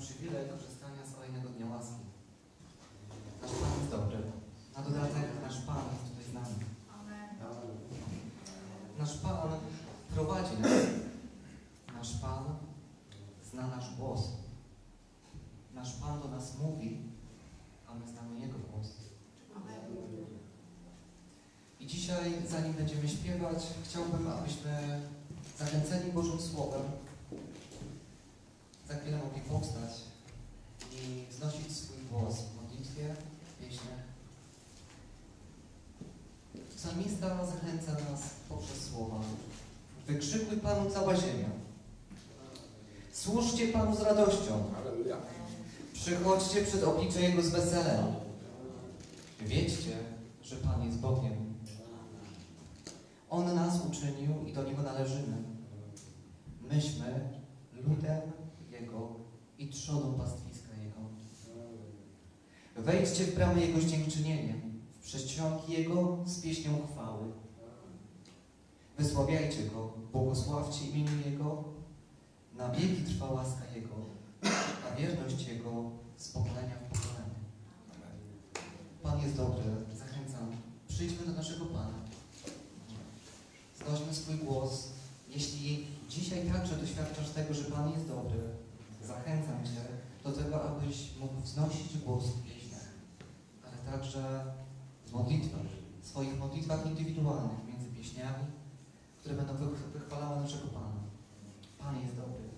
przywilej 0.00 0.48
korzystania 0.48 1.06
z 1.06 1.14
kolejnego 1.14 1.48
dnia 1.48 1.66
łaski. 1.66 2.04
Nasz 3.42 3.50
Pan 3.50 3.72
jest 3.78 3.90
dobry. 3.90 4.18
Na 4.76 4.82
dodatek 4.82 5.26
nasz 5.42 5.60
Pan 5.66 5.82
jest 5.92 6.04
tutaj 6.08 6.24
z 6.30 6.32
nami. 6.34 6.54
Nasz 8.98 9.18
Pan 9.18 9.50
prowadzi 10.14 10.58
nas. 10.58 10.72
Nasz 11.94 12.12
Pan 12.22 12.44
zna 13.50 13.66
nasz 13.66 13.96
głos. 13.96 14.20
Nasz 15.74 15.92
Pan 15.92 16.20
do 16.20 16.28
nas 16.28 16.58
mówi, 16.58 16.98
a 17.86 17.94
my 17.94 18.06
znamy 18.12 18.40
Jego 18.40 18.58
głos. 18.58 18.88
I 21.80 21.86
dzisiaj, 21.86 22.42
zanim 22.48 22.72
będziemy 22.72 23.08
śpiewać, 23.08 23.66
chciałbym, 23.84 24.28
abyśmy 24.28 25.00
zachęceni 25.58 26.12
Bożym 26.12 26.40
Słowem 26.40 26.82
za 28.90 28.96
chwilę 28.96 29.18
mogli 29.18 29.40
powstać 29.40 29.90
i 30.92 31.26
wznosić 31.30 31.76
swój 31.76 31.96
głos 32.10 32.34
w 32.34 32.62
modlitwie, 32.62 33.14
w 33.44 33.64
pieśniach. 33.64 34.00
Psalmista 36.76 37.46
zachęca 37.46 37.92
nas 37.92 38.20
poprzez 38.48 38.84
słowa. 38.90 39.20
Wykrzykuj 40.06 40.56
Panu 40.56 40.90
cała 40.90 41.16
ziemia. 41.16 41.48
Służcie 43.12 43.68
Panu 43.68 43.96
z 43.96 44.00
radością. 44.00 44.64
Przychodźcie 45.92 46.62
przed 46.62 46.84
oblicze 46.84 47.22
Jego 47.22 47.42
z 47.42 47.48
weselem. 47.48 48.14
Wiedzcie, 49.40 49.96
że 50.42 50.56
Pan 50.56 50.86
jest 50.86 50.98
Bogiem. 50.98 51.54
On 53.30 53.54
nas 53.54 53.74
uczynił 53.88 54.46
i 54.46 54.52
do 54.52 54.62
Niego 54.62 54.82
należymy. 54.82 55.36
Myśmy 56.60 57.30
ludem 57.74 58.39
Jego 58.80 59.08
i 59.58 59.68
trzodą 59.68 60.14
pastwiska 60.14 60.68
Jego. 60.84 61.00
Wejdźcie 62.76 63.24
w 63.24 63.34
bramy 63.34 63.66
Jego 63.66 63.80
z 63.80 63.86
dziękczynieniem, 63.86 64.60
w 64.92 65.04
prześciągi 65.04 65.72
Jego 65.72 66.18
z 66.26 66.40
pieśnią 66.40 66.86
chwały. 66.92 67.24
Wysławiajcie 68.98 69.62
Go, 69.62 69.92
błogosławcie 70.12 70.84
imieniu 70.84 71.26
Jego, 71.30 71.64
na 72.56 72.68
wieki 72.70 73.02
trwa 73.02 73.30
łaska 73.30 73.64
Jego, 73.74 73.96
a 74.86 74.96
wierność 74.96 75.48
Jego 75.48 75.90
z 76.16 76.28
pokolenia 76.28 76.74
w 76.74 76.92
pokolenie. 76.92 77.40
Pan 79.02 79.20
jest 79.20 79.36
dobry, 79.36 79.62
zachęcam. 79.98 80.46
Przyjdźmy 80.88 81.26
do 81.26 81.32
naszego 81.32 81.66
Pana. 81.66 81.98
Znośmy 83.78 84.14
swój 84.14 84.34
głos. 84.34 84.88
Jeśli 85.28 85.86
dzisiaj 86.08 86.46
także 86.52 86.76
doświadczasz 86.76 87.30
tego, 87.30 87.54
że 87.54 87.64
Pan 87.64 87.90
jest 87.92 88.08
dobry, 88.08 88.40
zachęcam 89.14 89.64
Cię 89.64 89.80
do 90.24 90.32
tego, 90.32 90.62
abyś 90.68 90.96
mógł 91.20 91.40
wznosić 91.40 91.98
głos 91.98 92.24
w 92.26 92.42
pieśniach, 92.42 92.88
ale 93.64 93.92
także 93.92 94.44
w 95.06 95.12
modlitwach, 95.12 95.66
w 96.02 96.06
swoich 96.08 96.38
modlitwach 96.38 96.86
indywidualnych 96.86 97.58
między 97.68 97.88
pieśniami, 97.96 98.44
które 99.20 99.34
będą 99.34 99.52
wych- 99.56 99.88
wychwalały 99.92 100.40
naszego 100.40 100.66
Pana. 100.68 101.00
Pan 101.78 102.02
jest 102.02 102.16
dobry. 102.16 102.50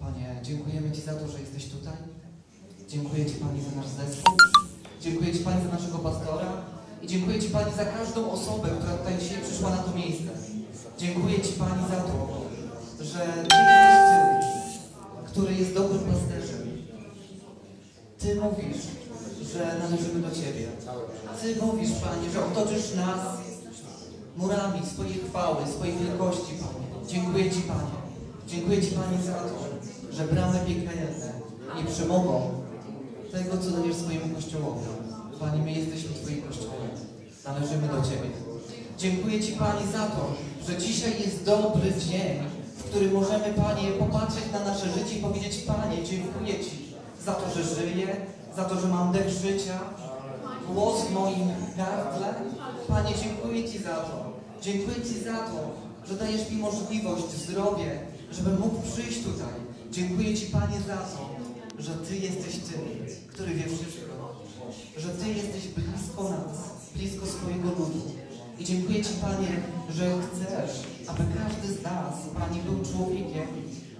Panie, 0.00 0.40
dziękujemy 0.42 0.92
Ci 0.92 1.00
za 1.00 1.14
to, 1.14 1.28
że 1.28 1.40
jesteś 1.40 1.68
tutaj. 1.68 1.96
Dziękuję 2.88 3.26
Ci 3.26 3.34
Pani 3.34 3.62
za 3.62 3.76
nasz 3.76 3.86
zespół. 3.88 4.34
Dziękuję 5.00 5.32
Ci 5.32 5.38
Pani 5.38 5.64
za 5.64 5.68
naszego 5.72 5.98
pastora. 5.98 6.52
I 7.02 7.06
dziękuję 7.06 7.40
Ci 7.40 7.48
Pani 7.50 7.74
za 7.74 7.84
każdą 7.84 8.30
osobę, 8.30 8.68
która 8.78 8.96
tutaj 8.98 9.18
dzisiaj 9.18 9.42
przyszła 9.42 9.70
na 9.70 9.76
to 9.76 9.94
miejsce. 9.96 10.30
Dziękuję 10.98 11.40
Ci 11.40 11.52
Pani 11.52 11.82
za 11.90 11.96
to, 11.96 12.40
że 13.04 13.18
Ty 13.48 13.56
jesteś 13.56 14.74
Ty, 15.24 15.30
który 15.30 15.54
jest 15.54 15.74
dobrym 15.74 16.00
pasterzem. 16.00 16.68
Ty 18.18 18.34
mówisz, 18.34 18.82
że 19.52 19.78
należymy 19.78 20.28
do 20.28 20.30
Ciebie. 20.30 20.66
Ty 21.42 21.66
mówisz, 21.66 21.90
Panie, 21.90 22.30
że 22.32 22.46
otoczysz 22.46 22.94
nas 22.94 23.20
murami 24.36 24.86
swojej 24.86 25.14
chwały, 25.14 25.66
swojej 25.66 25.96
wielkości, 25.96 26.52
Panie. 26.60 27.08
Dziękuję 27.08 27.50
Ci, 27.50 27.60
Panie. 27.60 27.96
Dziękuję 28.48 28.82
Ci, 28.82 28.90
Panie, 28.90 29.22
za 29.22 29.34
to, 29.34 29.54
że 30.12 30.24
bramy 30.24 30.58
piekielne 30.66 31.32
nie 31.76 31.84
przemogą 31.84 32.50
tego, 33.32 33.58
co 33.58 33.70
dajesz 33.70 33.96
swojemu 33.96 34.34
Kościołowi. 34.34 34.80
Panie, 35.40 35.62
my 35.62 35.72
jesteśmy 35.72 36.10
Twoim 36.10 36.42
Kościołem. 36.42 36.90
Należymy 37.44 37.88
do 37.88 38.02
Ciebie. 38.02 38.30
Dziękuję 38.98 39.40
Ci, 39.40 39.52
Pani, 39.52 39.92
za 39.92 40.06
to, 40.06 40.34
że 40.68 40.76
dzisiaj 40.76 41.22
jest 41.22 41.44
dobry 41.44 41.92
dzień, 42.08 42.38
w 42.78 42.82
którym 42.82 43.12
możemy, 43.12 43.44
Panie, 43.44 43.88
popatrzeć 43.98 44.44
na 44.52 44.64
nasze 44.64 44.86
życie 44.92 45.18
i 45.18 45.22
powiedzieć, 45.22 45.56
Panie, 45.56 46.04
dziękuję 46.04 46.64
Ci 46.64 46.94
za 47.24 47.32
to, 47.32 47.54
że 47.54 47.74
żyję, 47.74 48.16
za 48.56 48.64
to, 48.64 48.80
że 48.80 48.88
mam 48.88 49.12
dech 49.12 49.28
życia, 49.28 49.78
głos 50.68 51.04
w 51.04 51.12
moim 51.12 51.48
gardle. 51.76 52.34
Panie, 52.88 53.10
dziękuję 53.22 53.72
Ci 53.72 53.78
za 53.78 53.96
to. 53.96 54.32
Dziękuję 54.62 54.96
Ci 54.96 55.24
za 55.24 55.38
to, 55.38 55.70
że 56.08 56.14
dajesz 56.14 56.50
mi 56.50 56.56
możliwość, 56.56 57.30
zdrowie, 57.30 57.98
żebym 58.32 58.60
mógł 58.60 58.82
przyjść 58.82 59.24
tutaj. 59.24 59.54
Dziękuję 59.90 60.34
Ci, 60.36 60.46
Panie, 60.46 60.78
za 60.88 60.96
to, 60.96 61.28
że 61.78 61.92
Ty 61.94 62.16
jesteś 62.16 62.54
tym, 62.54 62.80
który 63.28 63.54
wie 63.54 63.64
wszystko. 63.64 64.44
Że 64.98 65.08
Ty 65.08 65.28
jesteś 65.28 65.68
blisko 65.68 66.22
nas, 66.22 66.58
blisko 66.96 67.26
swojego 67.26 67.68
ludu. 67.68 68.02
I 68.58 68.64
dziękuję 68.64 69.04
Ci, 69.04 69.10
Panie, 69.22 69.48
że 69.90 70.04
chcesz, 70.04 70.82
aby 71.06 71.22
każdy 71.38 71.74
z 71.74 71.82
nas, 71.82 72.14
Panie, 72.38 72.60
był 72.62 72.92
człowiekiem, 72.92 73.48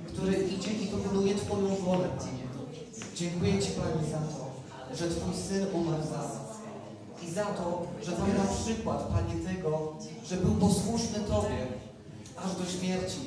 który 0.07 0.33
idzie 0.33 0.73
i 0.73 0.87
wykonuje 0.87 1.35
Twoją 1.35 1.77
wolę, 1.77 2.09
Panie. 2.19 2.45
Dziękuję 3.17 3.63
Ci, 3.63 3.71
Panie, 3.71 4.11
za 4.11 4.19
to, 4.19 4.45
że 4.97 5.11
Twój 5.11 5.35
Syn 5.35 5.67
umarł 5.73 6.03
za 6.03 6.19
nas. 6.19 6.33
I 7.23 7.31
za 7.31 7.45
to, 7.45 7.87
że 8.03 8.13
dał 8.13 8.27
nam 8.27 8.57
przykład, 8.65 9.03
Panie, 9.03 9.35
tego, 9.55 9.93
że 10.27 10.37
był 10.37 10.55
posłuszny 10.55 11.19
Tobie 11.21 11.67
aż 12.37 12.57
do 12.57 12.65
śmierci. 12.71 13.19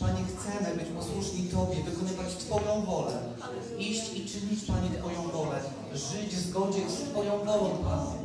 Panie, 0.00 0.22
chcemy 0.24 0.76
być 0.76 0.88
posłuszni 0.88 1.44
Tobie, 1.44 1.76
wykonywać 1.84 2.36
Twoją 2.36 2.84
wolę. 2.84 3.12
Iść 3.78 4.14
i 4.14 4.26
czynić, 4.26 4.64
Panie, 4.64 4.90
Twoją 4.98 5.22
wolę. 5.22 5.60
Żyć 5.94 6.36
w 6.36 6.48
zgodzie 6.48 6.90
z 6.90 7.10
Twoją 7.10 7.38
wolą, 7.38 7.70
Panie. 7.70 8.22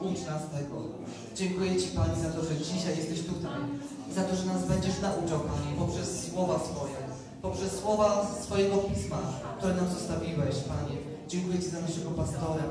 Ucz 0.00 0.26
nas 0.26 0.42
tego. 0.54 0.76
Dziękuję 1.34 1.76
Ci, 1.76 1.88
Pani, 1.88 2.22
za 2.22 2.30
to, 2.30 2.44
że 2.44 2.56
dzisiaj 2.56 2.96
jesteś 2.96 3.20
tutaj. 3.20 3.60
Za 4.14 4.22
to, 4.22 4.36
że 4.36 4.46
nas 4.46 4.66
będziesz 4.68 5.00
nauczał, 5.00 5.40
Panie, 5.40 5.76
poprzez 5.78 6.30
słowa 6.30 6.58
swoje, 6.58 6.94
poprzez 7.42 7.72
słowa 7.72 8.26
swojego 8.42 8.76
Pisma, 8.76 9.18
które 9.58 9.74
nam 9.74 9.88
zostawiłeś, 9.88 10.56
Panie. 10.56 10.96
Dziękuję 11.28 11.58
Ci 11.58 11.68
za 11.68 11.80
naszego 11.80 12.10
pastora. 12.10 12.64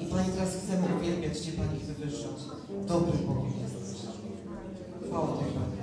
I 0.00 0.06
Panie, 0.06 0.28
teraz 0.34 0.50
chcemy 0.54 0.96
uwielbiać 0.96 1.38
Cię, 1.38 1.52
Panie, 1.52 1.76
i 1.80 1.84
wywyższać. 1.84 2.38
Dobry 2.86 3.18
Bogiem 3.18 3.52
jesteś. 3.62 3.98
Chwała 5.06 5.26
Tobie, 5.26 5.50
Panie. 5.56 5.76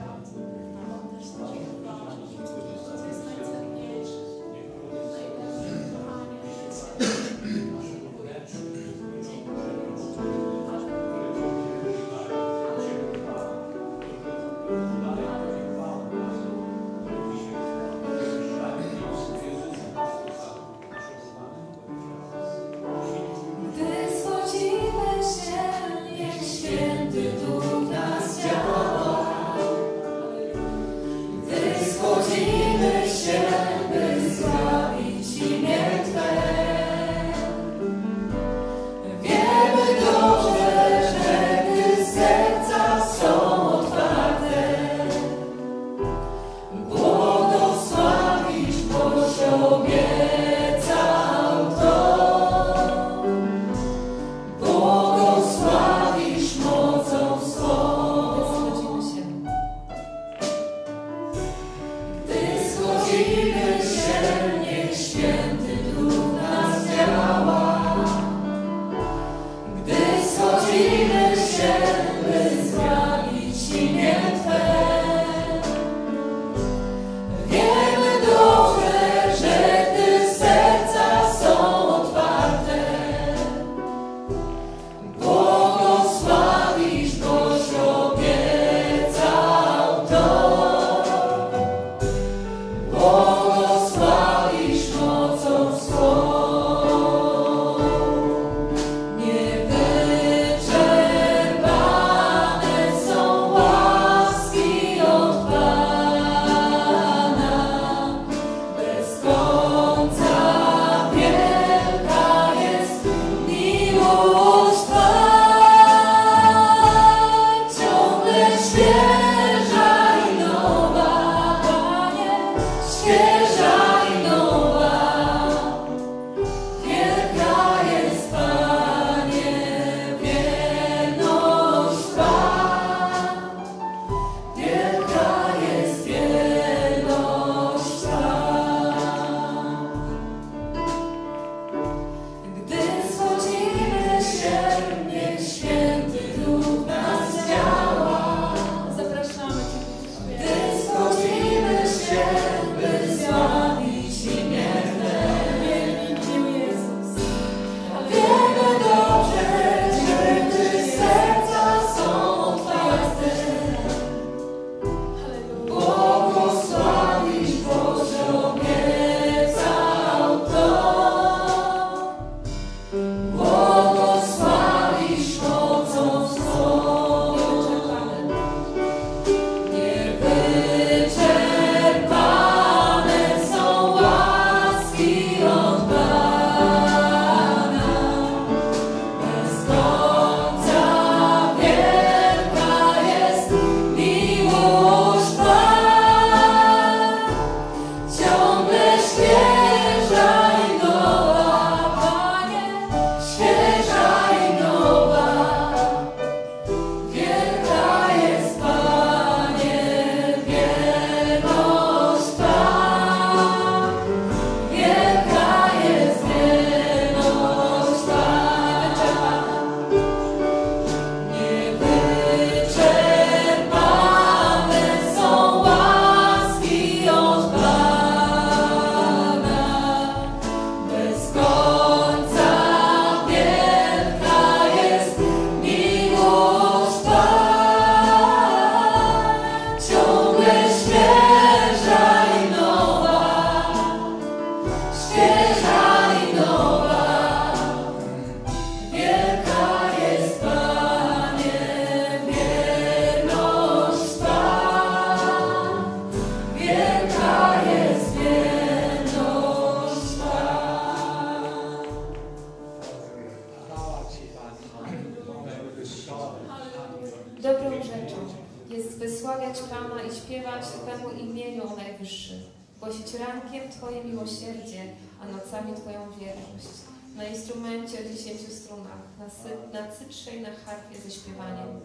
Strunach, 278.74 279.18
na, 279.20 279.25
sy- 279.30 279.74
na 279.74 279.92
cytrze 279.92 280.31
i 280.36 280.42
na 280.42 280.50
harfie 280.66 281.02
ze 281.02 281.12
śpiewaniem. 281.12 281.80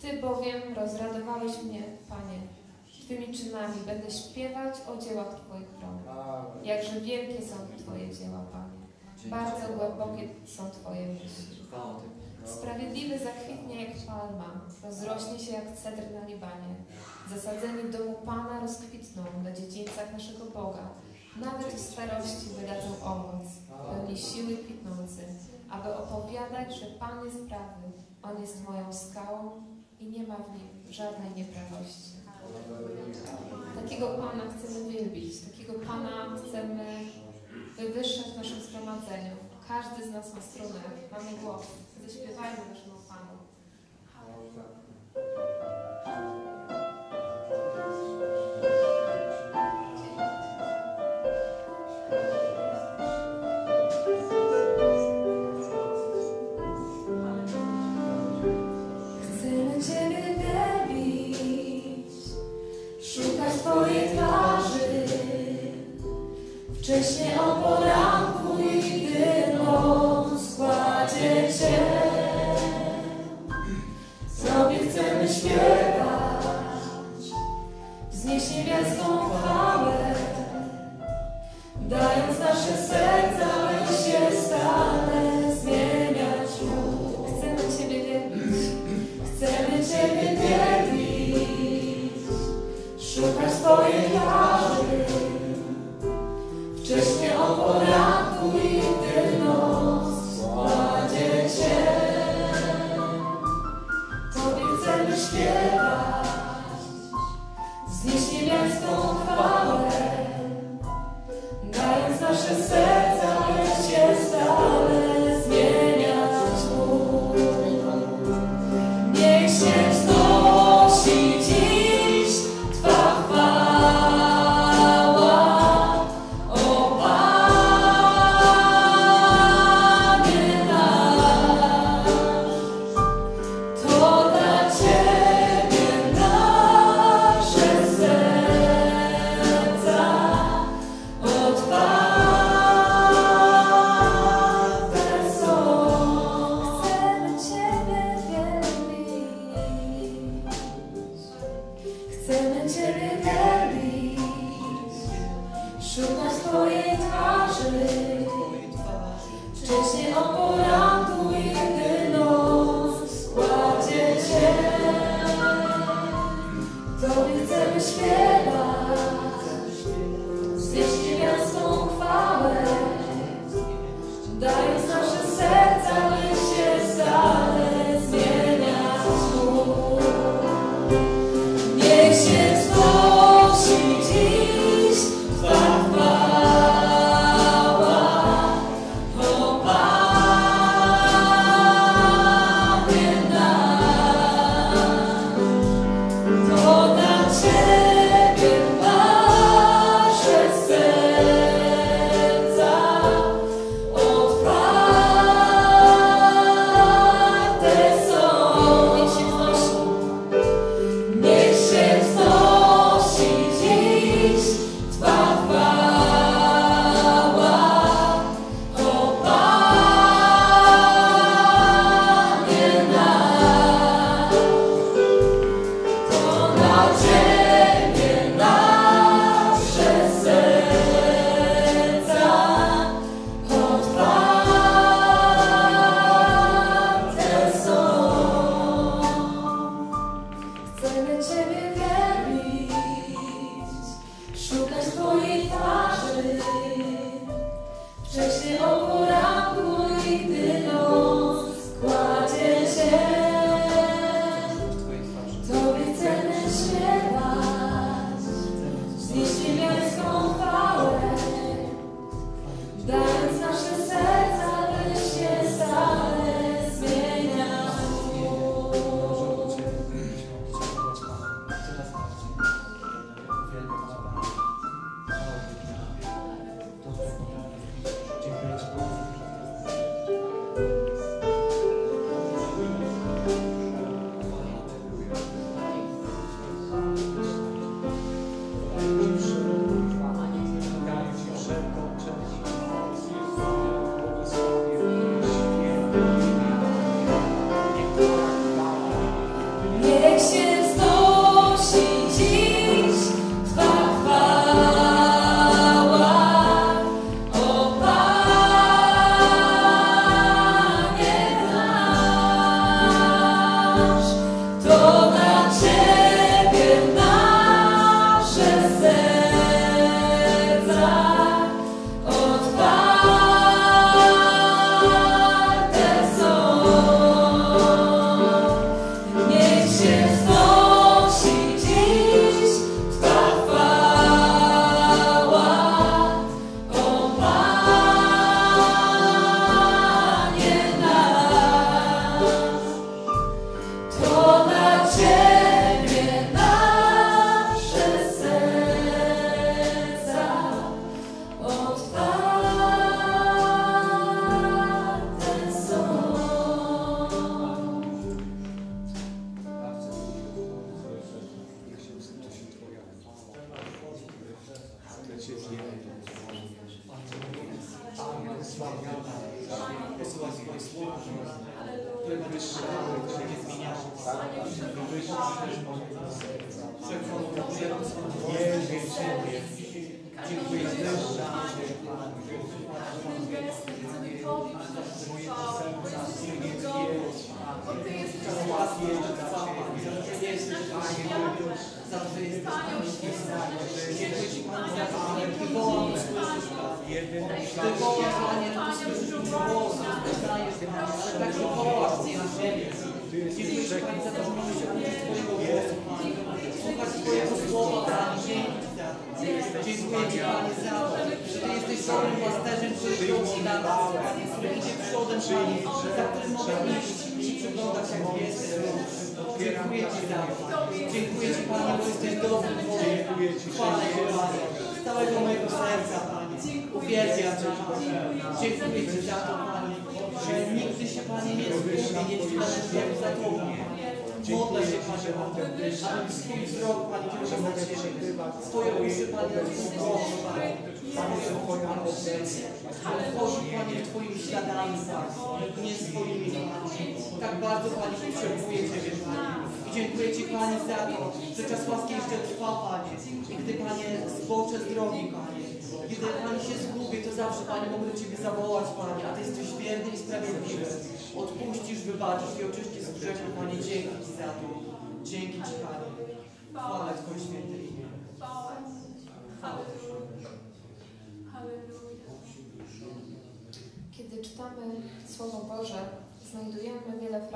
Ty 0.00 0.20
bowiem 0.20 0.62
rozradowałeś 0.76 1.62
mnie, 1.62 1.82
Panie. 2.08 2.38
Twymi 3.04 3.34
czynami 3.34 3.74
będę 3.86 4.10
śpiewać 4.10 4.74
o 4.88 4.96
dziełach 4.96 5.34
Twoich 5.40 5.68
rąk. 5.82 6.02
Jakże 6.62 7.00
wielkie 7.00 7.42
są 7.42 7.54
Twoje 7.78 8.14
dzieła, 8.14 8.40
Panie. 8.52 8.74
Bardzo 9.30 9.66
głębokie 9.76 10.28
są 10.46 10.70
Twoje 10.70 11.06
myśli. 11.06 11.64
Sprawiedliwy 12.44 13.18
zakwitnie 13.18 13.84
jak 13.84 13.96
palma, 14.06 14.60
rozrośnie 14.84 15.38
się 15.38 15.52
jak 15.52 15.76
cedr 15.76 16.02
na 16.14 16.26
Libanie. 16.26 16.74
Zasadzeni 17.30 17.82
w 17.82 17.92
domu 17.98 18.14
Pana 18.26 18.60
rozkwitną 18.60 19.22
na 19.44 19.52
dziedzińcach 19.52 20.12
naszego 20.12 20.44
Boga. 20.44 20.88
Nawet 21.36 21.66
w 21.66 21.80
starości 21.92 22.46
wydadzą 22.60 23.04
owoc, 23.04 23.46
pełni 23.90 24.18
siły 24.18 24.56
kwitnący, 24.56 25.22
aby 25.70 25.96
opowiadać, 25.96 26.76
że 26.80 26.86
Pan 26.86 27.24
jest 27.24 27.48
prawy, 27.48 27.92
On 28.22 28.40
jest 28.40 28.64
moją 28.68 28.92
skałą 28.92 29.62
i 30.00 30.06
nie 30.06 30.26
ma 30.26 30.36
w 30.36 30.48
nim 30.56 30.92
żadnej 30.92 31.30
nieprawości. 31.36 32.10
Takiego 33.82 34.08
Pana 34.08 34.42
chcemy 34.52 34.92
wielbić, 34.92 35.40
takiego 35.40 35.72
Pana 35.72 36.36
chcemy 36.36 36.84
wywyższać 37.76 38.26
w 38.26 38.36
naszym 38.36 38.60
zgromadzeniu. 38.60 39.36
Każdy 39.68 40.08
z 40.08 40.12
nas 40.12 40.34
ma 40.34 40.40
strunę, 40.40 40.80
mamy 41.12 41.30
głos. 41.42 41.66
Zaśpiewajmy 42.06 42.58
naszemu 42.70 42.93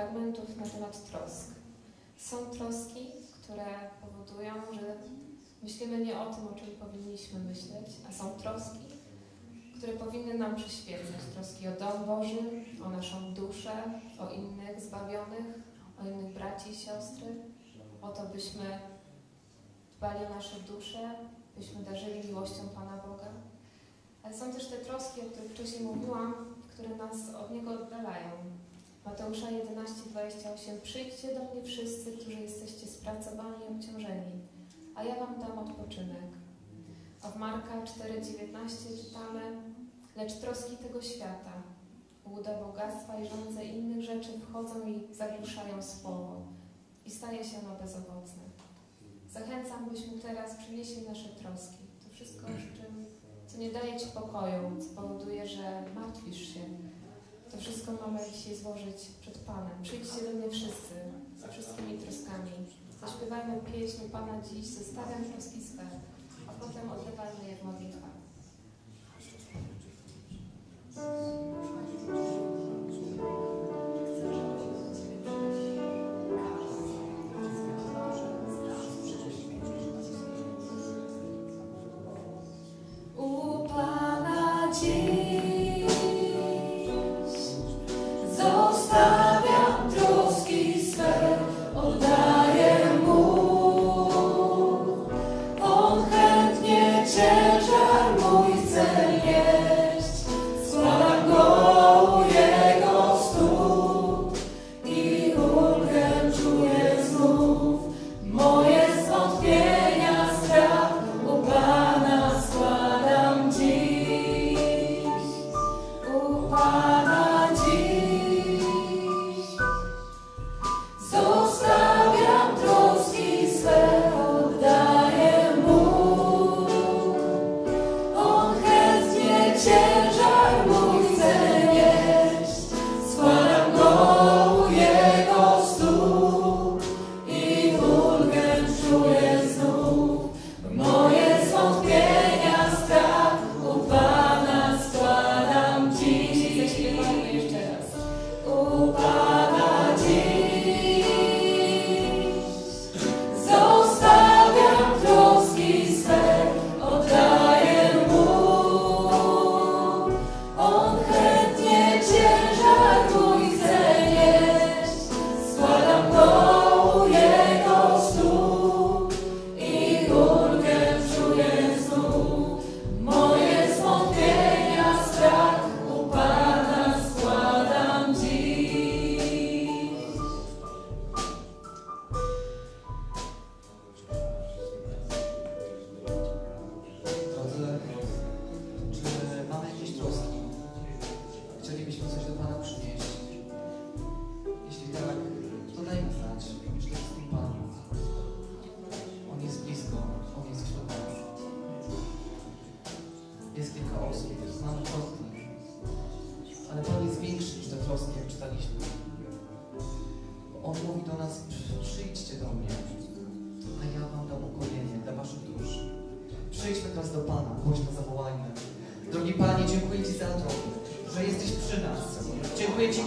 fragmentów 0.09 0.57
na 0.57 0.67
temat 0.67 1.11
trosk. 1.11 1.55
Są 2.17 2.37
troski, 2.37 3.07
które 3.43 3.65
powodują, 4.01 4.53
że 4.73 4.97
myślimy 5.63 5.99
nie 6.05 6.21
o 6.21 6.35
tym, 6.35 6.49
o 6.49 6.53
czym 6.53 6.67
powinniśmy 6.81 7.41
myśleć, 7.41 7.87
a 8.09 8.13
są 8.13 8.31
troski, 8.31 8.79
które 9.79 9.93
powinny 9.93 10.35
nam 10.35 10.57
przyświecać. 10.57 11.21
Troski 11.35 11.69
o 11.69 11.73
dom 11.73 12.05
Boży, 12.07 12.39
o 12.85 12.89
naszą 12.89 13.35
duszę, 13.35 13.83
o 14.21 14.31
innych 14.31 14.81
zbawionych, 14.81 15.47
o 16.03 16.09
innych 16.09 16.35
braci 16.35 16.71
i 16.71 16.77
siostry, 16.77 17.27
o 18.03 18.09
to, 18.09 18.23
byśmy 18.23 18.79
dbali 19.97 20.27
o 20.27 20.35
nasze 20.35 20.61
dusze, 20.61 21.15
byśmy 21.57 21.83
darzyli 21.83 22.29
miłością 22.29 22.69
Pana 22.75 22.97
Boga. 22.97 23.29
Ale 24.23 24.37
są 24.37 24.53
też 24.53 24.67
te 24.67 24.77
troski, 24.77 25.21
o 25.21 25.25
których 25.25 25.53
wcześniej 25.53 25.83
mówiłam, 25.83 26.35
które 26.69 26.97
nas 26.97 27.35
od 27.35 27.51
Niego 27.51 27.71
oddalają. 27.71 28.59
Mateusza 29.09 29.51
11, 29.51 30.11
28. 30.11 30.81
Przyjdźcie 30.81 31.35
do 31.35 31.41
mnie 31.41 31.63
wszyscy, 31.65 32.13
którzy 32.13 32.33
jesteście 32.33 32.87
spracowani 32.87 33.65
i 33.65 33.77
obciążeni, 33.77 34.33
a 34.95 35.05
ja 35.05 35.15
Wam 35.15 35.41
dam 35.41 35.59
odpoczynek. 35.59 36.29
A 37.23 37.31
w 37.31 37.37
Marka 37.37 37.83
4, 37.87 38.23
19 38.23 38.77
czytamy, 39.05 39.41
lecz 40.17 40.33
troski 40.33 40.77
tego 40.77 41.03
świata, 41.03 41.53
łuda 42.27 42.61
bogactwa 42.61 43.21
i 43.21 43.29
żądze 43.29 43.65
innych 43.65 44.03
rzeczy 44.03 44.29
wchodzą 44.41 44.87
i 44.87 45.15
zagłuszają 45.15 45.83
słowo 45.83 46.43
i 47.05 47.11
staje 47.11 47.45
się 47.45 47.59
ono 47.59 47.79
bezowocne. 47.83 48.43
Zachęcam, 49.31 49.91
byśmy 49.91 50.19
teraz 50.19 50.57
przynieśli 50.57 51.03
nasze 51.03 51.29
troski. 51.29 51.85
To 52.05 52.15
wszystko, 52.15 52.47
czym 52.47 53.07
co 53.47 53.59
nie 53.59 53.73
daje 53.73 54.01
Ci 54.01 54.07
pokoju, 54.07 54.77
co 54.81 55.03
powoduje, 55.03 55.47
że 55.47 55.85
martwisz 55.95 56.55
się. 56.55 56.61
To 57.51 57.59
wszystko 57.59 57.93
mamy 57.93 58.21
dzisiaj 58.33 58.57
złożyć 58.57 58.99
przed 59.21 59.39
Panem. 59.39 59.83
Przyjdźcie 59.83 60.23
do 60.25 60.31
mnie 60.39 60.51
wszyscy, 60.51 60.95
ze 61.41 61.49
wszystkimi 61.49 61.99
troskami. 61.99 62.51
Zaśpiewajmy 63.01 63.61
pieśń 63.73 64.09
Pana 64.13 64.43
dziś, 64.43 64.67
zostawiam 64.67 65.25
troski 65.25 65.63
swe, 65.63 65.87
a 66.49 66.53
potem 66.53 66.93
oddawajmy 66.93 67.49
je 67.49 67.57
w 67.57 67.65
modlitwach. 67.65 68.19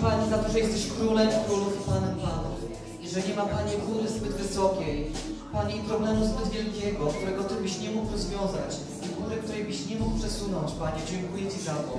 Panie 0.02 0.30
za 0.30 0.38
to, 0.38 0.52
że 0.52 0.60
jesteś 0.60 0.88
królem 0.88 1.30
królów 1.48 1.74
i 1.82 1.90
Panem 1.90 2.16
Panów. 2.16 2.60
I 3.02 3.10
że 3.10 3.22
nie 3.28 3.34
ma 3.36 3.46
Panie 3.46 3.74
góry 3.88 4.10
zbyt 4.10 4.34
wysokiej, 4.34 5.12
Panie 5.54 5.76
i 5.76 5.80
problemu 5.80 6.26
zbyt 6.26 6.50
wielkiego, 6.50 7.08
którego 7.08 7.44
Ty 7.44 7.56
byś 7.56 7.80
nie 7.80 7.92
mógł 7.92 8.12
rozwiązać 8.12 8.72
i 9.06 9.22
góry, 9.22 9.36
której 9.44 9.64
byś 9.64 9.86
nie 9.86 9.96
mógł 9.96 10.20
przesunąć, 10.20 10.72
Panie. 10.72 11.02
Dziękuję 11.12 11.52
Ci 11.52 11.62
za 11.62 11.74
to. 11.74 11.98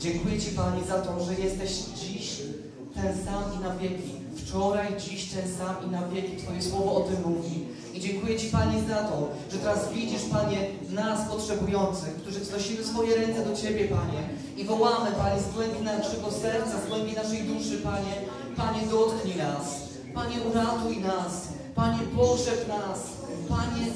Dziękuję 0.00 0.40
Ci 0.40 0.50
Panie 0.50 0.84
za 0.84 0.98
to, 0.98 1.24
że 1.24 1.34
jesteś 1.34 1.70
dziś 2.00 2.42
ten 2.94 3.24
sam 3.24 3.44
i 3.56 3.64
na 3.64 3.76
wieki. 3.76 4.19
Wczoraj, 4.50 4.88
dziś 4.98 5.24
ten 5.24 5.54
sam 5.58 5.74
i 5.86 5.90
na 5.90 6.08
wieki. 6.08 6.36
Twoje 6.36 6.62
słowo 6.62 6.94
o 6.94 7.00
tym 7.00 7.32
mówi. 7.32 7.66
I 7.94 8.00
dziękuję 8.00 8.38
Ci 8.38 8.46
Panie 8.46 8.82
za 8.88 9.02
to, 9.02 9.28
że 9.52 9.58
teraz 9.58 9.92
widzisz 9.92 10.22
Panie 10.32 10.58
nas 10.90 11.28
potrzebujących, 11.28 12.14
którzy 12.14 12.40
wznosimy 12.40 12.84
swoje 12.84 13.16
ręce 13.16 13.44
do 13.44 13.56
Ciebie 13.56 13.84
Panie 13.88 14.22
i 14.56 14.64
wołamy 14.64 15.10
Panie 15.10 15.40
z 15.40 15.54
głębi 15.54 15.82
naszego 15.82 16.30
serca, 16.30 16.80
z 16.86 16.88
głębi 16.88 17.12
naszej 17.12 17.42
duszy 17.42 17.76
Panie. 17.78 18.14
Panie 18.56 18.80
dotknij 18.90 19.36
nas. 19.36 19.66
Panie 20.14 20.36
uratuj 20.50 20.96
nas. 21.00 21.48
Panie 21.74 22.02
pogrzeb 22.16 22.68
nas. 22.68 22.98
Panie 23.48 23.86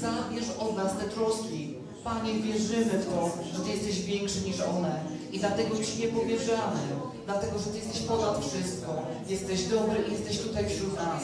zabierz 0.00 0.50
od 0.58 0.76
nas 0.76 0.92
te 0.98 1.04
troski. 1.04 1.74
Panie 2.04 2.34
wierzymy 2.34 2.98
w 2.98 3.06
to, 3.06 3.30
że 3.52 3.64
Ty 3.64 3.70
jesteś 3.70 4.02
większy 4.02 4.40
niż 4.40 4.60
one 4.60 5.00
i 5.32 5.38
dlatego 5.38 5.76
Ci 5.76 6.00
nie 6.00 6.08
powierzamy. 6.08 6.80
Dlatego, 7.26 7.58
że 7.58 7.70
Ty 7.70 7.78
jesteś 7.78 8.00
ponad 8.02 8.44
wszystko. 8.44 8.90
Jesteś 9.28 9.64
dobry 9.64 9.98
i 10.08 10.12
jesteś 10.12 10.38
tutaj 10.38 10.68
wśród 10.68 10.96
nas. 10.96 11.22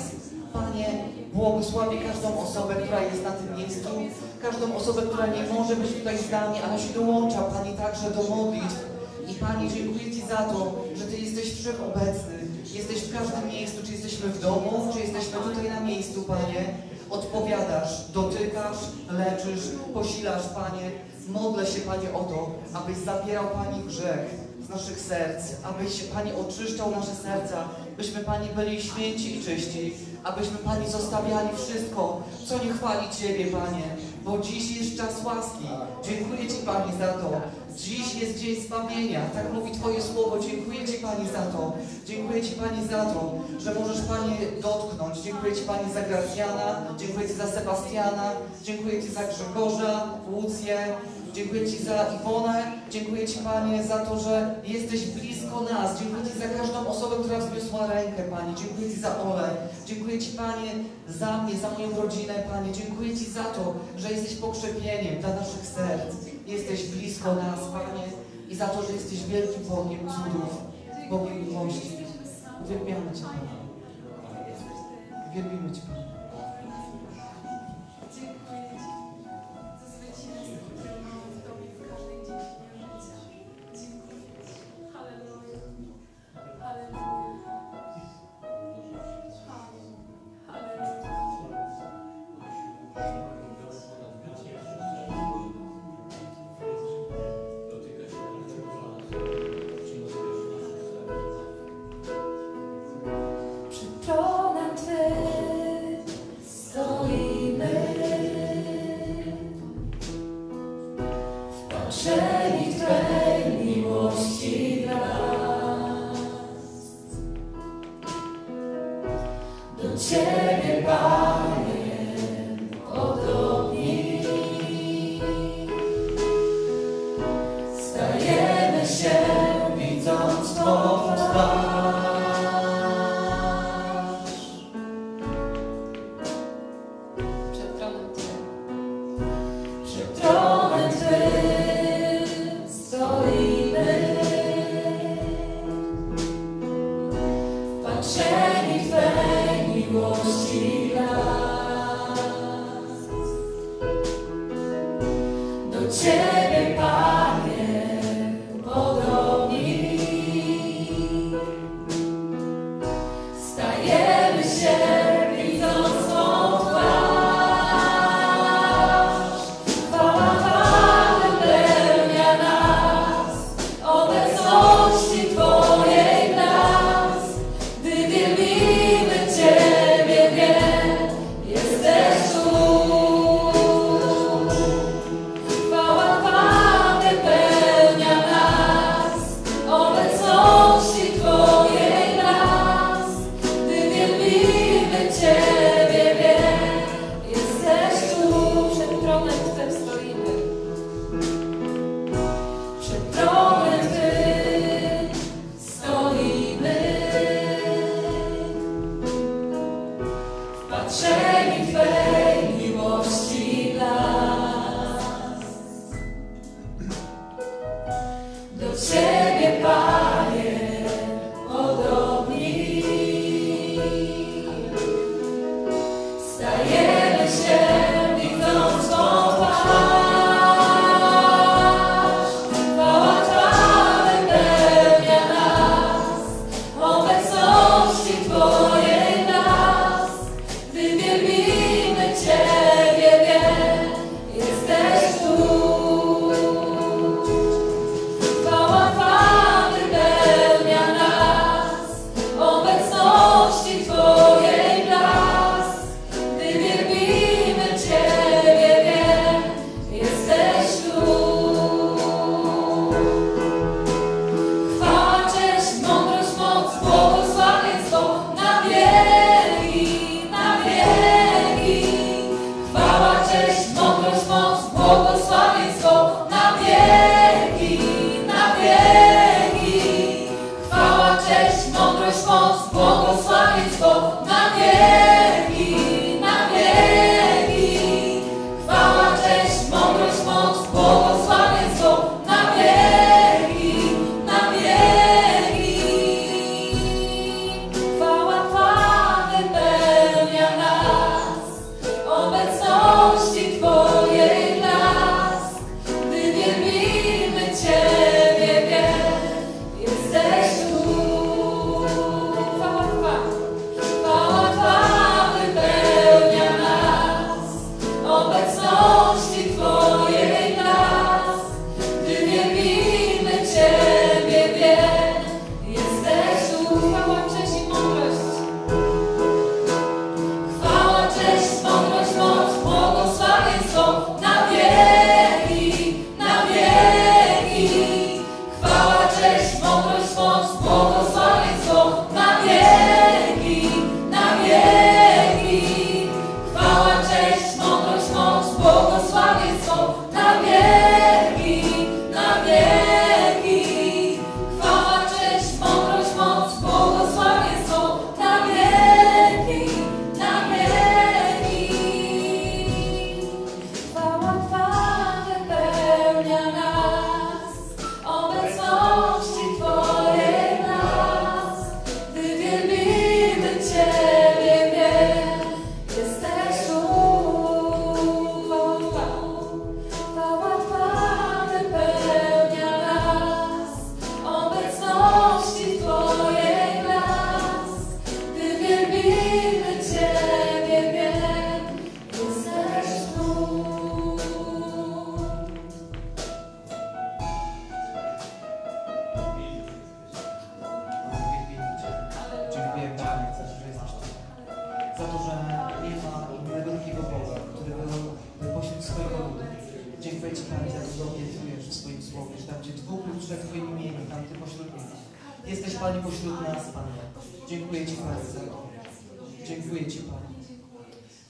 Panie, 0.52 1.04
błogosławię 1.34 1.98
każdą 2.08 2.38
osobę, 2.38 2.74
która 2.74 3.00
jest 3.02 3.24
na 3.24 3.30
tym 3.30 3.56
miejscu, 3.56 3.88
każdą 4.42 4.76
osobę, 4.76 5.02
która 5.02 5.26
nie 5.26 5.42
może 5.52 5.76
być 5.76 5.92
tutaj 5.92 6.18
z 6.18 6.30
nami, 6.30 6.58
ale 6.58 6.78
się 6.78 6.94
dołącza, 6.94 7.42
Pani, 7.42 7.72
także 7.76 8.10
do 8.10 8.22
modlitw. 8.22 8.86
I 9.28 9.34
Panie, 9.34 9.70
dziękuję 9.70 10.04
Ci 10.04 10.20
za 10.20 10.36
to, 10.36 10.74
że 10.96 11.04
Ty 11.04 11.16
jesteś 11.16 11.54
wszechobecny. 11.54 12.38
Jesteś 12.72 12.98
w 12.98 13.18
każdym 13.18 13.48
miejscu, 13.48 13.86
czy 13.86 13.92
jesteśmy 13.92 14.28
w 14.28 14.40
domu, 14.40 14.88
czy 14.92 15.00
jesteśmy 15.00 15.38
tutaj 15.40 15.70
na 15.70 15.80
miejscu, 15.80 16.22
Panie. 16.22 16.64
Odpowiadasz, 17.10 18.10
dotykasz, 18.10 18.78
leczysz, 19.10 19.64
posilasz, 19.94 20.42
Panie. 20.54 20.90
Modlę 21.28 21.66
się, 21.66 21.80
Panie, 21.80 22.14
o 22.14 22.24
to, 22.24 22.50
abyś 22.74 22.96
zabierał, 22.96 23.44
Pani, 23.44 23.82
grzech 23.82 24.51
naszych 24.74 25.00
serc, 25.00 25.44
abyś, 25.64 26.02
Panie, 26.02 26.32
oczyszczał 26.34 26.90
nasze 26.90 27.14
serca, 27.22 27.68
byśmy, 27.96 28.20
Panie, 28.20 28.48
byli 28.56 28.82
święci 28.82 29.36
i 29.36 29.44
czyści, 29.44 29.94
abyśmy, 30.24 30.58
Panie, 30.58 30.88
zostawiali 30.88 31.48
wszystko, 31.56 32.22
co 32.46 32.64
nie 32.64 32.72
chwali 32.72 33.06
Ciebie, 33.20 33.46
Panie, 33.46 33.84
bo 34.24 34.38
dziś 34.38 34.76
jest 34.76 34.96
czas 34.96 35.24
łaski. 35.24 35.66
Dziękuję 36.04 36.48
Ci, 36.48 36.56
Panie, 36.66 36.92
za 36.98 37.12
to. 37.12 37.40
Dziś 37.76 38.14
jest 38.14 38.38
dzień 38.38 38.62
zbawienia, 38.62 39.20
tak 39.34 39.52
mówi 39.52 39.72
Twoje 39.72 40.02
słowo. 40.02 40.38
Dziękuję 40.38 40.84
Ci, 40.88 40.92
Pani, 40.92 41.28
za 41.28 41.42
to. 41.42 41.72
Dziękuję 42.06 42.42
Ci, 42.42 42.52
Pani, 42.54 42.88
za 42.88 43.04
to, 43.04 43.34
że 43.58 43.74
możesz, 43.74 44.00
Panie, 44.00 44.36
dotknąć. 44.62 45.18
Dziękuję 45.18 45.56
Ci, 45.56 45.62
Pani, 45.62 45.92
za 45.92 46.02
Gracjana. 46.02 46.82
Dziękuję 46.98 47.28
Ci 47.28 47.34
za 47.34 47.46
Sebastiana. 47.46 48.32
Dziękuję 48.62 49.02
Ci 49.02 49.08
za 49.08 49.24
Grzegorza, 49.24 50.08
Łucję. 50.32 50.96
Dziękuję 51.34 51.70
Ci 51.70 51.84
za 51.84 52.06
Iwonę. 52.20 52.72
Dziękuję 52.90 53.28
Ci, 53.28 53.38
Panie, 53.38 53.82
za 53.82 53.98
to, 53.98 54.20
że 54.20 54.54
jesteś 54.64 55.06
blisko 55.06 55.60
nas. 55.60 55.98
Dziękuję 55.98 56.22
Ci 56.32 56.38
za 56.38 56.48
każdą 56.58 56.86
osobę, 56.86 57.16
która 57.24 57.38
wzniosła 57.38 57.86
rękę, 57.86 58.22
Panie. 58.22 58.54
Dziękuję 58.54 58.90
Ci 58.94 59.00
za 59.00 59.22
Olę. 59.22 59.56
Dziękuję 59.86 60.18
Ci, 60.18 60.32
Panie, 60.32 60.70
za 61.08 61.38
mnie, 61.42 61.56
za 61.56 61.70
moją 61.70 62.02
rodzinę, 62.02 62.34
Panie. 62.52 62.72
Dziękuję 62.72 63.16
Ci 63.16 63.24
za 63.30 63.44
to, 63.44 63.74
że 63.96 64.12
jesteś 64.12 64.36
pokrzepieniem 64.36 65.20
dla 65.20 65.28
naszych 65.28 65.66
serc. 65.66 66.14
Jesteś 66.46 66.84
blisko 66.84 67.34
nas, 67.34 67.60
Panie. 67.72 68.04
I 68.48 68.54
za 68.54 68.66
to, 68.66 68.82
że 68.82 68.92
jesteś 68.92 69.24
wielkim 69.24 69.62
Bogiem 69.68 70.00
cudów, 70.00 70.62
Bogiem 71.10 71.48
miłości. 71.48 71.96
Uwielbiamy 72.64 73.12
Cię, 73.14 73.22
Panie. 73.22 73.52
Uwielbimy 75.30 75.72
Cię, 75.72 75.80
Panie. 75.88 76.11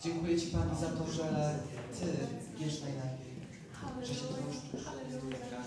Dziękuję 0.05 0.41
Ci 0.41 0.47
Pani 0.47 0.81
za 0.81 0.87
to, 0.87 1.13
że 1.13 1.55
Ty 2.01 2.07
wiesz 2.59 2.81
najlepiej, 2.81 3.35
że 4.03 4.15
się 4.15 4.21
troszczysz. 4.21 4.87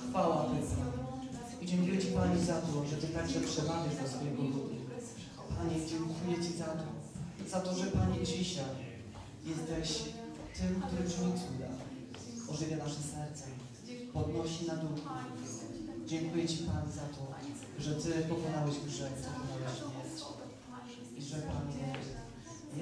Chwała 0.09 0.43
Tobie, 0.43 0.59
I 1.61 1.65
dziękuję 1.65 1.97
Ci 2.01 2.07
Pani 2.07 2.45
za 2.45 2.61
to, 2.61 2.85
że 2.89 2.97
Ty 2.97 3.07
także 3.07 3.39
przemawiasz 3.39 3.95
do 4.01 4.07
swojego 4.07 4.41
ludu. 4.43 4.69
Panie, 5.57 5.75
dziękuję 5.89 6.47
Ci 6.47 6.57
za 6.57 6.65
to, 6.65 6.85
za 7.49 7.59
to, 7.61 7.77
że 7.77 7.85
Panie 7.85 8.25
dzisiaj 8.25 8.75
jesteś 9.45 10.03
tym, 10.57 10.81
który 10.81 11.03
czyni 11.09 11.33
cuda, 11.41 11.69
ożywia 12.51 12.77
nasze 12.77 13.01
serca, 13.13 13.45
podnosi 14.13 14.67
na 14.67 14.75
duchu. 14.75 15.09
Dziękuję 16.07 16.47
Ci 16.47 16.57
Pani 16.57 16.91
za 16.91 17.07
to, 17.15 17.23
że 17.79 17.95
Ty 17.95 18.11
pokonałeś 18.29 18.75
grzech, 18.79 19.13
pokonałeś 19.13 19.73
śmierć 19.77 20.17
i 21.17 21.21
że 21.21 21.37
Panie 21.37 22.04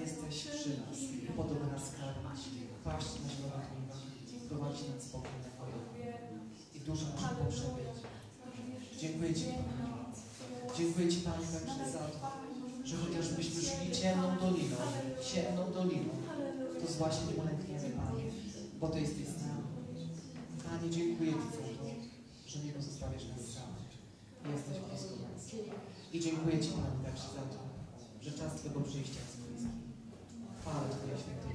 Jesteś 0.01 0.35
przy 0.43 0.69
nas, 0.69 0.97
podobny 1.37 1.67
nas 1.71 1.85
karmić, 1.97 2.41
paść 2.83 3.07
na 3.21 3.29
zielonych 3.33 3.69
niwach, 3.77 4.03
prowadzi 4.49 4.83
nas 4.89 5.05
pokój 5.13 5.37
Twoją 5.47 5.79
i 6.75 6.79
dużo 6.79 7.05
naszych 7.05 7.37
potrzeby. 7.37 7.81
Dziękuję 8.99 9.33
Ci, 9.33 9.45
Panie. 9.45 9.93
Dziękuję 10.77 11.07
Ci, 11.11 11.17
Panie, 11.17 11.47
także 11.53 11.91
za 11.91 11.99
to, 11.99 12.31
że 12.83 12.95
chociażbyśmy 12.97 13.61
szli 13.61 13.91
ciemną 14.01 14.27
doliną, 14.41 14.77
ciemną 15.33 15.71
doliną, 15.71 16.13
to 16.79 16.93
z 16.93 16.95
właśnie 16.95 17.25
nie 17.27 17.35
ulękniemy, 17.43 17.89
Panie, 18.01 18.23
bo 18.79 18.87
Ty 18.89 18.99
jesteś 19.01 19.27
z 19.27 19.37
nami. 19.41 19.63
Panie, 20.63 20.89
dziękuję 20.89 21.31
Ci 21.31 21.49
za 21.57 21.63
to, 21.77 21.85
że 22.47 22.59
nie 22.59 22.71
pozostawiasz 22.71 23.25
nas 23.31 23.43
samych. 23.55 23.91
Jesteś 24.53 24.77
blisko 24.85 25.15
nas. 25.23 25.43
I 26.13 26.19
dziękuję 26.19 26.59
Ci, 26.63 26.69
Panie, 26.69 26.99
także 27.05 27.27
za 27.37 27.45
to, 27.53 27.59
że 28.21 28.31
czas 28.31 28.55
Twojego 28.55 28.81
przyjścia 28.81 29.23
Father, 30.63 31.52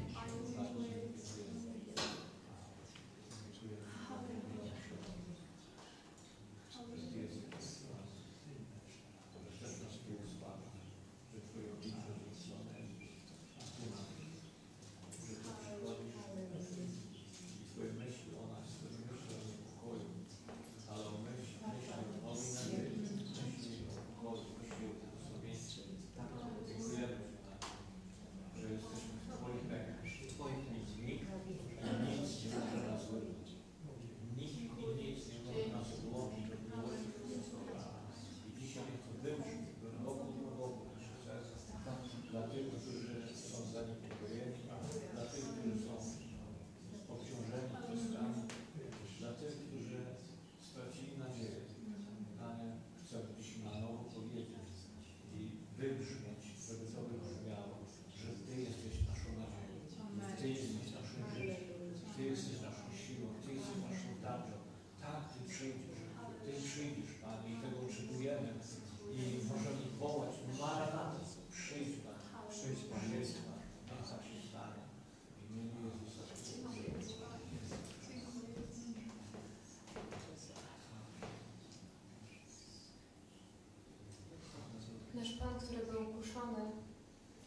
Pan, 85.40 85.60
który 85.60 85.86
był 85.86 86.12
kuszony, 86.14 86.62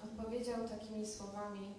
odpowiedział 0.03 0.67
takimi 0.67 1.05
słowami: 1.07 1.73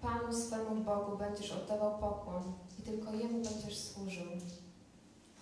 Panu 0.00 0.32
swemu 0.32 0.84
Bogu 0.84 1.18
będziesz 1.18 1.52
oddawał 1.52 1.98
pokłon 1.98 2.42
i 2.78 2.82
tylko 2.82 3.12
Jemu 3.12 3.42
będziesz 3.42 3.78
służył. 3.78 4.26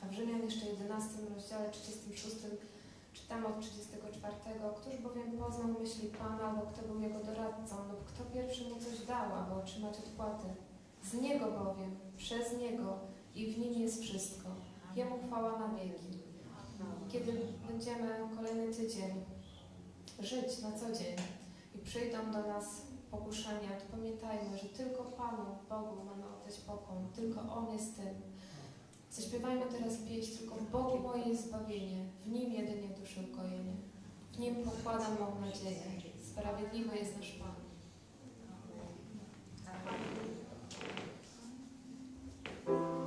A 0.02 0.06
w 0.06 0.12
Rzymian 0.12 0.42
jeszcze 0.42 0.66
11 0.66 1.10
rozdziale 1.34 1.70
36 1.70 2.36
czytamy 3.12 3.46
od 3.46 3.60
34. 3.60 4.34
Któż 4.76 4.96
bowiem 5.02 5.38
poznał 5.38 5.68
myśli 5.80 6.08
Pana, 6.08 6.42
albo 6.42 6.62
kto 6.62 6.82
był 6.82 7.00
jego 7.00 7.18
doradcą, 7.18 7.76
lub 7.90 8.04
kto 8.04 8.24
pierwszy 8.24 8.64
mu 8.64 8.76
coś 8.80 9.06
dał, 9.06 9.34
aby 9.34 9.54
otrzymać 9.54 9.98
odpłatę. 9.98 10.54
Z 11.02 11.14
Niego 11.14 11.46
bowiem, 11.46 11.96
przez 12.16 12.58
Niego 12.58 12.98
i 13.34 13.52
w 13.52 13.58
Nim 13.58 13.74
jest 13.74 14.02
wszystko. 14.02 14.48
Jemu 14.96 15.18
chwała 15.26 15.58
na 15.58 15.68
wieki. 15.68 16.23
Kiedy 17.08 17.32
będziemy 17.68 18.08
kolejny 18.37 18.74
tydzień 18.74 19.24
żyć 20.20 20.62
na 20.62 20.72
co 20.72 20.87
dzień 20.87 21.16
i 21.74 21.78
przyjdą 21.78 22.32
do 22.32 22.48
nas 22.48 22.82
pokuszenia, 23.10 23.70
to 23.78 23.96
pamiętajmy, 23.96 24.58
że 24.58 24.68
tylko 24.68 25.02
Panu, 25.02 25.44
Bogu 25.68 26.04
mamy 26.04 26.24
oddać 26.26 26.60
pokłon, 26.60 27.08
tylko 27.16 27.40
On 27.40 27.72
jest 27.72 27.96
tym. 27.96 28.14
Zaśpiewajmy 29.10 29.66
teraz 29.66 29.96
pieśń, 29.96 30.38
tylko 30.38 30.54
Bogu 30.72 30.98
moje 30.98 31.37
zbawienie, 31.37 32.04
w 32.24 32.28
Nim 32.28 32.52
jedynie 32.52 32.88
duszy 32.88 33.20
ukojenie. 33.32 33.72
W 34.32 34.38
Nim 34.38 34.54
pokładam 34.64 35.12
mą 35.20 35.40
nadzieję, 35.40 35.82
sprawiedliwy 36.22 36.96
jest 36.96 37.16
nasz 37.16 37.32
Pan. 37.32 37.54
Tylko 42.64 43.03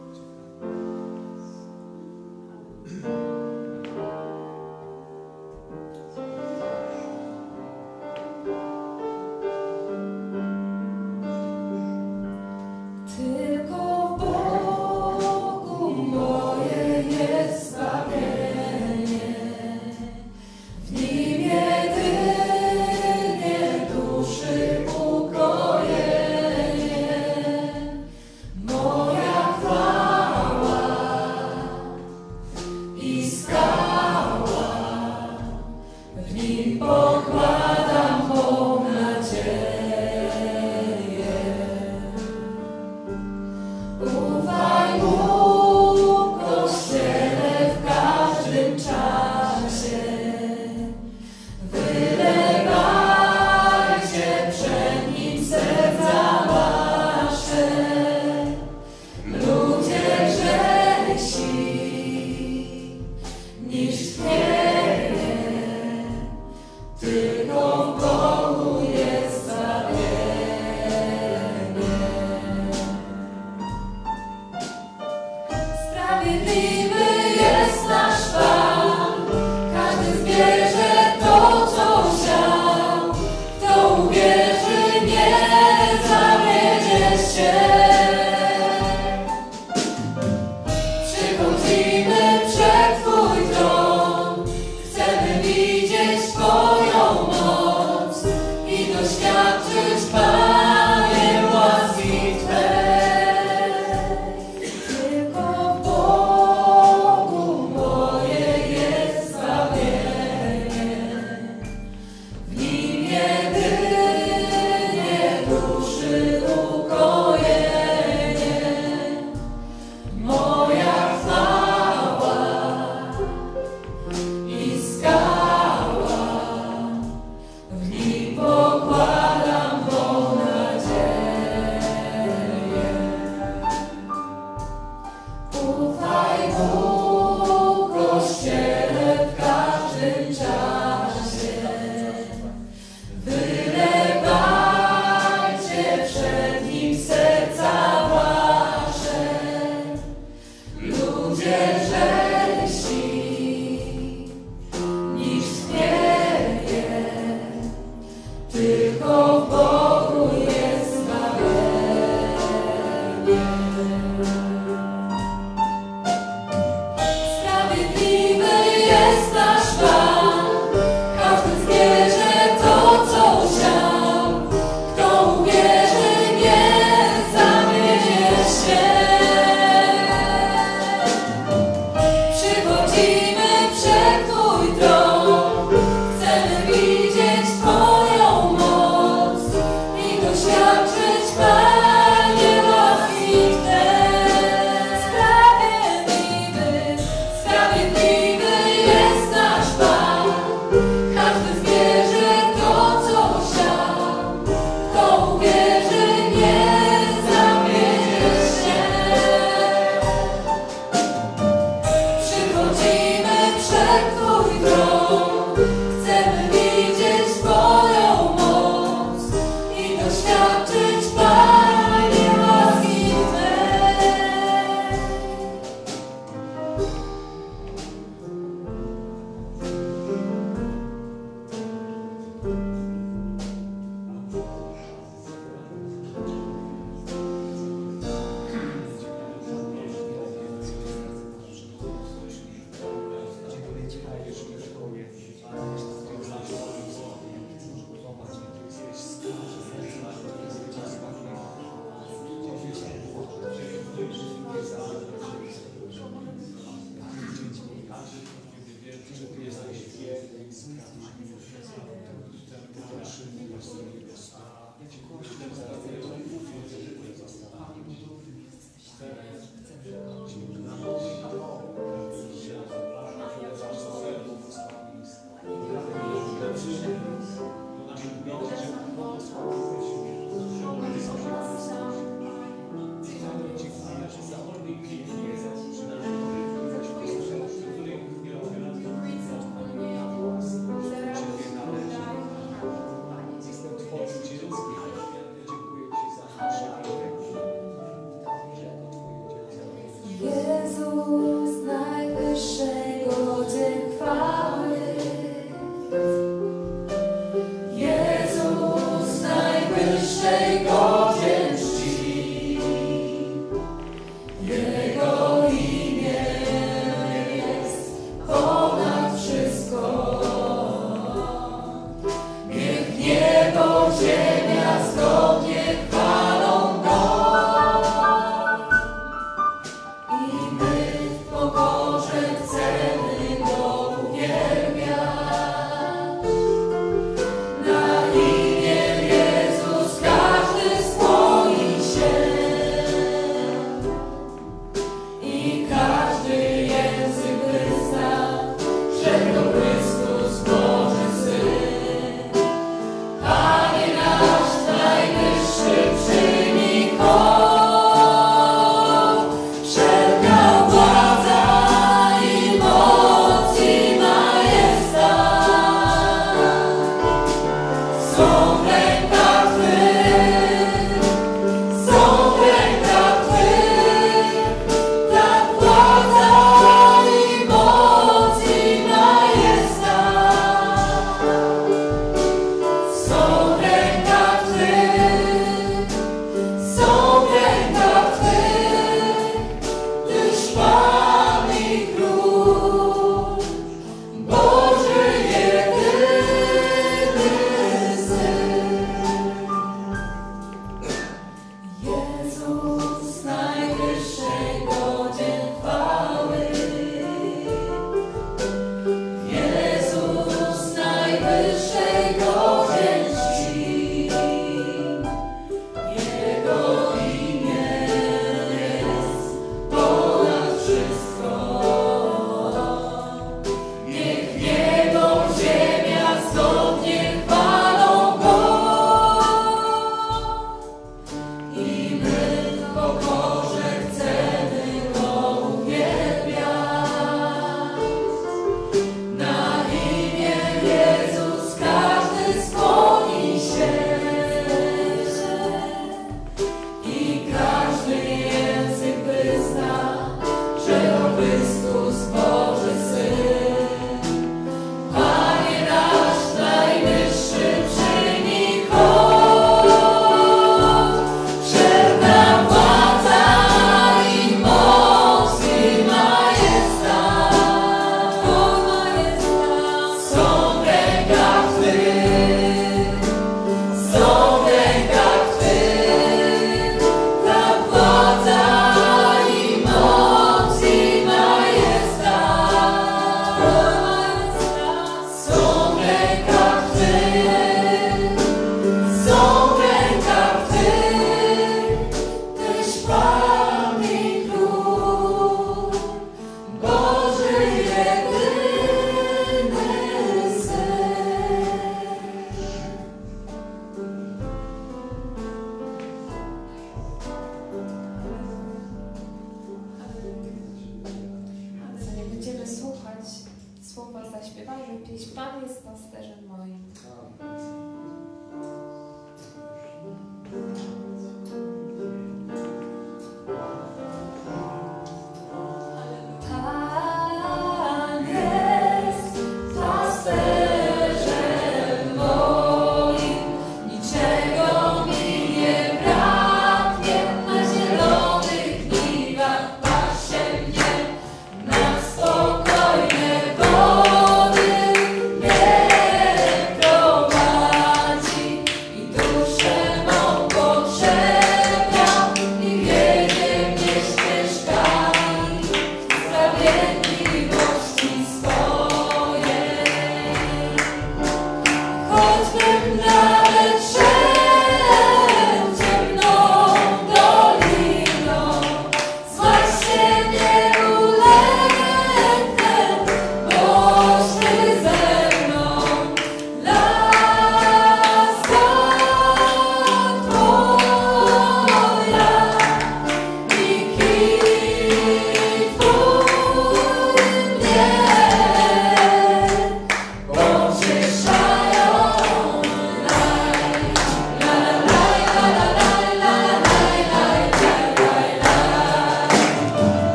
Oh. 136.60 136.87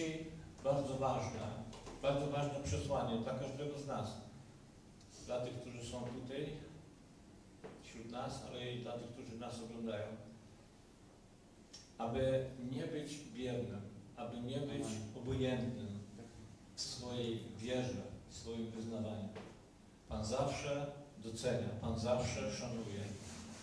Dzisiaj 0.00 0.26
bardzo 0.64 0.96
ważne, 0.96 1.40
bardzo 2.02 2.26
ważne 2.26 2.60
przesłanie 2.64 3.18
dla 3.18 3.34
każdego 3.34 3.78
z 3.78 3.86
nas. 3.86 4.08
Dla 5.26 5.40
tych, 5.40 5.60
którzy 5.60 5.86
są 5.86 6.00
tutaj, 6.00 6.46
wśród 7.82 8.10
nas, 8.10 8.42
ale 8.48 8.72
i 8.72 8.82
dla 8.82 8.92
tych, 8.92 9.08
którzy 9.08 9.38
nas 9.38 9.60
oglądają. 9.62 10.06
Aby 11.98 12.44
nie 12.72 12.86
być 12.86 13.18
biernym, 13.34 13.80
aby 14.16 14.40
nie 14.40 14.60
być 14.60 14.84
obojętnym 15.16 15.88
w 16.74 16.80
swojej 16.80 17.42
wierze, 17.58 18.02
w 18.30 18.34
swoim 18.34 18.70
wyznawaniu. 18.70 19.28
Pan 20.08 20.24
zawsze 20.24 20.86
docenia, 21.18 21.68
Pan 21.80 21.98
zawsze 21.98 22.52
szanuje 22.52 23.04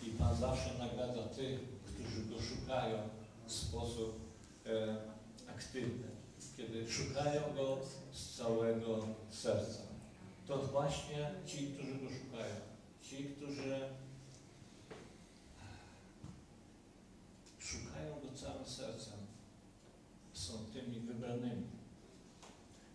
i 0.04 0.10
Pan 0.10 0.36
zawsze 0.36 0.70
nagradza 0.80 1.24
tych, 1.24 1.60
którzy 1.86 2.26
Go 2.26 2.42
szukają 2.42 2.98
w 3.46 3.52
sposób 3.52 4.20
e, 4.66 4.98
aktywny, 5.50 6.17
kiedy 6.58 6.92
szukają 6.92 7.42
Go 7.56 7.78
z 8.12 8.36
całego 8.38 9.08
serca. 9.30 9.82
To 10.48 10.58
właśnie 10.58 11.32
ci, 11.46 11.68
którzy 11.68 11.94
Go 11.94 12.10
szukają, 12.10 12.56
ci, 13.02 13.24
którzy 13.26 13.80
szukają 17.60 18.16
Go 18.22 18.38
całym 18.38 18.66
sercem, 18.66 19.20
są 20.34 20.54
tymi 20.74 21.00
wybranymi. 21.00 21.68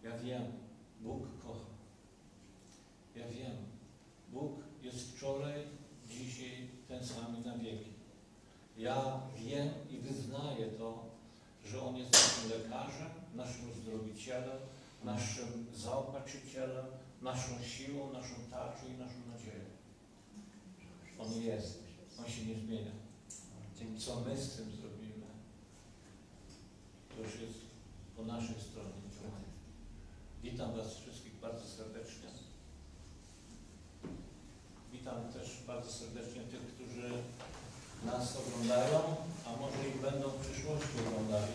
Ja 0.02 0.18
wiem, 0.18 0.42
Bóg 1.00 1.22
kocha. 1.42 1.70
Ja 3.16 3.28
wiem, 3.28 3.56
Bóg 4.28 4.52
jest 4.82 5.12
wczoraj, 5.12 5.62
dzisiaj 6.08 6.68
ten 6.88 7.06
sam 7.06 7.42
na 7.44 7.58
wieki. 7.58 7.92
Ja 8.76 9.20
wiem 9.36 9.68
i 9.90 9.98
wyznaję 9.98 10.66
to, 10.66 10.91
że 11.64 11.82
On 11.82 11.96
jest 11.96 12.12
naszym 12.12 12.50
lekarzem, 12.50 13.10
naszym 13.34 13.70
uzdrowicielem, 13.70 14.58
naszym 15.04 15.66
zaopatrzycielem, 15.74 16.86
naszą 17.22 17.62
siłą, 17.62 18.12
naszą 18.12 18.34
tarczą 18.50 18.86
i 18.86 18.98
naszą 18.98 19.18
nadzieją. 19.32 19.64
On 21.18 21.42
jest. 21.42 21.82
On 22.18 22.30
się 22.30 22.44
nie 22.44 22.54
zmienia. 22.54 22.92
Co 23.98 24.20
my 24.20 24.36
z 24.36 24.56
tym 24.56 24.70
zrobimy, 24.70 25.26
to 27.16 27.22
już 27.22 27.40
jest 27.40 27.58
po 28.16 28.22
naszej 28.22 28.56
stronie. 28.60 29.02
Witam 30.42 30.76
Was 30.76 30.96
wszystkich 30.96 31.34
bardzo 31.40 31.66
serdecznie. 31.68 32.28
Witam 34.92 35.32
też 35.32 35.62
bardzo 35.66 35.92
serdecznie 35.92 36.42
tych, 36.42 36.60
którzy 36.60 37.12
nas 38.05 38.36
oglądają, 38.36 39.00
a 39.46 39.50
może 39.61 39.88
i 39.88 40.03
będą 40.03 40.28
w 40.28 40.46
przyszłości 40.46 40.88
oglądali. 41.09 41.53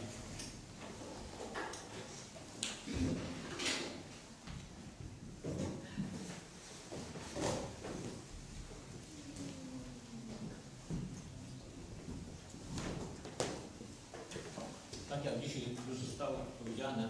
Tak 15.10 15.26
jak 15.26 15.40
dzisiaj 15.40 15.64
już 15.90 16.00
zostało 16.00 16.38
powiedziane, 16.60 17.10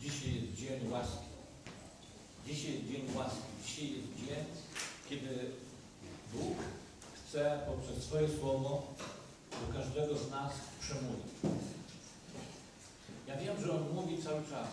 dzisiaj 0.00 0.34
jest 0.34 0.54
dzień 0.54 0.90
łaski. 0.90 1.26
Dzisiaj 2.46 2.72
jest 2.72 2.86
dzień 2.86 3.16
łaski. 3.16 3.42
Dzisiaj 3.66 3.90
jest 3.92 4.08
dzień, 4.16 4.44
kiedy 5.08 5.50
Bóg 6.32 6.56
chce 7.34 7.60
poprzez 7.66 7.93
swoje 8.04 8.28
słowo 8.38 8.82
do 9.50 9.78
każdego 9.78 10.18
z 10.18 10.30
nas 10.30 10.52
przemówić. 10.80 11.32
Ja 13.28 13.36
wiem, 13.36 13.56
że 13.64 13.72
On 13.72 13.94
mówi 13.94 14.22
cały 14.22 14.40
czas. 14.50 14.68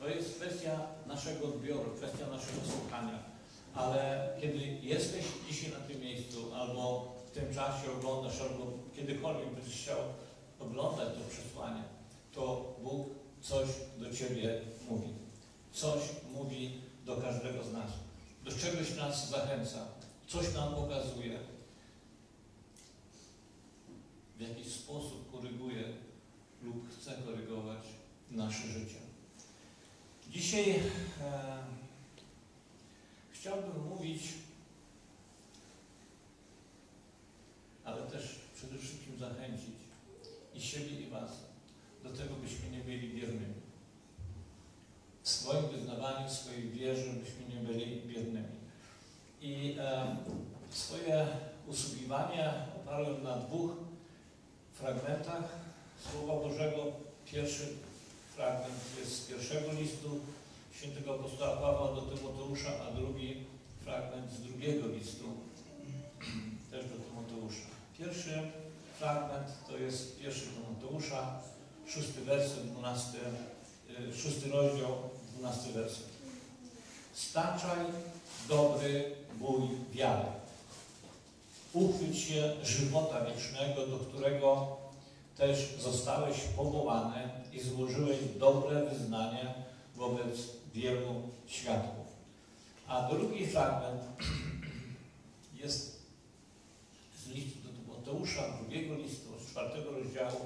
To 0.00 0.08
jest 0.08 0.34
kwestia 0.34 0.80
naszego 1.06 1.46
odbioru, 1.46 1.90
kwestia 1.96 2.26
naszego 2.26 2.60
słuchania. 2.72 3.18
Ale 3.74 4.28
kiedy 4.40 4.58
jesteś 4.82 5.24
dzisiaj 5.48 5.70
na 5.72 5.78
tym 5.78 6.00
miejscu, 6.00 6.54
albo 6.54 7.14
w 7.26 7.30
tym 7.30 7.54
czasie 7.54 7.92
oglądasz, 7.98 8.40
albo 8.40 8.72
kiedykolwiek 8.96 9.54
będziesz 9.54 9.82
chciał 9.82 9.98
oglądać 10.60 11.08
to 11.08 11.30
przesłanie, 11.30 11.82
to 12.32 12.74
Bóg 12.82 13.06
coś 13.40 13.68
do 13.98 14.14
Ciebie 14.16 14.60
mówi. 14.90 15.08
Coś 15.72 16.00
mówi 16.32 16.80
do 17.04 17.16
każdego 17.16 17.64
z 17.64 17.72
nas. 17.72 17.90
Do 18.44 18.50
czegoś 18.50 18.96
nas 18.96 19.28
zachęca. 19.28 19.78
Coś 20.26 20.54
nam 20.54 20.74
pokazuje. 20.74 21.55
W 24.36 24.40
jakiś 24.40 24.72
sposób 24.72 25.32
koryguje 25.32 25.84
lub 26.62 26.90
chce 26.90 27.12
korygować 27.12 27.84
nasze 28.30 28.68
życie. 28.68 28.96
Dzisiaj 30.30 30.70
e, 30.70 31.58
chciałbym 33.32 33.88
mówić, 33.88 34.22
ale 37.84 38.02
też 38.02 38.40
przede 38.54 38.78
wszystkim 38.78 39.18
zachęcić 39.18 39.76
i 40.54 40.60
siebie 40.60 41.00
i 41.00 41.10
Was 41.10 41.30
do 42.02 42.10
tego, 42.10 42.34
byśmy 42.34 42.70
nie 42.70 42.84
byli 42.84 43.08
biernymi. 43.08 43.54
W 45.22 45.28
swoim 45.28 45.66
wyznawaniu, 45.66 46.28
w 46.28 46.32
swojej 46.32 46.70
wierze, 46.70 47.12
byśmy 47.12 47.54
nie 47.54 47.68
byli 47.68 48.02
biernymi. 48.02 48.56
I 49.40 49.76
e, 49.78 50.16
swoje 50.70 51.26
usługiwanie 51.66 52.52
oparłem 52.76 53.22
na 53.22 53.36
dwóch 53.36 53.85
fragmentach 54.78 55.44
Słowa 56.10 56.48
Bożego. 56.48 56.82
Pierwszy 57.26 57.66
fragment 58.34 58.80
jest 59.00 59.22
z 59.22 59.26
pierwszego 59.26 59.72
listu 59.72 60.20
świętego 60.72 61.14
apostoła 61.14 61.56
Pawła 61.56 61.94
do 61.94 62.02
Tymoteusza, 62.02 62.70
a 62.88 62.90
drugi 62.90 63.36
fragment 63.84 64.32
z 64.32 64.40
drugiego 64.40 64.86
listu 64.88 65.24
też 66.70 66.84
do 66.84 66.96
Tymoteusza. 66.96 67.66
Pierwszy 67.98 68.50
fragment 68.98 69.48
to 69.68 69.76
jest 69.76 70.20
pierwszy 70.20 70.46
Tymoteusza, 70.46 71.40
szósty 71.86 72.20
werset, 72.20 72.66
dwunasty, 72.66 73.18
y, 74.10 74.16
szósty 74.16 74.50
rozdział, 74.50 74.92
dwunasty 75.32 75.72
werset. 75.72 76.08
Staczaj 77.14 77.78
dobry 78.48 79.14
bój 79.38 79.68
wiary. 79.92 80.45
Uchwyć 81.76 82.18
się 82.18 82.56
żywota 82.62 83.24
wiecznego, 83.24 83.86
do 83.86 83.98
którego 83.98 84.76
też 85.36 85.74
zostałeś 85.80 86.36
powołany 86.56 87.28
i 87.52 87.60
złożyłeś 87.60 88.18
dobre 88.38 88.84
wyznanie 88.84 89.54
wobec 89.96 90.36
wielu 90.74 91.22
świadków. 91.46 92.06
A 92.86 93.08
drugi 93.08 93.46
fragment 93.46 94.02
jest 95.54 96.02
z 97.24 97.28
listu 97.28 97.58
do 97.58 97.68
Tymoteusza, 97.68 98.42
drugiego 98.62 98.94
listu, 98.94 99.28
z 99.40 99.50
czwartego 99.50 99.90
rozdziału, 99.90 100.40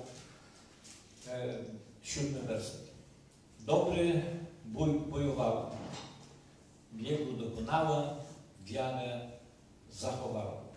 e, 1.28 1.55
siódmy 2.03 2.39
werset. 2.41 2.91
Dobry 3.61 4.22
bój 4.64 4.91
bojowałem, 4.91 5.66
biegu 6.95 7.33
dokonałem, 7.33 8.09
wiarę 8.64 9.31
zachowałem. 9.91 10.69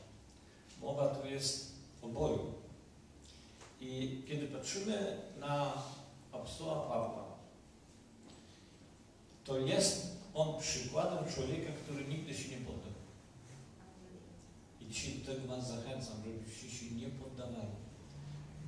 Mowa 0.83 1.07
tu 1.07 1.27
jest 1.27 1.71
o 2.01 2.07
boju. 2.07 2.53
I 3.81 4.21
kiedy 4.27 4.47
patrzymy 4.47 5.17
na 5.39 5.73
apostoła 6.31 6.75
Pawła, 6.75 7.23
to 9.43 9.57
jest 9.57 10.17
on 10.33 10.59
przykładem 10.59 11.33
człowieka, 11.33 11.71
który 11.83 12.07
nigdy 12.07 12.33
się 12.33 12.49
nie 12.49 12.65
poddał. 12.65 12.93
I 14.81 14.85
dzisiaj 14.85 15.13
do 15.13 15.25
tego 15.25 15.47
Was 15.47 15.67
zachęcam, 15.67 16.15
żebyście 16.25 16.69
się 16.69 16.95
nie 16.95 17.07
poddawali. 17.07 17.73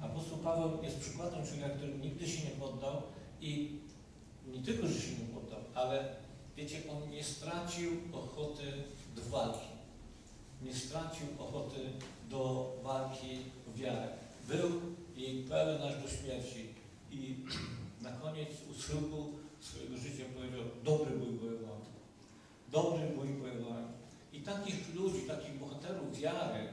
Apostoł 0.01 0.38
Paweł 0.38 0.84
jest 0.84 0.99
przykładem 0.99 1.47
człowieka, 1.47 1.70
który 1.70 1.93
nigdy 1.93 2.28
się 2.28 2.43
nie 2.43 2.51
poddał 2.51 3.01
i 3.41 3.80
nie 4.47 4.61
tylko, 4.63 4.88
że 4.88 5.01
się 5.01 5.11
nie 5.11 5.28
poddał, 5.34 5.59
ale 5.74 6.16
wiecie, 6.57 6.82
on 6.91 7.09
nie 7.09 7.24
stracił 7.24 7.91
ochoty 8.13 8.63
do 9.16 9.22
walki. 9.22 9.74
Nie 10.62 10.74
stracił 10.74 11.28
ochoty 11.39 11.80
do 12.30 12.72
walki 12.84 13.38
w 13.68 13.80
wiarę. 13.80 14.08
Był 14.47 14.82
jej 15.16 15.43
pełen 15.43 15.82
aż 15.82 16.03
do 16.03 16.10
śmierci 16.10 16.70
i 17.12 17.36
na 18.01 18.12
koniec 18.12 18.49
u 18.72 18.82
schyłku 18.82 19.32
swojego 19.60 19.97
życia 19.97 20.24
powiedział, 20.36 20.62
dobry 20.84 21.18
bój 21.18 21.32
bojowałem. 21.32 21.82
Dobry 22.72 23.08
bój 23.16 23.28
bojowałem. 23.28 23.88
I 24.34 24.41
takich 24.41 24.95
ludzi, 24.95 25.22
takich 25.28 25.60
bohaterów 25.60 26.20
wiary, 26.20 26.68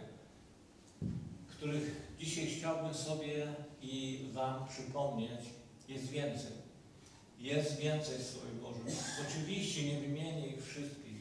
których 1.49 2.14
dzisiaj 2.18 2.47
chciałbym 2.47 2.95
sobie 2.95 3.47
i 3.83 4.24
Wam 4.33 4.68
przypomnieć, 4.68 5.41
jest 5.89 6.07
więcej. 6.07 6.53
Jest 7.39 7.76
więcej 7.76 8.24
Słowie 8.24 8.53
Bożym. 8.62 8.83
Oczywiście 9.28 9.85
nie 9.85 10.01
wymienię 10.01 10.47
ich 10.47 10.64
wszystkich, 10.64 11.20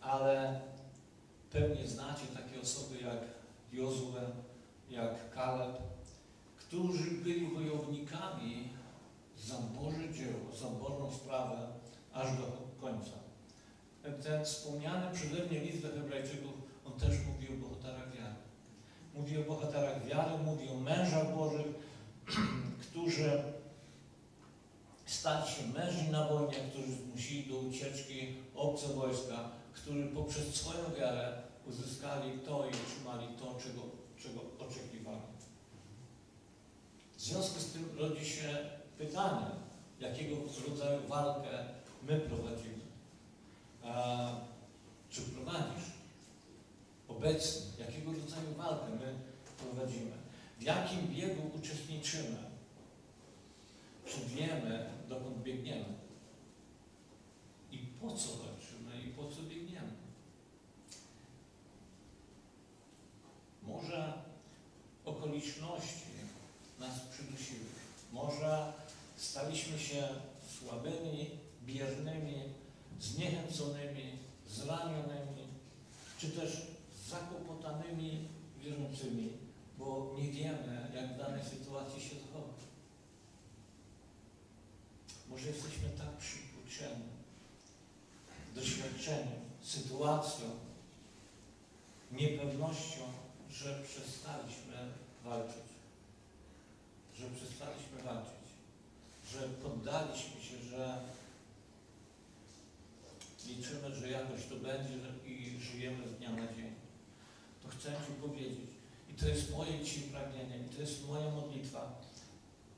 ale 0.00 0.60
pewnie 1.50 1.86
znacie 1.86 2.26
takie 2.26 2.60
osoby 2.60 2.94
jak 3.00 3.18
Jozue, 3.72 4.20
jak 4.90 5.30
Kaleb, 5.30 5.78
którzy 6.56 7.10
byli 7.10 7.46
wojownikami 7.46 8.68
za 9.38 9.54
Boże 9.54 10.12
dzieło, 10.14 10.56
za 10.60 10.66
Bożą 10.66 11.12
sprawę, 11.12 11.68
aż 12.12 12.36
do 12.36 12.46
końca. 12.80 13.10
Ten, 14.22 14.44
wspomniany 14.44 15.14
przeze 15.14 15.46
mnie 15.46 15.60
list 15.60 15.82
do 15.82 15.88
Hebrajczyków, 15.88 16.52
on 16.86 16.92
też 16.92 17.14
mówi 17.26 17.48
o 17.48 17.68
bohaterach 17.68 18.16
wiary. 18.16 18.34
Mówi 19.14 19.38
o 19.38 19.44
bohaterach 19.44 20.06
wiary, 20.06 20.44
mówi 20.44 20.68
o 20.68 20.74
mężach 20.74 21.36
Bożych, 21.36 21.66
którzy 22.90 23.42
stali 25.06 25.50
się 25.50 25.66
mężni 25.66 26.08
na 26.10 26.28
wojnie, 26.28 26.56
którzy 26.70 26.92
zmusili 26.92 27.50
do 27.50 27.58
ucieczki 27.58 28.34
obce 28.54 28.88
wojska, 28.88 29.50
którzy 29.74 30.06
poprzez 30.06 30.54
swoją 30.54 30.94
wiarę 30.98 31.42
uzyskali 31.68 32.38
to 32.38 32.66
i 32.66 32.68
otrzymali 32.68 33.26
to, 33.38 33.58
czego, 33.62 33.82
czego 34.18 34.40
oczekiwali. 34.66 35.30
W 37.16 37.20
związku 37.20 37.60
z 37.60 37.72
tym 37.72 37.88
rodzi 37.98 38.26
się 38.26 38.70
pytanie, 38.98 39.46
jakiego 40.00 40.36
rodzaju 40.68 41.08
walkę 41.08 41.64
my 42.02 42.20
prowadzimy. 42.20 42.84
A, 43.84 44.30
czy 45.10 45.22
prowadzisz 45.22 45.84
obecnie? 47.08 47.62
Jakiego 47.78 48.12
rodzaju 48.12 48.54
walkę 48.56 48.90
my 48.90 49.14
prowadzimy? 49.58 50.12
W 50.58 50.62
jakim 50.62 51.08
biegu 51.08 51.50
uczestniczymy? 51.58 52.38
Czy 54.06 54.20
wiemy, 54.20 54.90
dokąd 55.08 55.42
biegniemy? 55.42 55.94
I 57.72 57.78
po 57.78 58.08
co 58.08 58.28
walczymy 58.28 59.02
i 59.06 59.12
po 59.12 59.22
co 59.24 59.42
biegniemy? 59.42 59.90
Może 63.82 64.12
okoliczności 65.04 66.10
nas 66.80 67.00
przydusiły. 67.12 67.64
Może 68.12 68.72
staliśmy 69.16 69.78
się 69.78 70.08
słabymi, 70.58 71.30
biernymi, 71.66 72.42
zniechęconymi, 73.00 74.18
zranionymi, 74.48 75.46
czy 76.18 76.30
też 76.30 76.66
zakłopotanymi 77.08 78.28
wierzącymi, 78.58 79.32
bo 79.78 80.14
nie 80.18 80.30
wiemy, 80.32 80.90
jak 80.94 81.14
w 81.14 81.18
danej 81.18 81.44
sytuacji 81.44 82.00
się 82.02 82.14
zachować. 82.14 82.60
Może 85.28 85.46
jesteśmy 85.46 85.88
tak 85.98 86.16
przytłoczeni 86.16 87.04
doświadczeniem, 88.54 89.40
sytuacją, 89.62 90.46
niepewnością, 92.12 93.02
że 93.52 93.82
przestaliśmy 93.82 94.76
walczyć. 95.24 95.70
Że 97.18 97.30
przestaliśmy 97.30 98.02
walczyć. 98.04 98.46
Że 99.32 99.48
poddaliśmy 99.48 100.40
się, 100.42 100.56
że 100.70 101.00
liczymy, 103.46 103.94
że 103.94 104.10
jakoś 104.10 104.46
to 104.46 104.56
będzie 104.56 104.94
i 105.26 105.60
żyjemy 105.60 106.08
z 106.08 106.18
dnia 106.18 106.30
na 106.30 106.46
dzień. 106.54 106.74
To 107.62 107.68
chcę 107.68 107.92
Ci 108.06 108.12
powiedzieć. 108.28 108.70
I 109.10 109.14
to 109.14 109.28
jest 109.28 109.52
moje 109.52 109.84
dzisiaj 109.84 110.02
pragnienie, 110.02 110.58
i 110.58 110.74
to 110.74 110.80
jest 110.80 111.08
moja 111.08 111.30
modlitwa. 111.30 112.00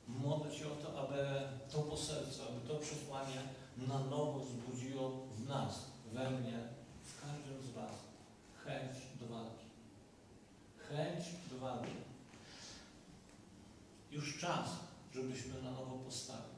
Modlę 0.07 0.55
się 0.55 0.67
o 0.67 0.75
to, 0.75 0.99
aby 0.99 1.41
to 1.71 1.79
poselstwo, 1.79 2.43
aby 2.47 2.67
to 2.67 2.75
przesłanie 2.75 3.41
na 3.77 3.99
nowo 3.99 4.39
wzbudziło 4.39 5.27
w 5.37 5.49
nas, 5.49 5.85
we 6.13 6.31
mnie, 6.31 6.59
w 7.03 7.21
każdym 7.21 7.61
z 7.67 7.71
Was 7.75 7.95
chęć. 8.65 9.12
Chęć 10.95 11.25
do 11.51 11.59
walki. 11.59 11.91
Już 14.11 14.37
czas, 14.39 14.69
żebyśmy 15.13 15.61
na 15.61 15.71
nowo 15.71 15.97
powstali. 15.97 16.53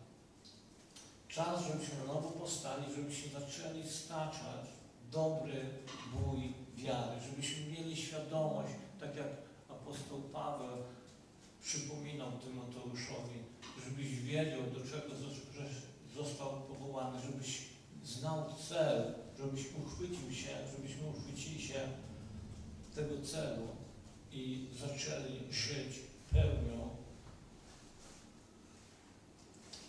Czas, 1.28 1.64
żebyśmy 1.68 1.98
na 1.98 2.14
nowo 2.14 2.30
powstali, 2.30 2.96
żebyśmy 2.96 3.40
zaczęli 3.40 3.90
staczać 3.90 4.66
dobry 5.12 5.66
bój 6.14 6.54
wiary, 6.76 7.22
żebyśmy 7.30 7.66
mieli 7.66 7.98
świadomość, 7.98 8.74
tak 9.00 9.16
jak 9.16 9.28
apostoł 9.70 10.22
Paweł 10.22 10.78
przypominał 11.62 12.32
Tymoteuszowi, 12.32 13.40
żebyś 13.86 14.20
wiedział, 14.20 14.62
do 14.62 14.80
czego 14.80 15.16
został 16.16 16.50
powołany, 16.50 17.22
żebyś 17.22 17.62
znał 18.04 18.46
cel, 18.70 19.14
żebyś 19.38 19.62
uchwycił 19.74 20.34
się, 20.34 20.50
żebyśmy 20.76 21.08
uchwycili 21.08 21.62
się 21.62 21.80
tego 22.96 23.22
celu 23.26 23.85
i 24.36 24.68
zaczęli 24.80 25.40
żyć 25.52 26.00
pełnią 26.32 26.90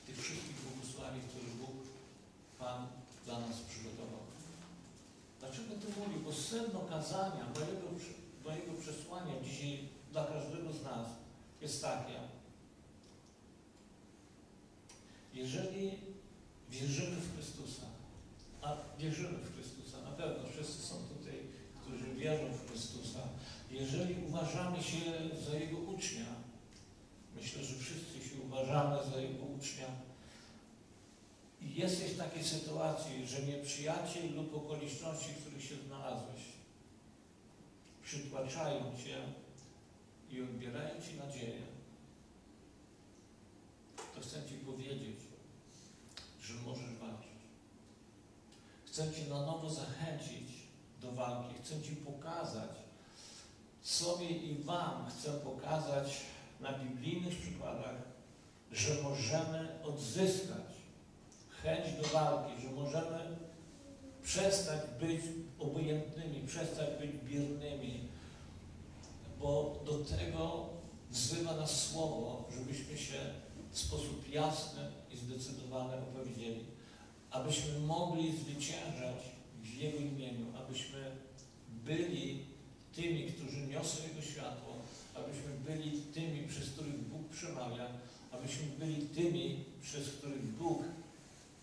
tych 0.07 0.23
wszystkich 0.23 0.57
błogosławień, 0.63 1.23
które 1.29 1.51
Bóg 1.61 1.77
Pan 2.59 2.87
dla 3.25 3.41
nas 3.41 3.61
przygotował. 3.61 4.21
Dlaczego 5.41 5.75
to 5.75 6.01
mówię? 6.01 6.19
Bo 6.25 6.33
sedno 6.33 6.81
kazania 6.81 7.45
mojego, 7.55 7.89
mojego 8.45 8.73
przesłania 8.81 9.35
dzisiaj 9.45 9.79
dla 10.13 10.25
każdego 10.25 10.73
z 10.73 10.83
nas 10.83 11.07
jest 11.63 11.83
takie. 11.83 12.19
Jeżeli 15.35 15.91
wierzymy 16.71 17.17
w 17.17 17.35
Chrystusa, 17.35 17.87
a 18.63 18.77
wierzymy 18.99 19.39
w 19.39 19.55
Chrystusa, 19.55 20.03
na 20.03 20.11
pewno 20.11 20.49
wszyscy 20.49 20.83
są 20.83 20.95
tutaj, 20.95 21.39
którzy 21.83 22.15
wierzą 22.15 22.45
w 22.53 22.71
Chrystusa, 22.71 23.21
jeżeli 23.77 24.27
uważamy 24.29 24.83
się 24.83 25.01
za 25.47 25.59
Jego 25.59 25.79
ucznia, 25.79 26.27
myślę, 27.37 27.65
że 27.65 27.75
wszyscy 27.75 28.29
się 28.29 28.41
uważamy 28.47 29.11
za 29.11 29.21
Jego 29.21 29.45
ucznia, 29.45 29.87
i 31.61 31.75
jesteś 31.75 32.13
w 32.13 32.19
takiej 32.19 32.45
sytuacji, 32.45 33.27
że 33.27 33.43
nieprzyjaciel 33.43 34.35
lub 34.35 34.55
okoliczności, 34.55 35.33
w 35.33 35.41
których 35.41 35.65
się 35.65 35.75
znalazłeś, 35.87 36.41
przytłaczają 38.03 38.81
Cię 39.05 39.23
i 40.31 40.43
odbierają 40.43 41.03
Ci 41.03 41.15
nadzieję, 41.15 41.63
to 44.15 44.21
chcę 44.21 44.49
Ci 44.49 44.55
powiedzieć, 44.55 45.17
że 46.43 46.55
możesz 46.55 46.95
walczyć. 47.01 47.37
Chcę 48.87 49.13
Cię 49.13 49.31
na 49.31 49.47
nowo 49.47 49.71
zachęcić 49.71 50.49
do 51.01 51.13
walki. 51.13 51.55
Chcę 51.63 51.83
Ci 51.83 51.97
pokazać, 51.97 52.71
sobie 53.87 54.29
i 54.29 54.55
Wam 54.55 55.07
chcę 55.11 55.33
pokazać 55.33 56.21
na 56.61 56.79
biblijnych 56.79 57.39
przykładach, 57.39 57.97
że 58.73 59.03
możemy 59.03 59.83
odzyskać 59.85 60.67
chęć 61.63 62.03
do 62.03 62.09
walki, 62.09 62.63
że 62.63 62.71
możemy 62.71 63.37
przestać 64.23 64.81
być 65.01 65.21
obojętnymi, 65.59 66.47
przestać 66.47 66.89
być 67.01 67.11
biernymi, 67.25 68.09
bo 69.41 69.83
do 69.85 69.99
tego 69.99 70.67
wzywa 71.11 71.57
nas 71.57 71.89
Słowo, 71.89 72.49
żebyśmy 72.59 72.99
się 72.99 73.19
w 73.71 73.79
sposób 73.79 74.29
jasny 74.33 74.81
i 75.11 75.17
zdecydowany 75.17 75.97
opowiedzieli, 75.97 76.65
abyśmy 77.31 77.79
mogli 77.79 78.39
zwyciężać 78.39 79.17
w 79.63 79.75
Jego 79.75 79.99
imieniu, 79.99 80.47
abyśmy 80.59 81.17
byli 81.69 82.56
tymi, 82.97 83.33
którzy 83.33 83.67
niosą 83.67 84.03
Jego 84.09 84.23
światło, 84.23 84.73
abyśmy 85.15 85.51
byli 85.67 86.01
tymi, 86.03 86.49
przez 86.49 86.71
których 86.71 86.99
Bóg 86.99 87.29
przemawia, 87.29 87.87
abyśmy 88.33 88.67
byli 88.79 89.03
tymi, 89.07 89.65
przez 89.83 90.09
których 90.09 90.43
Bóg 90.43 90.83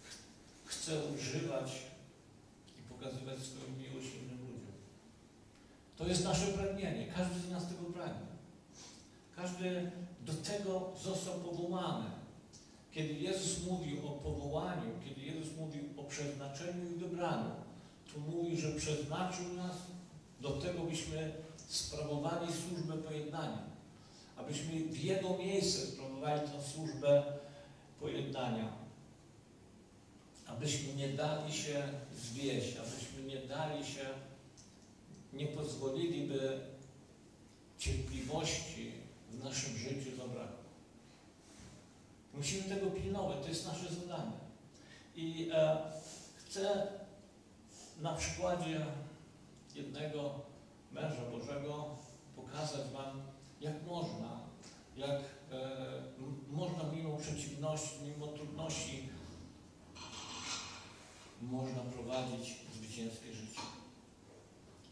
ch- 0.04 0.18
chce 0.66 1.06
używać 1.06 1.72
i 2.80 2.94
pokazywać 2.94 3.40
swoją 3.40 3.78
miłość 3.78 4.08
innym 4.16 4.40
ludziom. 4.40 4.74
To 5.98 6.08
jest 6.08 6.24
nasze 6.24 6.48
pragnienie. 6.48 7.08
Każdy 7.16 7.40
z 7.40 7.50
nas 7.52 7.68
tego 7.68 7.84
pragnie. 7.84 8.28
Każdy 9.36 9.92
do 10.26 10.34
tego 10.34 10.92
został 11.04 11.34
powołany. 11.40 12.06
Kiedy 12.92 13.14
Jezus 13.14 13.66
mówił 13.68 14.08
o 14.08 14.12
powołaniu, 14.12 14.92
kiedy 15.06 15.22
Jezus 15.22 15.58
mówił 15.58 15.84
o 15.98 16.04
przeznaczeniu 16.04 16.92
i 16.92 17.00
wybraniu, 17.00 17.52
to 18.14 18.20
mówi, 18.20 18.62
że 18.62 18.72
przeznaczył 18.72 19.54
nas 19.54 19.76
do 20.44 20.52
tego, 20.52 20.84
byśmy 20.84 21.32
sprawowali 21.68 22.48
służbę 22.54 22.94
pojednania. 22.98 23.64
Abyśmy 24.38 24.80
w 24.80 25.04
Jego 25.04 25.38
miejsce 25.38 25.88
sprawowali 25.88 26.42
tę 26.42 26.64
służbę 26.74 27.24
pojednania. 28.00 28.74
Abyśmy 30.48 30.94
nie 30.94 31.10
dali 31.10 31.54
się 31.54 31.84
zwieść, 32.16 32.78
abyśmy 32.78 33.24
nie 33.24 33.48
dali 33.48 33.86
się, 33.86 34.06
nie 35.34 35.48
pozwolili, 35.48 36.28
by 36.28 36.60
cierpliwości 37.78 38.92
w 39.32 39.44
naszym 39.44 39.78
życiu 39.78 40.18
zabrakło. 40.18 40.64
Musimy 42.34 42.64
tego 42.64 42.92
pilnować, 42.92 43.38
to 43.44 43.50
jest 43.50 43.68
nasze 43.68 43.94
zadanie. 43.94 44.38
I 45.16 45.50
e, 45.54 45.78
chcę 46.36 46.88
na 48.02 48.14
przykładzie 48.14 48.86
jednego 49.76 50.40
męża 50.92 51.32
Bożego 51.32 51.96
pokazać 52.36 52.88
Wam, 52.94 53.22
jak 53.62 53.86
można, 53.86 54.40
jak 54.98 55.22
e, 55.52 56.04
można 56.52 56.84
mimo 56.96 57.18
przeciwności, 57.18 57.96
mimo 58.04 58.28
trudności, 58.28 59.10
można 61.42 61.82
prowadzić 61.82 62.56
zwycięskie 62.76 63.34
życie 63.34 63.62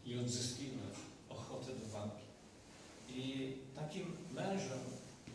i 0.06 0.18
odzyskiwać 0.18 0.94
ochotę 1.28 1.74
do 1.74 1.86
walki. 1.86 2.24
I 3.08 3.52
takim 3.74 4.16
mężem, 4.32 4.78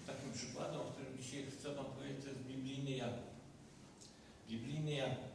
takim 0.07 0.31
przykładem, 0.33 0.79
o 0.79 0.83
którym 0.83 1.17
dzisiaj 1.17 1.45
chcę 1.51 1.75
Wam 1.75 1.85
powiedzieć, 1.85 2.23
to 2.23 2.29
jest 2.29 2.41
biblijny 2.41 2.91
Jakub. 2.91 3.27
Biblijny 4.49 4.91
Jakub. 4.91 5.27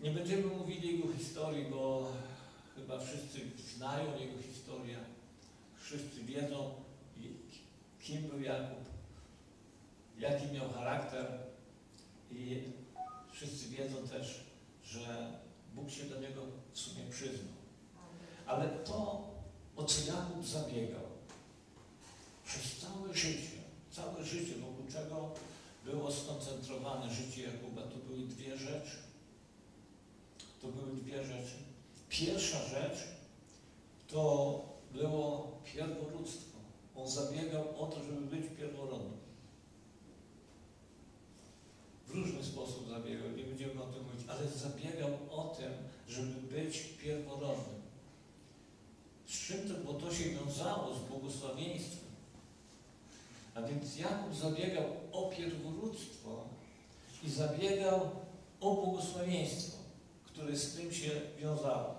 Nie 0.00 0.10
będziemy 0.10 0.46
mówili 0.46 0.96
jego 0.96 1.12
historii, 1.12 1.64
bo 1.70 2.12
chyba 2.86 2.98
wszyscy 2.98 3.40
znają 3.76 4.18
jego 4.18 4.42
historię. 4.42 4.98
Wszyscy 5.76 6.22
wiedzą, 6.22 6.74
kim 8.00 8.22
był 8.22 8.40
Jakub, 8.40 8.84
jaki 10.18 10.46
miał 10.52 10.70
charakter 10.70 11.26
i 12.30 12.62
wszyscy 13.32 13.68
wiedzą 13.68 14.08
też, 14.08 14.40
że 14.84 15.32
Bóg 15.74 15.90
się 15.90 16.04
do 16.04 16.20
niego 16.20 16.42
w 16.72 16.78
sumie 16.78 17.10
przyznał. 17.10 17.56
Ale 18.46 18.68
to, 18.68 19.30
o 19.76 19.84
co 19.84 20.12
Jakub 20.12 20.46
zabiegał 20.46 21.06
przez 22.44 22.76
całe 22.76 23.14
życie, 23.14 23.56
całe 23.90 24.24
życie, 24.24 24.54
wokół 24.54 24.86
czego 24.92 25.34
było 25.84 26.12
skoncentrowane 26.12 27.14
życie 27.14 27.42
Jakuba, 27.42 27.82
to 27.82 27.96
były 27.96 28.18
dwie 28.18 28.56
rzeczy. 28.56 28.96
To 30.62 30.68
były 30.68 30.96
dwie 30.96 31.24
rzeczy. 31.24 31.65
Pierwsza 32.08 32.58
rzecz 32.68 32.98
to 34.08 34.60
było 34.92 35.52
pierworództwo. 35.64 36.58
On 36.96 37.08
zabiegał 37.08 37.82
o 37.82 37.86
to, 37.86 38.04
żeby 38.04 38.20
być 38.20 38.56
pierworodnym. 38.58 39.16
W 42.06 42.10
różny 42.10 42.44
sposób 42.44 42.88
zabiegał, 42.88 43.30
nie 43.30 43.44
będziemy 43.44 43.82
o 43.82 43.86
tym 43.86 44.02
mówić, 44.02 44.28
ale 44.28 44.48
zabiegał 44.48 45.10
o 45.30 45.54
tym, 45.58 45.72
żeby 46.08 46.32
być 46.32 46.78
pierworodnym. 46.78 47.82
Z 49.26 49.46
czym 49.46 49.68
to, 49.68 49.92
bo 49.92 49.98
to 49.98 50.14
się 50.14 50.24
wiązało 50.30 50.94
z 50.94 50.98
błogosławieństwem. 50.98 52.06
A 53.54 53.62
więc 53.62 53.98
Jakub 53.98 54.34
zabiegał 54.34 54.84
o 55.12 55.22
pierworództwo 55.22 56.44
i 57.24 57.30
zabiegał 57.30 58.10
o 58.60 58.74
błogosławieństwo, 58.74 59.76
które 60.24 60.56
z 60.56 60.76
tym 60.76 60.92
się 60.92 61.10
wiązało. 61.38 61.95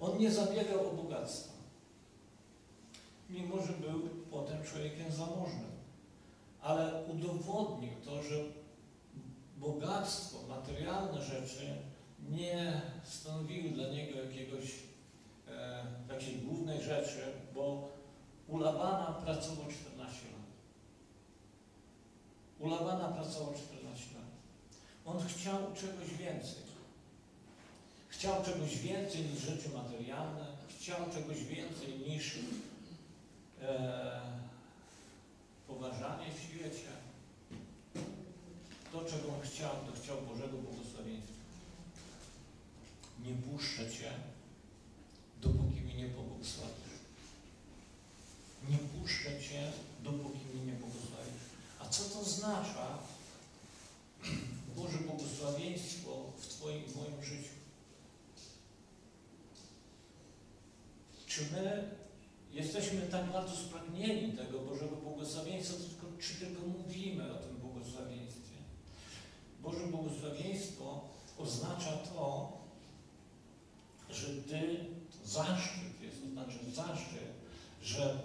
On 0.00 0.18
nie 0.18 0.30
zabiegał 0.30 0.88
o 0.88 1.02
bogactwo, 1.02 1.52
mimo 3.30 3.62
że 3.62 3.72
był 3.72 4.00
potem 4.30 4.64
człowiekiem 4.64 5.12
zamożnym, 5.12 5.70
ale 6.60 7.04
udowodnił 7.04 7.92
to, 8.04 8.22
że 8.22 8.34
bogactwo, 9.56 10.38
materialne 10.48 11.22
rzeczy 11.22 11.76
nie 12.30 12.80
stanowiły 13.04 13.70
dla 13.70 13.88
niego 13.88 14.18
jakiegoś 14.20 14.74
e, 15.48 15.86
takiej 16.08 16.38
głównej 16.38 16.82
rzeczy, 16.82 17.22
bo 17.54 17.88
u 18.48 18.58
Labana 18.58 19.20
pracował 19.24 19.64
14 19.70 20.26
lat. 20.32 20.46
U 22.58 22.68
Labana 22.68 23.08
pracował 23.08 23.54
14 23.54 24.14
lat. 24.14 24.24
On 25.06 25.18
chciał 25.28 25.58
czegoś 25.74 26.14
więcej. 26.18 26.65
Chciał 28.26 28.44
czegoś 28.44 28.78
więcej 28.78 29.24
niż 29.24 29.40
rzeczy 29.40 29.68
materialne, 29.68 30.46
chciał 30.78 30.96
czegoś 31.12 31.44
więcej 31.44 31.98
niż 32.08 32.38
e, 33.62 34.20
poważanie 35.66 36.26
w 36.32 36.42
świecie. 36.42 36.90
To, 38.92 39.04
czego 39.04 39.28
on 39.28 39.40
chciał, 39.42 39.70
to 39.70 40.02
chciał 40.02 40.16
Bożego 40.22 40.58
błogosławieństwa. 40.58 41.34
Nie 43.24 43.34
puszczę 43.34 43.90
Cię, 43.90 44.12
dopóki 45.42 45.80
mi 45.80 45.94
nie 45.94 46.08
pobłogosławisz. 46.08 46.96
Nie 48.68 48.78
puszczę 48.78 49.42
Cię, 49.42 49.72
dopóki 50.04 50.44
mi 50.54 50.66
nie 50.66 50.72
błogosławisz. 50.72 51.46
A 51.80 51.88
co 51.88 52.04
to 52.04 52.20
oznacza 52.20 52.98
Boże 54.76 54.98
błogosławieństwo 54.98 56.32
w 56.38 56.46
Twoim 56.46 56.82
i 56.86 56.96
moim 56.96 57.24
życiu? 57.24 57.56
Czy 61.36 61.42
my 61.52 61.90
jesteśmy 62.52 63.02
tak 63.02 63.32
bardzo 63.32 63.56
spragnieni 63.56 64.32
tego 64.32 64.58
Bożego 64.58 64.96
błogosławieństwa, 64.96 65.74
tylko, 65.76 66.22
czy 66.22 66.34
tylko 66.34 66.66
mówimy 66.66 67.32
o 67.32 67.36
tym 67.36 67.56
błogosławieństwie? 67.56 68.56
Boże 69.62 69.86
błogosławieństwo 69.86 71.04
oznacza 71.38 71.92
to, 71.92 72.52
że 74.10 74.26
Ty, 74.26 74.84
zaszczyt 75.24 76.02
jest, 76.02 76.22
to 76.22 76.28
znaczy 76.28 76.58
zaszczyt, 76.74 77.32
że 77.82 78.18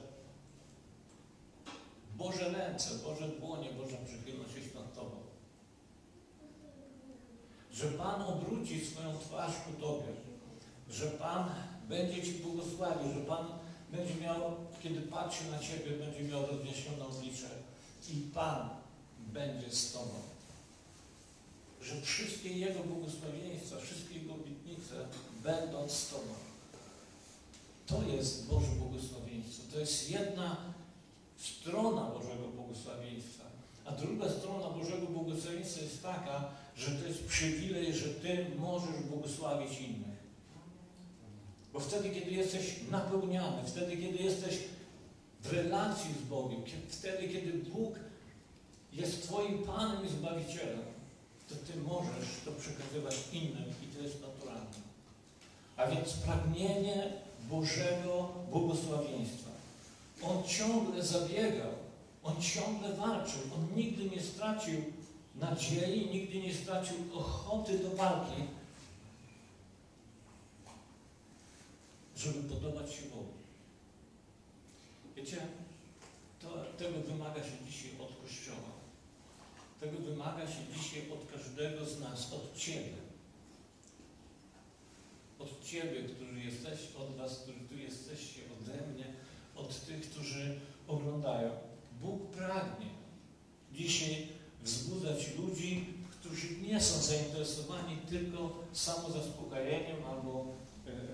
Boże 2.17 2.49
ręce, 2.49 2.89
Boże 2.95 3.27
dłonie, 3.27 3.69
Boża 3.71 3.97
przychylność 4.05 4.55
jest 4.55 4.75
nad 4.75 4.95
Tobą. 4.95 5.15
Że 7.71 7.87
Pan 7.87 8.21
obróci 8.21 8.85
swoją 8.85 9.17
twarz 9.17 9.55
ku 9.55 9.81
Tobie, 9.81 10.13
że 10.89 11.07
Pan 11.07 11.49
będzie 11.91 12.23
Ci 12.23 12.33
błogosławił, 12.33 13.13
że 13.13 13.19
Pan 13.19 13.45
będzie 13.91 14.15
miał, 14.15 14.39
kiedy 14.83 15.01
patrzy 15.01 15.51
na 15.51 15.59
Ciebie, 15.59 15.91
będzie 16.05 16.23
miał 16.23 16.41
rozjaśnione 16.47 17.05
oblicze 17.05 17.49
i 18.09 18.15
Pan 18.33 18.69
będzie 19.19 19.69
z 19.71 19.91
Tobą. 19.91 20.15
Że 21.81 22.01
wszystkie 22.01 22.49
Jego 22.49 22.79
błogosławieństwa, 22.83 23.77
wszystkie 23.79 24.19
Jego 24.19 24.33
obietnice 24.33 24.95
będą 25.43 25.89
z 25.89 26.09
Tobą. 26.09 26.33
To 27.87 28.03
jest 28.15 28.47
Boże 28.47 28.71
błogosławieństwo. 28.79 29.63
To 29.73 29.79
jest 29.79 30.11
jedna 30.11 30.57
strona 31.37 32.01
Bożego 32.01 32.47
błogosławieństwa. 32.55 33.43
A 33.85 33.91
druga 33.91 34.29
strona 34.29 34.69
Bożego 34.69 35.07
błogosławieństwa 35.07 35.81
jest 35.81 36.03
taka, 36.03 36.49
że 36.77 36.91
to 36.91 37.07
jest 37.07 37.25
przywilej, 37.25 37.93
że 37.93 38.07
Ty 38.09 38.45
możesz 38.59 39.03
błogosławić 39.09 39.79
innych. 39.79 40.10
Bo 41.73 41.79
wtedy, 41.79 42.09
kiedy 42.09 42.31
jesteś 42.31 42.75
napełniany, 42.91 43.63
wtedy, 43.65 43.97
kiedy 43.97 44.23
jesteś 44.23 44.57
w 45.41 45.53
relacji 45.53 46.13
z 46.13 46.29
Bogiem, 46.29 46.61
wtedy, 46.89 47.27
kiedy 47.27 47.53
Bóg 47.53 47.95
jest 48.93 49.23
Twoim 49.23 49.57
Panem 49.63 50.05
i 50.05 50.09
Zbawicielem, 50.09 50.81
to 51.49 51.55
Ty 51.55 51.79
możesz 51.79 52.29
to 52.45 52.51
przekazywać 52.51 53.15
innym 53.33 53.73
i 53.83 53.95
to 53.95 54.03
jest 54.03 54.21
naturalne. 54.21 54.81
A 55.77 55.87
więc 55.87 56.13
pragnienie 56.13 57.13
Bożego 57.49 58.29
błogosławieństwa. 58.51 59.51
On 60.23 60.43
ciągle 60.43 61.03
zabiegał, 61.03 61.71
on 62.23 62.41
ciągle 62.41 62.93
walczył, 62.93 63.41
on 63.55 63.77
nigdy 63.77 64.15
nie 64.15 64.21
stracił 64.21 64.81
nadziei, 65.35 66.09
nigdy 66.13 66.39
nie 66.39 66.53
stracił 66.53 66.95
ochoty 67.13 67.79
do 67.79 67.89
walki, 67.89 68.41
żeby 72.23 72.49
podobać 72.49 72.93
się 72.93 73.01
Bogu. 73.01 73.33
Wiecie, 75.15 75.37
to, 76.39 76.47
tego 76.77 76.99
wymaga 76.99 77.43
się 77.43 77.65
dzisiaj 77.67 77.91
od 77.99 78.21
Kościoła. 78.21 78.71
Tego 79.79 79.97
wymaga 79.97 80.47
się 80.47 80.59
dzisiaj 80.77 81.11
od 81.11 81.31
każdego 81.31 81.85
z 81.85 81.99
nas, 81.99 82.33
od 82.33 82.57
Ciebie. 82.57 83.01
Od 85.39 85.65
Ciebie, 85.65 86.03
który 86.03 86.39
jesteś, 86.39 86.79
od 86.99 87.15
Was, 87.15 87.39
którzy 87.39 87.59
tu 87.59 87.77
jesteście, 87.77 88.41
ode 88.61 88.87
mnie, 88.87 89.05
od 89.55 89.85
tych, 89.85 90.09
którzy 90.11 90.59
oglądają. 90.87 91.51
Bóg 92.01 92.31
pragnie 92.31 92.89
dzisiaj 93.73 94.27
wzbudzać 94.63 95.37
ludzi, 95.37 95.85
którzy 96.11 96.57
nie 96.57 96.81
są 96.81 97.01
zainteresowani 97.01 97.97
tylko 98.09 98.63
samozaspokajaniem 98.73 100.03
albo 100.05 100.60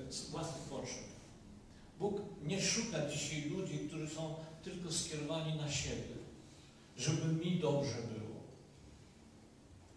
z 0.10 0.30
własnych 0.30 0.64
potrzeb. 0.64 1.08
Bóg 2.00 2.22
nie 2.44 2.62
szuka 2.62 3.10
dzisiaj 3.10 3.50
ludzi, 3.50 3.80
którzy 3.88 4.10
są 4.10 4.36
tylko 4.64 4.92
skierowani 4.92 5.56
na 5.56 5.72
siebie, 5.72 6.16
żeby 6.98 7.34
mi 7.34 7.60
dobrze 7.60 7.96
było. 7.96 8.38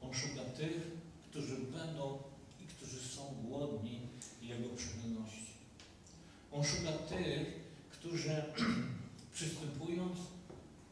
On 0.02 0.14
szuka 0.14 0.44
tych, 0.56 0.90
którzy 1.30 1.56
będą 1.56 2.18
i 2.60 2.66
którzy 2.66 3.08
są 3.08 3.22
głodni 3.42 4.00
Jego 4.42 4.68
przychylności. 4.76 5.50
On 6.52 6.64
szuka 6.64 6.92
tych, 6.92 7.60
którzy 7.90 8.44
przystępując 9.34 10.18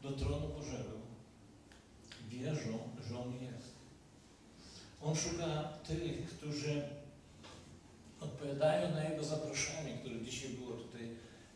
do 0.02 0.12
tronu 0.12 0.48
Bożego 0.48 0.98
wierzą, 2.28 2.78
że 3.08 3.18
On 3.18 3.32
jest. 3.32 3.68
On 5.02 5.16
szuka 5.16 5.68
tych, 5.86 6.26
którzy 6.26 6.82
odpowiadają 8.20 8.94
na 8.94 9.04
Jego 9.04 9.24
zaproszenie, 9.24 9.98
które 10.00 10.20
dzisiaj 10.20 10.48
było 10.50 10.72
tutaj 10.72 11.10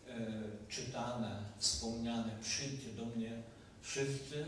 e, 0.08 0.42
czytane, 0.68 1.42
wspomniane. 1.58 2.38
Przyjdźcie 2.42 2.88
do 2.88 3.04
mnie 3.04 3.42
wszyscy 3.80 4.46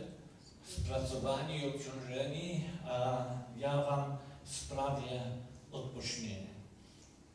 spracowani 0.68 1.58
i 1.58 1.66
obciążeni, 1.66 2.64
a 2.84 3.24
ja 3.58 3.76
Wam 3.76 4.16
sprawię 4.44 5.20
odpocznienie. 5.72 6.54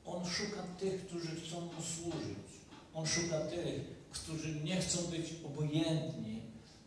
On 0.05 0.25
szuka 0.25 0.63
tych, 0.79 1.07
którzy 1.07 1.27
chcą 1.27 1.61
Mu 1.61 1.81
służyć. 1.81 2.49
On 2.93 3.07
szuka 3.07 3.39
tych, 3.39 3.99
którzy 4.11 4.59
nie 4.59 4.81
chcą 4.81 5.01
być 5.01 5.25
obojętni 5.45 6.41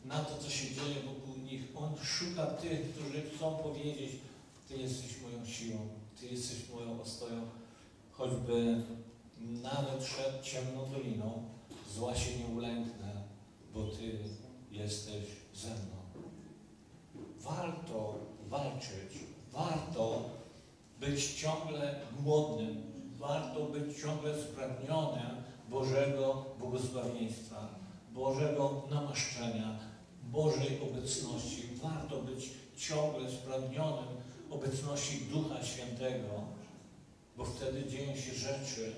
na 0.04 0.24
to, 0.24 0.38
co 0.38 0.50
się 0.50 0.74
dzieje 0.74 0.94
wokół 1.06 1.36
nich. 1.44 1.62
On 1.74 1.94
szuka 2.02 2.46
tych, 2.46 2.92
którzy 2.92 3.22
chcą 3.30 3.56
powiedzieć, 3.56 4.10
Ty 4.68 4.76
jesteś 4.76 5.20
moją 5.22 5.46
siłą, 5.46 5.88
Ty 6.20 6.26
jesteś 6.26 6.68
moją 6.68 7.00
ostoją, 7.00 7.48
choćby 8.12 8.82
nawet 9.40 10.04
szedł 10.04 10.42
ciemną 10.42 10.90
doliną, 10.90 11.48
zła 11.94 12.14
się 12.14 12.38
nie 12.38 12.46
ulęknę, 12.46 13.22
bo 13.74 13.86
Ty 13.86 14.18
jesteś 14.70 15.24
ze 15.54 15.68
mną. 15.68 15.96
Warto 17.40 18.14
walczyć, 18.48 19.18
warto 19.52 20.30
być 21.00 21.34
ciągle 21.34 22.00
głodnym, 22.20 22.82
warto 23.18 23.64
być 23.64 24.00
ciągle 24.00 24.42
spragnionym 24.42 25.42
Bożego 25.68 26.44
błogosławieństwa, 26.58 27.68
Bożego 28.12 28.82
namaszczenia, 28.90 29.78
Bożej 30.22 30.80
obecności. 30.82 31.62
Warto 31.82 32.22
być 32.22 32.50
ciągle 32.76 33.30
spragnionym 33.30 34.08
obecności 34.50 35.20
Ducha 35.20 35.64
Świętego, 35.64 36.28
bo 37.36 37.44
wtedy 37.44 37.90
dzieją 37.90 38.16
się 38.16 38.34
rzeczy, 38.34 38.92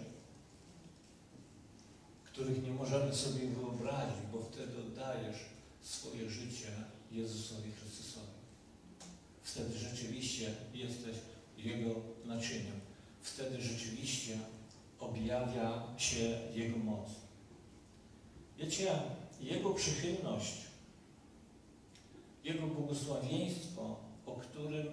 których 2.25 2.63
nie 2.63 2.71
możemy 2.71 3.15
sobie 3.15 3.47
wyobrazić, 3.47 4.17
bo 4.33 4.41
wtedy 4.41 4.79
oddajesz 4.79 5.37
swoje 5.81 6.31
życie 6.31 6.69
Jezusowi 7.13 7.73
Chrystusowi. 7.73 8.27
Wtedy 9.43 9.79
rzeczywiście 9.79 10.55
jesteś 10.75 11.17
Jego 11.59 11.91
naczyniem. 12.25 12.81
Wtedy 13.23 13.63
rzeczywiście 13.63 14.39
objawia 14.99 15.83
się 15.97 16.39
Jego 16.55 16.79
moc. 16.79 17.09
Wiecie, 18.59 19.03
Jego 19.41 19.75
przychylność, 19.75 20.55
Jego 22.45 22.67
błogosławieństwo, 22.67 23.97
o 24.27 24.33
którym, 24.33 24.87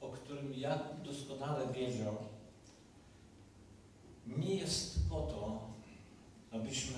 o 0.00 0.08
którym 0.08 0.54
Jakub 0.54 1.02
doskonale 1.02 1.72
wiedział, 1.72 2.16
nie 4.26 4.54
jest 4.54 5.08
po 5.08 5.20
to, 5.20 5.70
abyśmy 6.50 6.96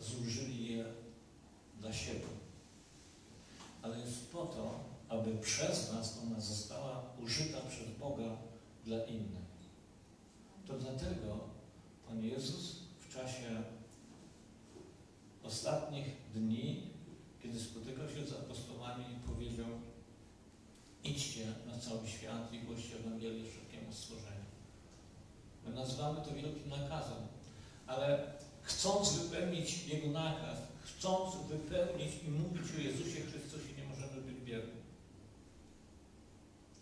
zużyli 0.00 0.72
je 0.72 0.84
dla 1.80 1.92
siebie, 1.92 2.26
ale 3.82 4.00
jest 4.00 4.30
po 4.32 4.46
to, 4.46 4.80
aby 5.08 5.36
przez 5.36 5.92
nas 5.92 6.18
ona 6.22 6.40
została 6.40 7.02
użyta 7.22 7.60
przez 7.60 7.98
Boga 8.00 8.36
dla 8.84 9.04
innych. 9.04 9.46
To 10.66 10.78
dlatego 10.78 11.40
Pan 12.08 12.24
Jezus 12.24 12.76
w 13.00 13.14
czasie 13.14 13.62
ostatnich 15.42 16.06
dni, 16.34 16.90
kiedy 17.42 17.60
spotykał 17.60 18.08
się 18.08 18.26
z 18.26 18.32
apostołami, 18.32 19.04
powiedział: 19.26 19.66
Idźcie 21.04 21.46
na 21.66 21.78
cały 21.78 22.08
świat 22.08 22.52
i 22.52 22.58
głoście 22.58 22.96
Ewangelię 22.96 23.44
wszelkiemu 23.50 23.92
stworzeniu. 23.92 24.35
My 25.66 25.74
nazywamy 25.74 26.20
to 26.20 26.34
wielkim 26.34 26.68
nakazem, 26.68 27.18
ale 27.86 28.32
chcąc 28.62 29.12
wypełnić 29.12 29.86
Jego 29.86 30.08
nakaz, 30.08 30.58
chcąc 30.84 31.36
wypełnić 31.48 32.12
i 32.28 32.30
mówić 32.30 32.72
o 32.76 32.80
Jezusie 32.80 33.20
Chrystusie, 33.20 33.74
nie 33.78 33.84
możemy 33.84 34.20
być 34.20 34.44
bierni. 34.44 34.86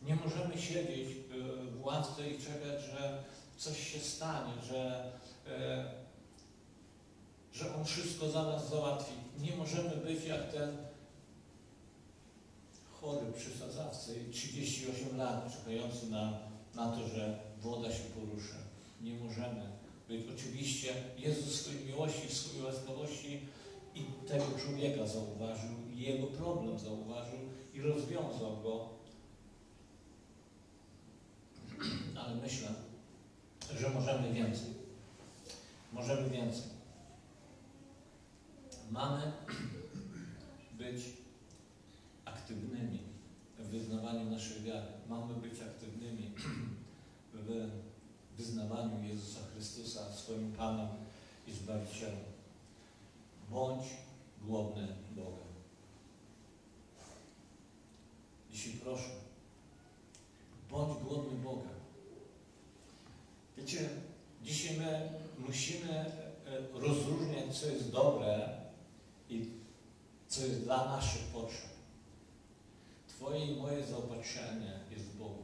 Nie 0.03 0.17
możemy 0.17 0.59
siedzieć 0.59 1.09
y, 1.09 1.71
w 1.71 1.85
ławce 1.85 2.31
i 2.31 2.39
czekać, 2.39 2.83
że 2.83 3.25
coś 3.57 3.93
się 3.93 4.01
stanie, 4.01 4.53
że, 4.69 5.13
e, 5.49 5.85
że 7.53 7.75
On 7.75 7.85
wszystko 7.85 8.31
za 8.31 8.43
nas 8.43 8.71
załatwi. 8.71 9.13
Nie 9.41 9.57
możemy 9.57 9.97
być 9.97 10.25
jak 10.25 10.53
ten 10.53 10.77
chory 13.01 13.33
przy 13.33 13.59
sadzawce, 13.59 14.13
38 14.33 15.17
lat 15.17 15.53
czekający 15.53 16.11
na, 16.11 16.39
na 16.75 16.93
to, 16.93 17.09
że 17.09 17.39
woda 17.63 17.93
się 17.93 18.03
poruszy. 18.03 18.64
Nie 19.05 19.15
możemy 19.15 19.63
być. 20.09 20.27
Oczywiście 20.35 20.95
Jezus 21.19 21.45
w 21.45 21.61
swojej 21.61 21.85
miłości, 21.85 22.29
w 22.29 22.33
swojej 22.33 22.65
łaskawości 22.67 23.41
i 23.95 24.05
tego 24.29 24.45
człowieka 24.65 25.07
zauważył, 25.07 25.71
i 25.95 26.01
jego 26.01 26.27
problem 26.27 26.79
zauważył 26.79 27.39
i 27.75 27.81
rozwiązał 27.81 28.63
go. 28.63 28.89
Ale 32.17 32.35
myślę, 32.35 32.69
że 33.79 33.91
możemy 33.91 34.33
więcej. 34.33 34.75
Możemy 35.93 36.31
więcej. 36.31 36.75
Mamy 38.91 39.33
być 40.73 41.03
aktywnymi 42.25 42.99
w 43.59 43.67
wyznawaniu 43.69 44.31
naszej 44.31 44.63
wiary. 44.63 44.87
Mamy 45.09 45.35
być 45.35 45.61
aktywnymi 45.61 46.31
w 47.33 47.71
wyznawaniu 48.39 49.05
Jezusa 49.05 49.41
Chrystusa 49.53 50.13
swoim 50.13 50.53
Panem 50.53 50.89
i 51.47 51.53
Zbawicielem. 51.53 52.19
Bądź 53.51 53.85
głodny 54.43 54.89
Boga. 55.17 55.45
Dzisiaj 58.53 58.73
proszę, 58.73 59.11
bądź 60.71 61.03
głodny 61.03 61.39
Boga. 61.39 61.69
Wiecie, 63.57 63.89
dzisiaj 64.43 64.77
my 64.77 65.09
musimy 65.39 65.91
e, 65.91 66.09
rozróżniać, 66.73 67.59
co 67.61 67.67
jest 67.67 67.91
dobre 67.91 68.49
i 69.31 69.51
co 70.29 70.47
jest 70.47 70.65
dla 70.65 70.85
naszych 70.85 71.23
potrzeb. 71.23 71.75
Twoje 73.09 73.47
i 73.47 73.57
moje 73.57 73.87
zaopatrzenie 73.87 74.81
jest 74.91 75.05
w 75.05 75.19
Bogu. 75.19 75.44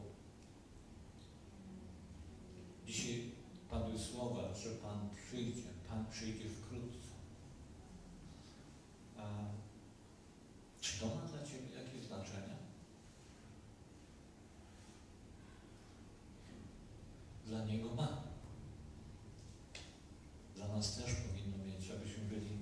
Dzisiaj 2.91 3.31
padły 3.71 3.99
słowa, 3.99 4.55
że 4.55 4.71
Pan 4.71 5.09
przyjdzie. 5.15 5.63
Pan 5.89 6.07
przyjdzie 6.11 6.49
wkrótce. 6.49 7.11
A 9.17 9.23
czy 10.81 11.01
to 11.01 11.07
ma 11.07 11.23
dla 11.23 11.43
Ciebie 11.43 11.85
jakieś 11.85 12.07
znaczenie? 12.07 12.57
Dla 17.47 17.65
Niego 17.65 17.95
ma. 17.95 18.23
Dla 20.57 20.69
nas 20.69 20.97
też 20.97 21.15
powinno 21.15 21.65
mieć, 21.65 21.91
abyśmy 21.91 22.25
byli 22.25 22.59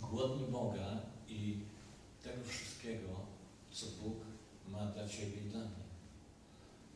głodni 0.00 0.44
Boga 0.44 1.00
i 1.28 1.58
tego 2.22 2.44
wszystkiego, 2.44 3.08
co 3.70 3.86
Bóg 3.86 4.16
ma 4.68 4.86
dla 4.86 5.08
Ciebie 5.08 5.40
i 5.46 5.50
dla 5.50 5.60
mnie. 5.60 5.86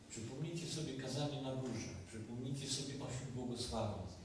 Przypomnijcie 0.09 0.67
sobie 0.67 0.93
kazanie 0.93 1.41
na 1.41 1.55
górze, 1.55 2.00
przypomnijcie 2.31 2.69
sobie 2.69 2.93
ośmiu 2.93 3.27
błogosławieństw. 3.35 4.21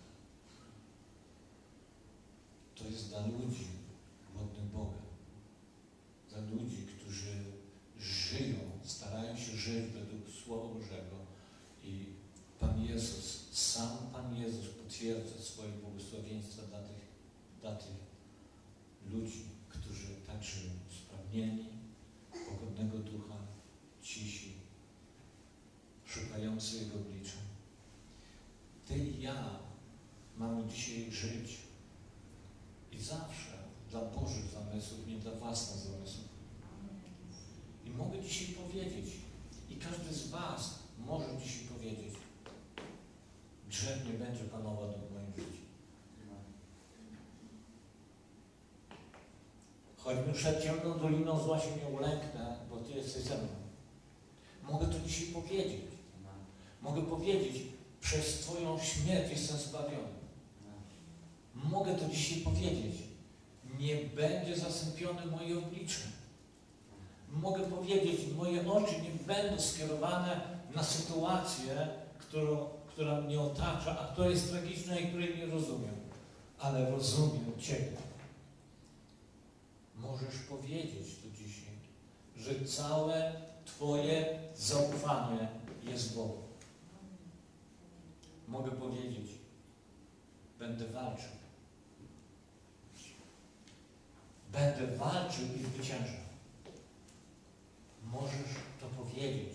To 2.74 2.84
jest 2.84 3.08
dla 3.08 3.26
ludzi 3.26 3.66
głodnych 4.34 4.64
Boga. 4.64 4.98
Dla 6.30 6.40
ludzi, 6.40 6.86
którzy 6.86 7.32
żyją, 7.98 8.58
starają 8.84 9.36
się 9.36 9.56
żyć 9.56 9.86
według 9.86 10.30
Słowa 10.44 10.74
Bożego 10.74 11.16
i 11.84 12.04
Pan 12.60 12.84
Jezus, 12.84 13.48
sam 13.52 13.98
Pan 14.12 14.36
Jezus 14.36 14.66
potwierdza 14.68 15.42
swoje 15.42 15.72
błogosławieństwa 15.72 16.62
dla 16.62 16.80
tych, 16.82 17.00
dla 17.60 17.76
tych 17.76 17.96
ludzi, 19.10 19.44
którzy 19.68 20.06
tak 20.26 20.44
żyją, 20.44 20.72
spragnieni, 21.02 21.66
pogodnego 22.32 22.98
ducha, 22.98 23.36
cisi, 24.02 24.52
szukający 26.06 26.76
Jego 26.76 26.94
oblicza. 26.94 27.35
Ty 28.86 28.98
i 28.98 29.22
ja 29.22 29.58
mamy 30.36 30.66
dzisiaj 30.66 31.12
żyć 31.12 31.58
i 32.92 33.02
zawsze 33.02 33.52
dla 33.90 34.00
Bożych 34.00 34.44
zamysłów, 34.44 35.06
nie 35.06 35.16
dla 35.16 35.32
własnych 35.32 35.78
zamysłów. 35.78 36.28
I 37.84 37.90
mogę 37.90 38.22
dzisiaj 38.22 38.54
powiedzieć, 38.54 39.14
i 39.70 39.76
każdy 39.76 40.14
z 40.14 40.30
Was 40.30 40.78
może 40.98 41.26
dzisiaj 41.42 41.64
powiedzieć, 41.64 42.14
grzech 43.68 44.04
nie 44.06 44.12
będzie 44.12 44.44
panował 44.44 44.88
nad 44.88 45.12
moim 45.12 45.32
życiem. 45.36 45.66
Choćbym 49.96 50.34
przed 50.34 50.62
ciemną 50.62 50.98
doliną 50.98 51.40
zła 51.40 51.60
się 51.60 51.76
nie 51.76 51.96
ulęknę, 51.96 52.56
bo 52.70 52.76
Ty 52.76 52.92
jesteś 52.92 53.22
ze 53.22 53.34
mną. 53.34 53.48
Mogę 54.62 54.86
to 54.86 55.00
dzisiaj 55.00 55.26
powiedzieć. 55.26 55.82
Mogę 56.82 57.02
powiedzieć, 57.02 57.62
przez 58.00 58.40
Twoją 58.40 58.78
śmierć 58.78 59.30
jestem 59.30 59.58
zbawiony. 59.58 60.16
Mogę 61.54 61.94
to 61.94 62.08
dzisiaj 62.08 62.40
powiedzieć. 62.40 62.94
Nie 63.78 63.96
będzie 63.96 64.56
zasępione 64.56 65.26
moje 65.26 65.58
oblicze. 65.58 66.00
Mogę 67.32 67.64
powiedzieć, 67.64 68.20
moje 68.36 68.72
oczy 68.72 68.92
nie 69.02 69.24
będą 69.26 69.62
skierowane 69.62 70.40
na 70.74 70.82
sytuację, 70.82 71.88
którą, 72.18 72.68
która 72.88 73.20
mnie 73.20 73.40
otacza, 73.40 74.00
a 74.00 74.12
która 74.12 74.28
jest 74.28 74.50
tragiczna 74.50 74.98
i 74.98 75.08
której 75.08 75.38
nie 75.38 75.46
rozumiem. 75.46 75.94
Ale 76.58 76.90
rozumiem 76.90 77.52
Ciebie. 77.60 77.96
Możesz 79.94 80.38
powiedzieć 80.50 81.16
to 81.22 81.36
dzisiaj, 81.36 81.74
że 82.36 82.64
całe 82.64 83.32
Twoje 83.64 84.38
zaufanie 84.56 85.48
jest 85.84 86.16
Bogu. 86.16 86.45
Mogę 88.48 88.70
powiedzieć, 88.70 89.30
będę 90.58 90.86
walczył. 90.86 91.30
Będę 94.52 94.96
walczył 94.96 95.44
i 95.44 95.64
zwyciężał. 95.64 96.26
Możesz 98.12 98.54
to 98.80 98.86
powiedzieć. 98.86 99.48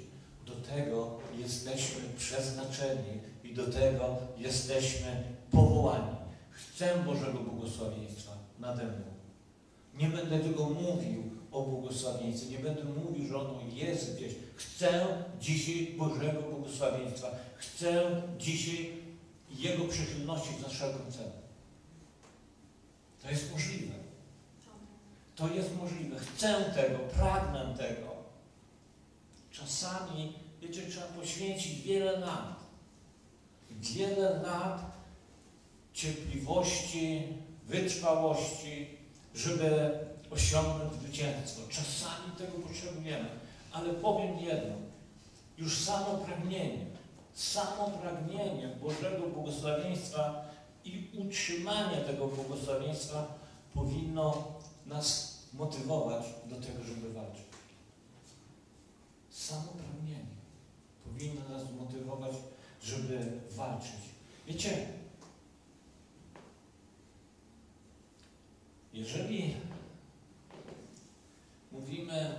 Do 0.46 0.54
tego 0.54 1.20
jesteśmy 1.38 2.02
przeznaczeni 2.18 3.20
i 3.44 3.54
do 3.54 3.68
tego 3.68 4.18
jesteśmy 4.38 5.24
powołani. 5.52 6.16
Chcę 6.50 7.04
Bożego 7.06 7.40
błogosławieństwa 7.40 8.32
nade 8.60 8.84
mną. 8.84 9.06
Nie 9.94 10.08
będę 10.10 10.40
tylko 10.40 10.64
mówił 10.64 11.41
o 11.52 11.62
błogosławieństwie, 11.62 12.50
nie 12.50 12.60
będę 12.60 12.84
mówił, 12.84 13.28
że 13.28 13.38
ono 13.38 13.60
jest 13.74 14.16
gdzieś. 14.16 14.34
Chcę 14.56 15.08
dzisiaj 15.40 15.96
Bożego 15.98 16.42
błogosławieństwa. 16.42 17.28
Chcę 17.58 18.22
dzisiaj 18.38 18.92
Jego 19.50 19.86
przychylności 19.86 20.50
za 20.62 20.70
wszelką 20.70 21.12
cenę. 21.12 21.42
To 23.22 23.30
jest 23.30 23.52
możliwe. 23.52 23.94
To 25.36 25.54
jest 25.54 25.70
możliwe. 25.78 26.20
Chcę 26.20 26.74
tego, 26.76 27.00
pragnę 27.00 27.78
tego. 27.78 28.12
Czasami, 29.52 30.34
wiecie, 30.62 30.82
trzeba 30.90 31.06
poświęcić 31.06 31.82
wiele 31.82 32.20
lat. 32.20 32.60
wiele 33.72 34.42
lat 34.42 34.92
cierpliwości, 35.94 37.24
wytrwałości, 37.68 38.88
żeby 39.36 40.00
osiągnąć 40.32 40.94
zwycięstwo. 40.94 41.62
Czasami 41.70 42.32
tego 42.38 42.68
potrzebujemy, 42.68 43.30
ale 43.72 43.94
powiem 43.94 44.40
jedno. 44.40 44.76
Już 45.58 45.78
samo 45.78 46.18
pragnienie, 46.18 46.86
samo 47.34 47.88
pragnienie 47.88 48.68
Bożego 48.68 49.28
błogosławieństwa 49.28 50.46
i 50.86 51.08
utrzymanie 51.18 51.98
tego 51.98 52.28
błogosławieństwa 52.28 53.40
powinno 53.74 54.44
nas 54.86 55.38
motywować 55.54 56.24
do 56.46 56.56
tego, 56.56 56.84
żeby 56.84 57.14
walczyć. 57.14 57.44
Samo 59.30 59.68
pragnienie 59.68 60.26
powinno 61.06 61.50
nas 61.50 61.64
motywować, 61.80 62.36
żeby 62.84 63.42
walczyć. 63.52 64.02
Wiecie, 64.48 64.88
jeżeli 68.94 69.56
mówimy, 71.72 72.36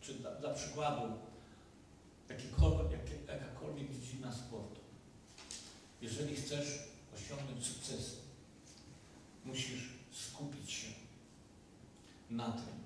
czy 0.00 0.14
dla, 0.14 0.34
dla 0.34 0.54
przykładu, 0.54 1.18
jakakolwiek 3.28 3.92
dziedzina 3.92 4.32
sportu, 4.32 4.80
jeżeli 6.02 6.36
chcesz 6.36 6.78
osiągnąć 7.14 7.66
sukces, 7.66 8.16
musisz 9.44 9.88
skupić 10.12 10.70
się 10.70 10.88
na 12.30 12.52
tym. 12.52 12.78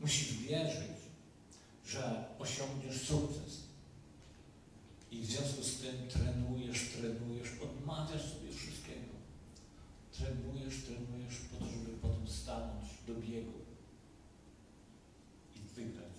Musisz 0.00 0.32
wierzyć, 0.32 0.96
że 1.86 2.24
osiągniesz 2.38 3.02
sukces. 3.02 3.64
I 5.10 5.20
w 5.20 5.26
związku 5.26 5.62
z 5.62 5.80
tym 5.80 6.08
trenujesz, 6.08 6.88
trenujesz, 6.88 7.48
odmawiasz 7.62 8.22
sobie 8.22 8.52
wszystkiego. 8.52 9.14
Trenujesz, 10.12 10.74
trenujesz 10.84 11.36
po 11.36 11.64
to, 11.64 11.70
żeby 11.70 11.90
potem 12.02 12.28
stanąć 12.28 12.88
do 13.06 13.14
biegu 13.14 13.63
wygrać. 15.76 16.14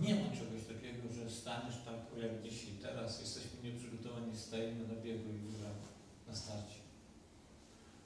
Nie 0.00 0.14
ma 0.14 0.28
czegoś 0.36 0.62
takiego, 0.72 1.02
że 1.14 1.30
staniesz 1.30 1.78
tak 1.84 2.00
jak 2.22 2.42
dzisiaj, 2.42 2.72
teraz 2.82 3.20
jesteśmy 3.20 3.56
nieprzygotowani, 3.64 4.36
stajemy 4.36 4.88
na 4.88 4.94
biegu 5.02 5.28
i 5.30 5.38
wygramy 5.38 5.86
na 6.28 6.34
starcie. 6.34 6.80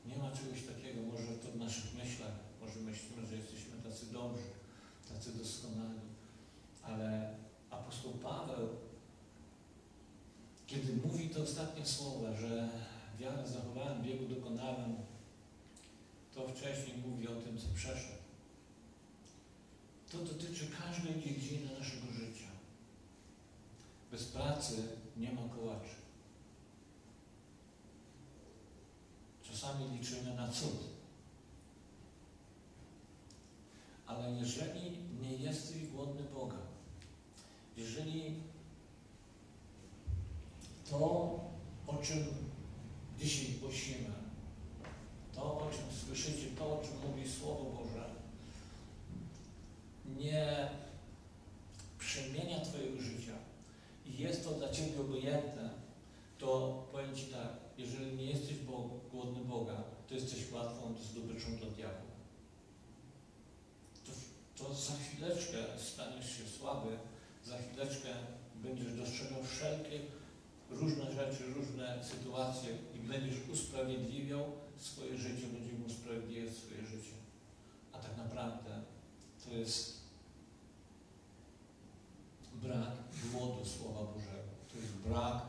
Nie 0.07 0.17
ma 0.17 0.31
czegoś 0.31 0.63
takiego, 0.63 1.01
może 1.13 1.33
to 1.43 1.49
w 1.53 1.57
naszych 1.57 1.95
myślach, 1.95 2.37
może 2.61 2.81
myślimy, 2.81 3.27
że 3.27 3.37
jesteśmy 3.37 3.73
tacy 3.85 4.13
dobrzy, 4.13 4.51
tacy 5.09 5.39
doskonali, 5.39 6.01
ale 6.83 7.35
apostoł 7.71 8.13
Paweł, 8.13 8.69
kiedy 10.67 10.93
mówi 10.93 11.29
te 11.29 11.43
ostatnie 11.43 11.87
słowa, 11.87 12.33
że 12.33 12.69
wiarę 13.21 13.49
zachowałem, 13.49 14.03
biegu 14.03 14.35
dokonałem, 14.35 14.97
to 16.35 16.49
wcześniej 16.49 16.97
mówi 17.07 17.29
o 17.29 17.35
tym, 17.35 17.59
co 17.59 17.67
przeszedł. 17.75 18.26
To 20.13 20.19
dotyczy 20.19 20.67
każdej 20.67 21.23
dziedziny 21.23 21.79
naszego 21.79 22.07
życia. 22.13 22.49
Bez 24.11 24.25
pracy 24.25 24.83
nie 25.17 25.33
ma 25.33 25.43
kołaczy. 25.43 25.97
Czasami 29.43 29.99
liczymy 29.99 30.35
na 30.35 30.49
cud. 30.49 30.97
Ale 34.07 34.33
jeżeli 34.33 34.99
nie 35.23 35.37
jesteś 35.37 35.87
głodny 35.87 36.23
Boga, 36.23 36.59
jeżeli 37.77 38.35
to, 40.91 40.99
o 41.87 41.97
czym 42.03 42.27
dzisiaj 43.19 43.55
głosimy, 43.61 44.11
to, 45.35 45.43
o 45.43 45.71
czym 45.71 45.99
słyszycie, 46.07 46.47
to, 46.59 46.81
o 46.81 46.85
czym 46.85 47.11
mówi 47.11 47.31
Słowo 47.31 47.65
Boże, 47.65 47.86
nie 50.19 50.69
przemienia 51.99 52.61
Twojego 52.61 53.01
życia 53.01 53.33
i 54.07 54.19
jest 54.19 54.45
to 54.45 54.51
dla 54.51 54.71
Ciebie 54.73 55.01
obojętne, 55.01 55.71
to 56.39 56.83
powiem 56.93 57.17
Ci 57.17 57.27
tak, 57.27 57.49
jeżeli 57.79 58.17
nie 58.17 58.25
jesteś 58.25 58.57
głodny 59.13 59.45
Boga, 59.45 59.83
to 60.09 60.15
jesteś 60.15 60.53
łatwą 60.53 60.95
zdobyczą 61.11 61.57
dla 61.57 61.71
diabła. 61.71 62.17
To, 64.05 64.13
to 64.65 64.75
za 64.75 64.93
chwileczkę 64.93 65.59
staniesz 65.79 66.39
się 66.39 66.49
słaby, 66.59 66.99
za 67.45 67.59
chwileczkę 67.59 68.09
będziesz 68.55 68.93
dostrzegał 68.93 69.45
wszelkie 69.45 70.01
różne 70.71 71.13
rzeczy, 71.13 71.53
różne 71.55 72.05
sytuacje 72.05 72.71
i 72.95 72.99
będziesz 72.99 73.49
usprawiedliwiał 73.53 74.45
swoje 74.77 75.19
życie, 75.19 75.47
będziesz 75.47 75.87
usprawiedliwiał 75.87 76.55
swoje 76.55 76.87
życie. 76.87 77.15
A 77.93 77.99
tak 77.99 78.17
naprawdę 78.17 78.83
to 79.45 79.55
jest 79.55 79.96
brak 82.67 82.93
głodu 83.33 83.65
Słowa 83.65 84.01
Bożego. 84.01 84.51
To 84.73 84.79
jest 84.79 84.93
brak 84.93 85.43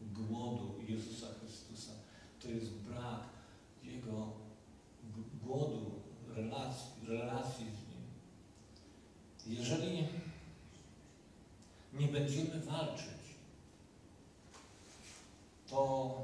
głodu 0.00 0.74
Jezusa 0.88 1.26
Chrystusa. 1.40 1.92
To 2.42 2.48
jest 2.48 2.70
brak 2.70 3.20
Jego 3.82 4.32
głodu 5.44 6.00
relacji, 6.36 6.90
relacji 7.08 7.64
z 7.64 7.88
Nim. 7.88 8.04
Jeżeli 9.58 10.06
nie 11.92 12.08
będziemy 12.08 12.60
walczyć, 12.60 13.20
to 15.70 16.14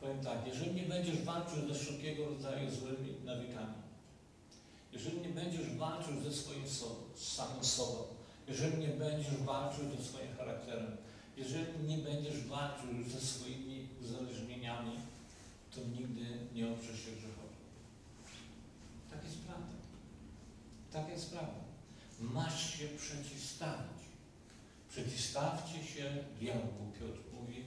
powiem 0.00 0.20
tak, 0.20 0.46
jeżeli 0.46 0.74
nie 0.74 0.88
będziesz 0.88 1.22
walczył 1.22 1.68
ze 1.68 1.74
wszelkiego 1.74 2.26
rodzaju 2.26 2.70
złymi 2.70 3.14
nawykami, 3.24 3.74
jeżeli 4.98 5.20
nie 5.20 5.28
będziesz 5.28 5.70
walczył 5.70 6.20
ze 6.20 6.32
swoim 6.32 6.68
sobą, 6.68 6.94
z 7.14 7.32
samym 7.32 7.64
sobą, 7.64 8.04
jeżeli 8.48 8.78
nie 8.78 8.88
będziesz 8.88 9.36
walczył 9.36 9.84
ze 9.96 10.04
swoim 10.04 10.36
charakterem, 10.36 10.96
jeżeli 11.36 11.88
nie 11.88 11.98
będziesz 11.98 12.44
walczył 12.44 12.88
ze 13.08 13.20
swoimi 13.20 13.88
uzależnieniami, 14.02 14.92
to 15.74 15.80
nigdy 15.80 16.24
nie 16.54 16.72
oprzesz 16.72 17.00
się 17.04 17.10
grzechowi. 17.10 17.58
Tak 19.10 19.24
jest 19.24 19.38
prawda. 19.38 19.74
Tak 20.92 21.08
jest 21.08 21.30
prawda. 21.30 21.60
Masz 22.20 22.78
się 22.78 22.88
przeciwstawić. 22.88 23.98
Przeciwstawcie 24.88 25.84
się 25.84 26.24
diabłu, 26.40 26.92
Piotr 27.00 27.20
mówi, 27.40 27.64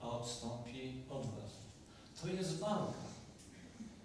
a 0.00 0.10
odstąpi 0.10 0.92
od 1.10 1.26
was. 1.26 1.50
To 2.22 2.28
jest 2.28 2.58
walka. 2.58 3.13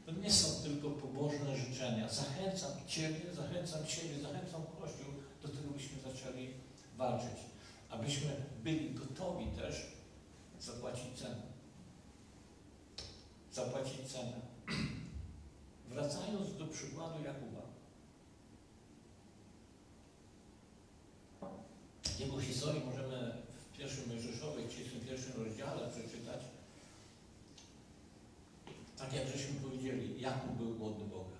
To 0.10 0.22
nie 0.22 0.31
są 0.31 0.64
tylko 0.64 0.90
pobożne 0.90 1.57
życzenia. 1.57 2.10
Zachęcam 2.10 2.72
Ciebie, 2.88 3.34
zachęcam 3.34 3.88
siebie, 3.88 4.19
zachęcam 4.22 4.61
Kościół 4.81 5.14
do 5.41 5.48
tego, 5.48 5.69
byśmy 5.73 6.02
zaczęli 6.02 6.49
walczyć. 6.98 7.40
Abyśmy 7.90 8.36
byli 8.64 8.94
gotowi 8.94 9.45
też 9.45 9.76
zapłacić 10.60 11.19
cenę. 11.19 11.41
Zapłacić 13.52 14.11
cenę. 14.11 14.34
Wracając 15.90 16.57
do 16.57 16.68
przykładu 16.68 17.23
Jakuba. 17.23 17.61
Jego 22.19 22.41
historię 22.41 22.81
możemy 22.86 23.34
w 23.73 23.77
pierwszym 23.77 24.07
Mojżeszowej, 24.07 24.65
w 24.65 24.69
31 24.69 25.45
rozdziale 25.45 25.90
przeczytać. 25.90 26.41
Tak 28.99 29.13
jak 29.13 29.27
żeśmy 29.27 29.59
powiedzieli, 29.59 30.21
Jakub 30.21 30.51
był 30.51 30.76
głodny 30.76 31.05
Boga. 31.05 31.38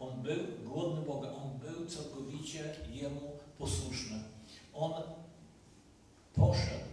On 0.00 0.22
był 0.22 0.38
głodny 0.64 1.00
Boga, 1.06 1.32
on 1.32 1.58
był 1.58 1.86
całkowicie 1.86 2.74
Jemu 2.90 3.20
posłuszny. 3.58 4.22
On 4.74 4.92
poszedł 6.34 6.90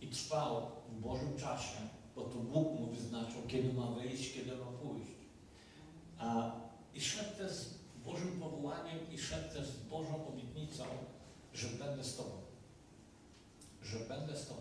i 0.00 0.06
trwał 0.06 0.70
w 0.88 1.00
Bożym 1.00 1.36
czasie, 1.38 1.76
bo 2.16 2.22
to 2.22 2.38
Bóg 2.38 2.80
mu 2.80 2.86
wyznaczył, 2.86 3.42
kiedy 3.48 3.72
ma 3.72 3.86
wyjść, 3.86 4.34
kiedy 4.34 4.56
ma 4.56 4.66
pójść. 4.66 5.10
A, 6.18 6.52
I 6.94 7.00
szedł 7.00 7.36
też 7.36 7.52
z 7.52 7.74
Bożym 8.04 8.40
powołaniem 8.40 8.98
i 9.12 9.18
szedł 9.18 9.54
też 9.54 9.66
z 9.66 9.76
Bożą 9.76 10.26
obietnicą, 10.26 10.84
że 11.54 11.68
będę 11.68 12.04
z 12.04 12.16
Tobą. 12.16 12.30
Że 13.82 13.98
będę 13.98 14.36
z 14.36 14.48
Tobą. 14.48 14.60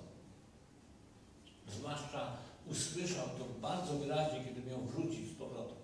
Zwłaszcza 1.67 2.37
usłyszał 2.71 3.25
to 3.25 3.45
bardzo 3.61 3.93
wyraźnie, 3.93 4.43
kiedy 4.45 4.69
miał 4.69 4.81
wrócić 4.81 5.29
z 5.29 5.35
powrotem. 5.35 5.77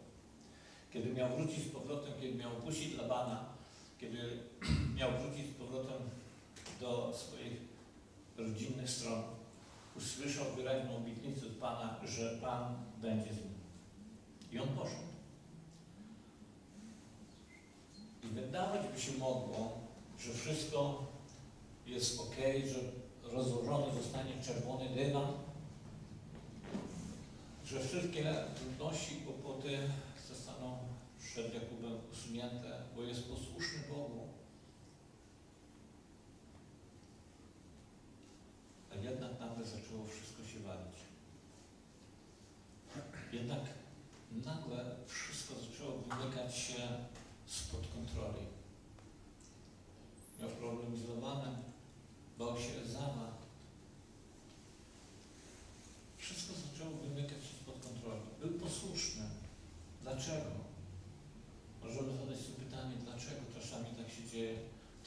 Kiedy 0.93 1.13
miał 1.13 1.37
wrócić 1.37 1.63
z 1.63 1.69
powrotem, 1.69 2.13
kiedy 2.21 2.37
miał 2.37 2.51
opuścić 2.51 2.97
Labana, 2.97 3.45
kiedy 3.99 4.17
miał 4.97 5.11
wrócić 5.11 5.45
z 5.45 5.53
powrotem 5.53 6.01
do 6.79 7.13
swoich 7.13 7.57
rodzinnych 8.37 8.89
stron, 8.89 9.23
usłyszał 9.97 10.45
wyraźną 10.55 10.97
obietnicę 10.97 11.45
od 11.45 11.51
Pana, 11.51 11.99
że 12.05 12.37
Pan 12.41 12.75
będzie 13.01 13.33
z 13.33 13.37
nim. 13.37 13.53
I 14.51 14.59
on 14.59 14.67
poszedł. 14.67 15.09
I 18.23 18.27
wydawać 18.27 18.87
by 18.93 19.01
się 19.01 19.11
mogło, 19.11 19.77
że 20.19 20.33
wszystko 20.33 21.05
jest 21.85 22.19
ok, 22.19 22.35
że 22.65 22.79
rozłożony 23.31 23.93
zostanie 23.93 24.43
czerwony 24.43 24.89
dywan, 24.89 25.27
że 27.71 27.79
wszystkie 27.79 28.35
trudności 28.55 29.17
i 29.17 29.21
kłopoty 29.21 29.79
zostaną 30.29 30.77
przed 31.19 31.53
Jakubem 31.53 31.93
usunięte, 32.11 32.83
bo 32.95 33.03
jest 33.03 33.23
posłuszny 33.23 33.79
Bogu. 33.89 34.27
A 38.91 38.95
jednak 38.95 39.39
nagle 39.39 39.65
zaczęło 39.65 40.05
wszystko 40.05 40.43
się 40.43 40.59
walić. 40.59 40.99
Jednak 43.33 43.61
nagle 44.45 44.95
wszystko 45.07 45.53
zaczęło 45.55 45.97
wymykać 45.97 46.55
się 46.55 46.87
spod 47.45 47.81
kontroli. 47.95 48.45
Miał 50.39 50.49
problem 50.49 50.97
z 50.97 51.07
Lobanem, 51.09 51.55
bał 52.39 52.57
się 52.57 52.81
Ezawa. 52.85 53.39
Wszystko 56.17 56.53
zaczęło 56.53 56.91
wymykać 56.97 57.43
się 57.43 57.55
spod 57.63 57.83
kontroli. 57.83 58.21
Był 58.41 58.59
posłuszny. 58.59 59.23
Dlaczego? 60.19 60.51
Możemy 61.83 62.17
zadać 62.17 62.39
sobie 62.39 62.65
pytanie, 62.65 62.95
dlaczego 63.03 63.41
czasami 63.59 63.85
tak 63.85 64.09
się 64.09 64.29
dzieje. 64.31 64.55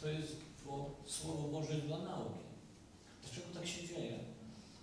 To 0.01 0.09
jest 0.09 0.37
bo 0.67 0.91
Słowo 1.07 1.49
Boże 1.49 1.73
jest 1.73 1.87
dla 1.87 1.99
nauki. 1.99 2.45
Dlaczego 3.23 3.47
tak 3.55 3.67
się 3.67 3.89
dzieje? 3.89 4.19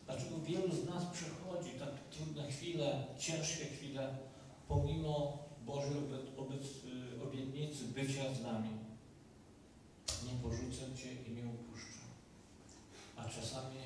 Dlaczego 0.06 0.40
wielu 0.40 0.76
z 0.76 0.86
nas 0.86 1.04
przechodzi 1.14 1.72
tak 1.80 1.90
trudne 2.12 2.52
chwile, 2.52 3.06
ciężkie 3.20 3.66
chwile, 3.66 4.18
pomimo 4.68 5.38
Bożej 5.66 5.98
y, 5.98 7.24
obietnicy 7.24 7.84
bycia 7.86 8.34
z 8.34 8.42
nami? 8.42 8.70
Nie 10.26 10.40
porzucę 10.44 10.98
Cię 10.98 11.14
i 11.14 11.32
nie 11.32 11.46
upuszczę. 11.46 12.04
A 13.18 13.30
czasami 13.30 13.78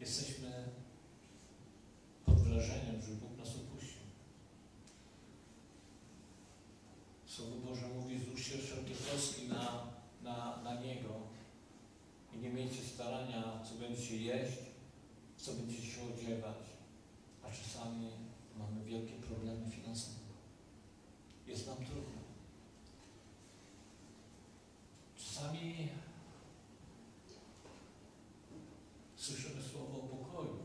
jesteśmy 0.00 0.50
pod 2.26 2.34
wrażeniem, 2.34 3.02
że 3.02 3.12
Bóg 3.12 3.38
nas 3.38 3.48
opuścił. 3.48 3.74
Słowo 7.36 7.56
Boże 7.56 7.88
mówi, 7.88 8.24
złóżcie 8.24 8.58
wszelkie 8.58 8.94
troski 8.94 9.48
na, 9.48 9.86
na, 10.22 10.62
na 10.62 10.80
Niego 10.80 11.14
i 12.32 12.38
nie 12.38 12.50
miejcie 12.50 12.82
starania, 12.82 13.60
co 13.64 13.74
będziecie 13.74 14.16
jeść, 14.16 14.58
co 15.36 15.52
będziecie 15.52 15.86
się 15.86 16.00
odziewać. 16.14 16.56
A 17.42 17.46
czasami 17.50 18.08
mamy 18.58 18.84
wielkie 18.84 19.14
problemy 19.14 19.70
finansowe. 19.70 20.18
Jest 21.46 21.66
nam 21.66 21.76
trudno. 21.76 22.20
Czasami 25.16 25.88
słyszymy 29.16 29.62
słowo 29.62 29.98
o 29.98 30.06
pokoju. 30.16 30.58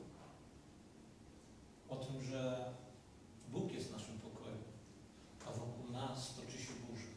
O 1.89 1.95
tym, 1.95 2.23
że 2.23 2.73
Bóg 3.51 3.71
jest 3.71 3.91
naszym 3.91 4.19
pokojem, 4.19 4.57
a 5.47 5.51
wokół 5.51 5.91
nas 5.91 6.35
toczy 6.35 6.57
się 6.57 6.73
burza. 6.73 7.13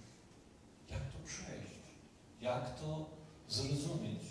Jak 0.90 1.12
to 1.12 1.18
przejść? 1.26 1.82
Jak 2.52 2.80
to 2.80 3.06
zrozumieć? 3.48 4.22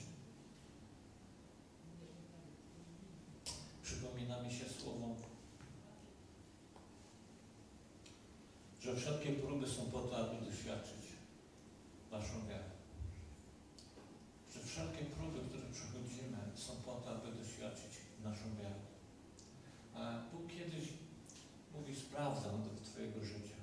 Przypomina 3.84 4.42
mi 4.44 4.54
się 4.54 4.66
słowo, 4.70 5.16
że 8.82 8.96
wszelkie 8.96 9.32
próby 9.34 9.68
są 9.68 9.82
po 9.92 10.00
to, 10.00 10.18
aby 10.18 10.46
doświadczyć 10.46 11.04
naszą 12.12 12.48
wiarę. 12.50 12.72
Że 14.54 14.60
wszelkie 14.64 15.06
próby, 15.06 15.40
które 15.50 15.72
przechodzimy, 15.72 16.38
są 16.56 16.74
po 16.86 16.92
to, 16.92 17.10
aby 17.10 17.32
doświadczyć 17.32 17.92
naszą 18.24 18.46
wiarę. 18.62 18.82
A 19.96 20.22
Bóg 20.32 20.48
kiedyś 20.48 20.90
mówi, 21.74 21.96
sprawdzam 21.96 22.64
do 22.64 22.86
Twojego 22.86 23.24
życia. 23.26 23.58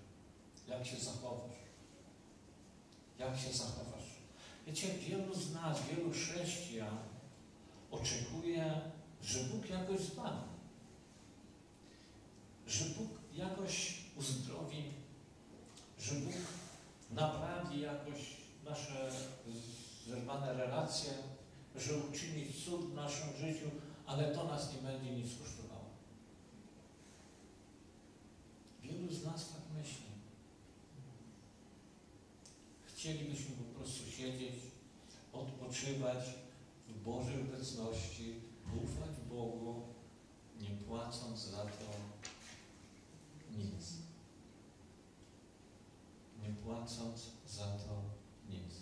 Jak 0.68 0.86
się 0.86 0.96
zachowasz? 0.96 1.58
Jak 3.18 3.38
się 3.38 3.52
zachowasz? 3.52 3.87
Wiecie, 4.68 4.88
wielu 4.98 5.34
z 5.34 5.52
nas, 5.52 5.82
wielu 5.86 6.10
chrześcijan 6.10 6.98
oczekuje, 7.90 8.80
że 9.22 9.38
Bóg 9.44 9.70
jakoś 9.70 10.00
zbawi. 10.00 10.48
Że 12.66 12.84
Bóg 12.84 13.08
jakoś 13.34 13.94
uzdrowi, 14.16 14.82
że 15.98 16.14
Bóg 16.14 16.34
naprawi 17.10 17.80
jakoś 17.80 18.36
nasze 18.64 19.10
zerwane 20.06 20.54
relacje, 20.54 21.10
że 21.76 21.96
uczyni 21.96 22.52
cud 22.64 22.90
w 22.90 22.94
naszym 22.94 23.36
życiu, 23.36 23.70
ale 24.06 24.34
to 24.34 24.44
nas 24.44 24.72
nie 24.72 24.82
będzie 24.82 25.10
nic 25.10 25.38
kosztowało. 25.38 25.84
Wielu 28.82 29.12
z 29.12 29.24
nas 29.24 29.48
tak 29.48 29.62
myśli. 29.78 30.07
Chcielibyśmy 33.08 33.56
po 33.56 33.78
prostu 33.78 34.10
siedzieć, 34.10 34.54
odpoczywać 35.32 36.24
w 36.88 37.02
Bożej 37.04 37.40
obecności, 37.40 38.34
ufać 38.84 39.10
Bogu, 39.28 39.82
nie 40.60 40.70
płacąc 40.70 41.40
za 41.40 41.56
to 41.56 41.90
nic. 43.56 43.92
Nie 46.42 46.54
płacąc 46.54 47.30
za 47.46 47.64
to 47.64 48.02
nic. 48.48 48.74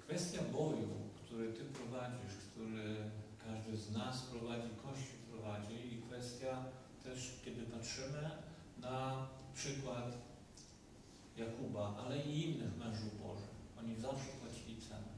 Kwestia 0.00 0.42
boju, 0.52 0.88
który 1.24 1.52
Ty 1.52 1.64
prowadzisz, 1.64 2.36
który 2.52 2.96
każdy 3.44 3.76
z 3.76 3.90
nas 3.90 4.22
prowadzi, 4.22 4.68
Kościół 4.82 5.18
prowadzi 5.30 5.94
i 5.94 6.02
kwestia 6.02 6.64
też, 7.04 7.40
kiedy 7.44 7.62
patrzymy 7.62 8.30
na 8.80 9.28
przykład 9.54 10.25
Jakuba, 11.36 11.94
ale 12.04 12.22
i 12.22 12.44
innych 12.44 12.76
mężów 12.76 13.22
Bożych. 13.22 13.54
Oni 13.78 13.96
zawsze 13.96 14.28
płacili 14.40 14.80
cenę. 14.88 15.08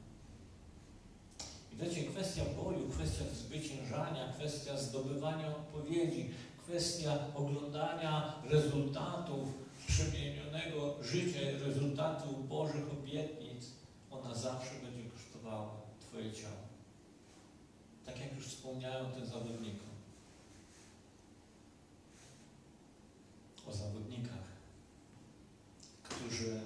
I 1.73 1.75
wiecie, 1.75 2.03
kwestia 2.03 2.43
boju, 2.45 2.89
kwestia 2.89 3.23
zwyciężania, 3.33 4.33
kwestia 4.33 4.77
zdobywania 4.77 5.47
odpowiedzi, 5.47 6.29
kwestia 6.63 7.17
oglądania 7.35 8.33
rezultatów 8.49 9.49
przemienionego 9.87 11.03
życia, 11.03 11.39
rezultatów 11.65 12.49
Bożych 12.49 12.93
obietnic, 12.99 13.65
ona 14.11 14.35
zawsze 14.35 14.71
będzie 14.83 15.09
kosztowała 15.09 15.71
Twoje 16.01 16.33
ciało. 16.33 16.69
Tak 18.05 18.19
jak 18.19 18.35
już 18.35 18.45
wspomniałem 18.45 19.05
o 19.05 19.09
tym 19.09 19.25
zawodniku. 19.25 19.85
O 23.67 23.73
zawodnikach, 23.73 24.48
którzy 26.19 26.61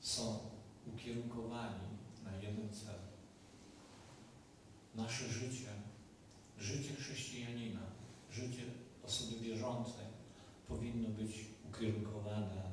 są 0.00 0.38
ukierunkowani 0.94 1.88
na 2.24 2.36
jeden 2.36 2.72
cel. 2.72 2.94
Nasze 4.94 5.28
życie, 5.28 5.68
życie 6.58 6.94
chrześcijanina, 6.94 7.80
życie 8.30 8.62
osoby 9.02 9.36
wierzącej 9.40 10.06
powinno 10.68 11.08
być 11.08 11.30
ukierunkowane 11.68 12.70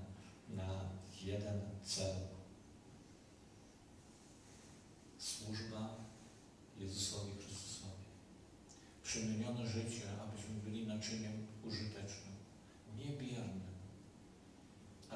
na 0.50 0.90
jeden 1.24 1.62
cel. 1.84 2.16
Służba 5.18 5.96
Jezusowi 6.80 7.32
Chrystusowi. 7.32 8.04
Przemienione 9.04 9.68
życie, 9.68 10.04
abyśmy 10.22 10.54
byli 10.64 10.88
naczyniem 10.88 11.48
użytecznym, 11.66 12.36
nie 12.98 13.06
biernym, 13.06 13.57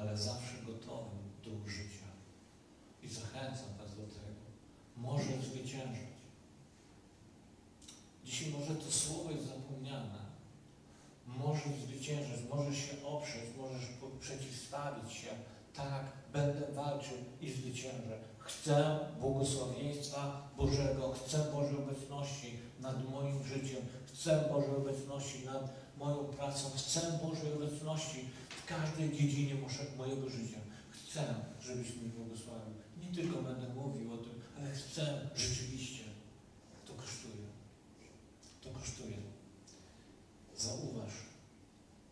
ale 0.02 0.16
zawsze 0.16 0.54
gotowym 0.66 1.18
do 1.44 1.50
użycia. 1.50 2.08
I 3.02 3.08
zachęcam 3.08 3.70
Was 3.78 3.90
do 3.90 4.02
tego. 4.02 4.42
Może 4.96 5.42
zwyciężać. 5.42 6.12
Dzisiaj 8.24 8.50
może 8.50 8.74
to 8.74 8.92
słowo 8.92 9.30
jest 9.30 9.46
zapomniane. 9.46 10.22
Możesz 11.26 11.78
zwyciężyć, 11.86 12.40
możesz 12.50 12.76
się 12.78 13.06
oprzeć, 13.06 13.44
możesz 13.58 13.88
przeciwstawić 14.20 15.12
się. 15.12 15.28
Tak, 15.74 16.04
będę 16.32 16.72
walczył 16.72 17.16
i 17.40 17.52
zwyciężę. 17.52 18.18
Chcę 18.38 18.98
błogosławieństwa 19.20 20.48
Bożego, 20.56 21.12
chcę 21.12 21.38
Bożej 21.52 21.76
obecności 21.76 22.58
nad 22.80 23.10
moim 23.10 23.44
życiem, 23.44 23.82
chcę 24.06 24.48
Bożej 24.52 24.76
obecności 24.76 25.46
nad 25.46 25.82
moją 25.96 26.24
pracą, 26.24 26.70
chcę 26.76 27.18
Bożej 27.22 27.52
obecności 27.52 28.28
każdej 28.76 29.12
dziedzinie 29.12 29.54
mojego 29.98 30.30
życia. 30.30 30.58
Chcę, 30.90 31.34
żebyś 31.60 31.96
mnie 31.96 32.08
błogosławił. 32.08 32.74
Nie 33.02 33.14
tylko 33.14 33.42
będę 33.42 33.68
mówił 33.68 34.12
o 34.12 34.16
tym, 34.16 34.40
ale 34.58 34.72
chcę 34.74 35.30
rzeczywiście. 35.36 36.04
To 36.86 36.92
kosztuje. 36.92 37.46
To 38.62 38.70
kosztuje. 38.70 39.16
Zauważ, 40.56 41.12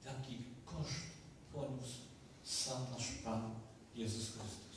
jaki 0.05 0.39
koszt 0.65 1.11
poniósł 1.53 1.99
sam 2.45 2.83
nasz 2.93 3.09
Pan 3.25 3.55
Jezus 3.95 4.31
Chrystus. 4.31 4.77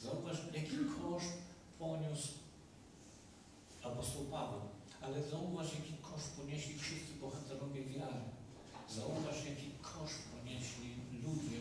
Zauważ, 0.00 0.38
jaki 0.54 0.76
koszt 0.76 1.38
poniósł 1.78 2.28
apostoł 3.82 4.24
Paweł. 4.24 4.60
Ale 5.02 5.22
zauważ, 5.22 5.66
jaki 5.74 5.94
koszt 6.02 6.36
ponieśli 6.36 6.78
wszyscy 6.78 7.14
bohaterowie 7.20 7.84
wiary. 7.84 8.20
Zauważ, 8.90 9.44
jaki 9.44 9.70
koszt 9.82 10.31
ludzie, 11.22 11.60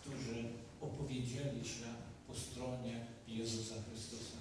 którzy 0.00 0.44
opowiedzieli 0.80 1.68
się 1.68 1.86
po 2.28 2.34
stronie 2.34 3.06
Jezusa 3.28 3.74
Chrystusa. 3.88 4.36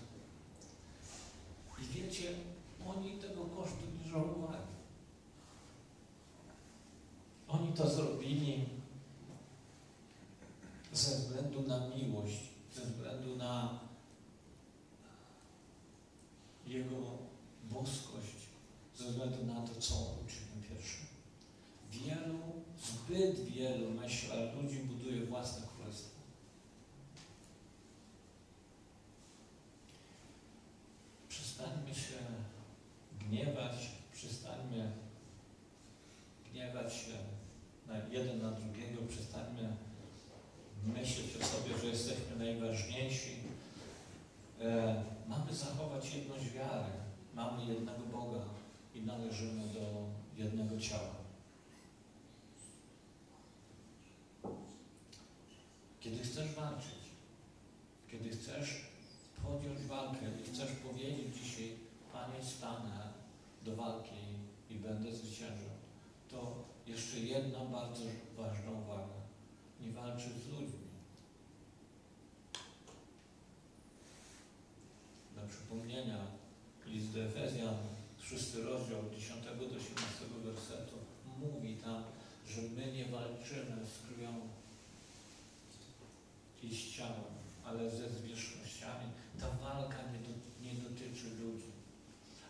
I 1.82 1.86
wiecie, 1.86 2.36
oni 2.88 3.12
tego 3.12 3.46
kosztu 3.46 3.84
nie 4.00 4.12
żałowali. 4.12 4.68
Oni 7.48 7.74
to 7.74 7.90
zrobili 7.90 8.66
ze 10.94 11.16
względu 11.16 11.62
na 11.62 11.88
miłość, 11.88 12.40
ze 12.76 12.82
względu 12.82 13.36
na 13.36 13.80
Jego 16.68 16.96
boskość, 17.64 18.36
ze 18.98 19.06
względu 19.06 19.46
na 19.46 19.62
to, 19.68 19.82
co 19.82 19.96
On 19.96 20.26
uczynił 20.26 20.70
pierwszy. 20.70 21.19
Wielu, 21.91 22.40
zbyt 22.78 23.40
wielu, 23.40 23.91
myślę, 23.91 24.53
ludzi 24.56 24.80
buduje 24.80 25.26
własne 25.26 25.68
królestwo. 25.68 26.20
Przestańmy 31.30 31.95
się 31.95 32.18
gniewać, 33.20 33.76
przestańmy 34.14 34.91
gniewać 36.52 36.94
się 36.94 37.14
na 37.88 37.98
jeden 37.98 38.41
na 38.41 38.52
drugiego, 38.52 39.02
przestańmy 39.10 39.76
myśleć 40.86 41.38
o 41.41 41.45
sobie, 41.45 41.78
że 41.82 41.88
jesteśmy 41.88 42.36
najważniejsi. 42.38 43.36
E, 44.61 45.03
mamy 45.28 45.53
zachować 45.53 46.16
jedność 46.16 46.49
wiary. 46.49 46.91
Mamy 47.34 47.66
jednego 47.66 47.99
Boga 48.11 48.40
i 48.95 49.02
należymy 49.02 49.64
do 49.74 50.06
jednego 50.38 50.80
ciała. 50.80 51.16
Kiedy 55.99 56.24
chcesz 56.24 56.56
walczyć, 56.56 57.03
kiedy 58.11 58.30
chcesz 58.30 58.86
podjąć 59.44 59.80
walkę 59.80 60.26
i 60.41 60.53
chcesz 60.53 60.72
powiedzieć 60.72 61.38
dzisiaj, 61.44 61.76
Panie, 62.14 62.44
stanę 62.44 63.14
do 63.66 63.76
walki 63.76 64.16
i 64.70 64.76
będę 64.76 65.16
zwyciężał, 65.16 65.76
to 66.30 66.56
jeszcze 66.88 67.20
jedna 67.20 67.66
bardzo 67.66 68.03
ważna 68.38 68.72
uwaga. 68.72 69.20
Nie 69.82 69.91
walczyć 69.91 70.34
z 70.34 70.48
ludźmi. 70.48 70.90
Dla 75.70 75.78
przypomnienia, 75.78 76.18
list 76.86 77.14
do 77.14 77.24
Efezjan, 77.24 77.76
szósty 78.22 78.64
rozdział, 78.64 79.00
od 79.00 79.16
10 79.16 79.46
do 79.46 79.80
17 79.80 80.26
wersetu, 80.46 80.96
mówi 81.40 81.76
tam, 81.76 82.04
że 82.48 82.62
my 82.62 82.91
nie 82.91 83.06
walczymy 83.06 83.86
z 83.86 84.08
krwią 84.08 84.34
i 86.64 86.76
z 86.76 86.96
ciałem, 86.96 87.34
ale 87.66 87.90
ze 87.90 88.10
zwierzchnościami. 88.10 89.06
Ta 89.40 89.50
walka 89.50 89.98
nie, 90.12 90.20
do, 90.20 90.34
nie 90.62 90.90
dotyczy 90.90 91.30
ludzi. 91.30 91.72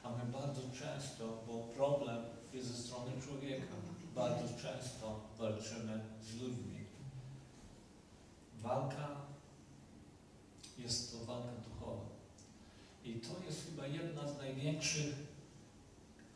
A 0.04 0.10
my 0.10 0.32
bardzo 0.32 0.62
często, 0.62 1.44
bo 1.48 1.64
problem 1.76 2.26
jest 2.54 2.68
ze 2.68 2.84
strony 2.84 3.12
człowieka, 3.22 3.74
bardzo 4.16 4.48
często 4.62 5.20
walczymy 5.40 6.04
z 6.24 6.42
ludźmi. 6.42 6.86
Walka 8.62 9.08
jest 10.78 11.12
to 11.12 11.26
walka. 11.26 11.69
I 13.10 13.14
to 13.14 13.46
jest 13.46 13.66
chyba 13.66 13.88
jedna 13.88 14.28
z 14.28 14.38
największych, 14.38 15.16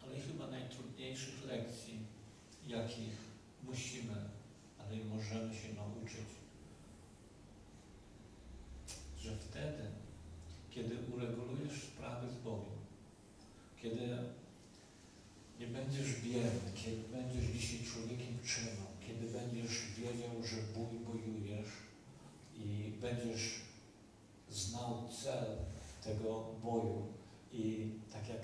ale 0.03 0.19
chyba 0.19 0.47
najtrudniejszych 0.47 1.45
lekcji, 1.45 1.99
jakich 2.67 3.17
musimy, 3.63 4.15
ale 4.79 4.97
i 4.97 5.03
możemy 5.05 5.55
się 5.55 5.73
nauczyć. 5.73 6.27
Że 9.19 9.37
wtedy, 9.37 9.83
kiedy 10.71 10.97
uregulujesz 11.15 11.83
sprawy 11.83 12.29
z 12.29 12.43
Bogiem, 12.43 12.79
kiedy 13.81 14.17
nie 15.59 15.67
będziesz 15.67 16.21
bierny, 16.21 16.71
kiedy 16.75 17.03
będziesz 17.11 17.51
dzisiaj 17.51 17.87
człowiekiem 17.87 18.39
czynu, 18.45 18.85
kiedy 19.07 19.27
będziesz 19.27 19.81
wiedział, 19.97 20.43
że 20.43 20.55
bój 20.75 20.99
bojujesz 20.99 21.69
i 22.55 22.91
będziesz 23.01 23.61
znał 24.49 25.09
cel 25.23 25.45
tego 26.03 26.45
boju 26.63 27.07
i 27.51 27.91
tak 28.13 28.29
jak 28.29 28.41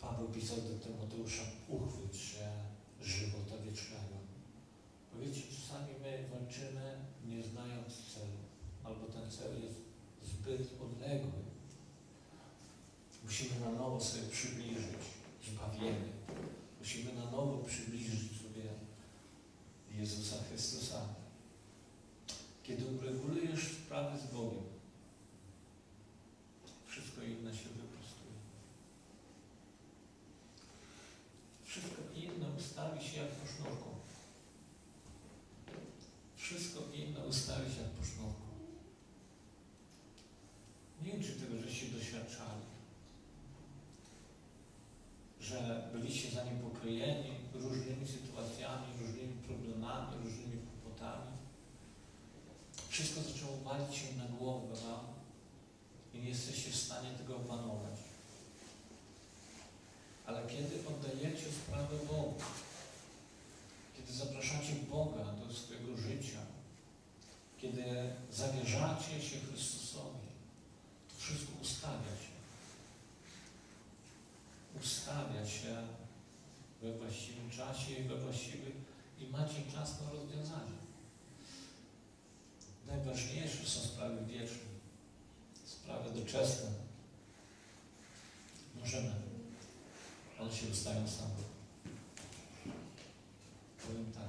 Paweł 0.00 0.28
pisał 0.28 0.56
do 0.56 0.78
Tymoteusza, 0.84 1.42
uchwyć 1.68 2.16
się 2.16 2.48
żywota 3.02 3.56
wiecznego. 3.64 4.14
Bo 5.12 5.20
wiecie, 5.20 5.42
czasami 5.56 5.92
my 6.02 6.28
walczymy 6.30 6.98
nie 7.26 7.42
znając 7.42 8.14
celu, 8.14 8.38
albo 8.84 9.06
ten 9.06 9.30
cel 9.30 9.62
jest 9.62 9.76
zbyt 10.22 10.80
odległy. 10.82 11.44
Musimy 13.24 13.60
na 13.60 13.70
nowo 13.70 14.00
sobie 14.00 14.28
przybliżyć 14.28 15.02
zbawienie. 15.48 16.12
Musimy 16.78 17.12
na 17.12 17.24
nowo 17.30 17.58
przybliżyć 17.58 18.32
sobie 18.42 18.62
Jezusa 19.98 20.36
Chrystusa. 20.48 21.00
Kiedy 22.62 22.84
uregulujesz 22.86 23.72
sprawy 23.72 24.18
z 24.18 24.34
Bogiem, 24.34 24.73
inne 27.24 27.54
się 27.54 27.68
wyprostuje. 27.68 28.38
Wszystko 31.64 32.02
inne 32.14 32.46
ustawi 32.58 33.04
się 33.04 33.20
jak 33.20 33.30
po 33.30 33.46
sznurku. 33.46 33.90
Wszystko 36.36 36.80
inne 36.94 37.20
ustawi 37.26 37.74
się 37.74 37.80
jak 37.80 37.90
po 37.90 38.04
sznurku. 38.04 38.48
Nie 41.02 41.12
wiem, 41.12 41.22
czy 41.22 41.32
tego 41.32 41.58
żeście 41.58 41.86
doświadczali 41.86 42.74
że 45.50 45.88
byliście 45.92 46.30
zaniepokojeni 46.30 47.30
różnymi 47.54 48.06
sytuacjami, 48.08 48.86
różnymi 49.00 49.34
problemami, 49.48 50.16
różnymi 50.24 50.58
kłopotami. 50.66 51.32
Wszystko 52.88 53.20
zaczęło 53.20 53.56
walić 53.56 53.94
się 53.96 54.16
na 54.16 54.24
głowę 54.24 54.74
wam 54.74 55.03
i 56.14 56.22
nie 56.22 56.28
jesteście 56.28 56.70
w 56.70 56.76
stanie 56.76 57.10
tego 57.10 57.36
opanować. 57.36 57.98
Ale 60.26 60.46
kiedy 60.46 60.88
oddajecie 60.88 61.46
sprawę 61.52 61.96
Bogu, 62.06 62.34
kiedy 63.96 64.12
zapraszacie 64.12 64.74
Boga 64.90 65.24
do 65.24 65.54
swojego 65.54 65.96
życia, 65.96 66.40
kiedy 67.60 67.84
zawierzacie 68.32 69.22
się 69.22 69.36
Chrystusowi, 69.38 70.28
to 71.08 71.14
wszystko 71.18 71.52
ustawia 71.62 72.16
się 72.22 72.34
ustawia 74.82 75.46
się 75.46 75.86
we 76.82 76.92
właściwym 76.98 77.50
czasie 77.50 77.92
i 77.92 78.02
we 78.02 78.16
właściwym 78.16 78.84
i 79.20 79.26
macie 79.26 79.62
czas 79.72 80.00
na 80.00 80.10
rozwiązanie. 80.10 80.84
Najważniejsze 82.86 83.66
są 83.66 83.80
sprawy 83.80 84.26
wieczne, 84.26 84.73
sprawy 85.84 86.20
doczesne. 86.20 86.70
Możemy. 88.80 89.12
One 90.40 90.52
się 90.52 90.66
ustają 90.72 91.08
same. 91.08 91.44
Powiem 93.86 94.12
tak. 94.12 94.28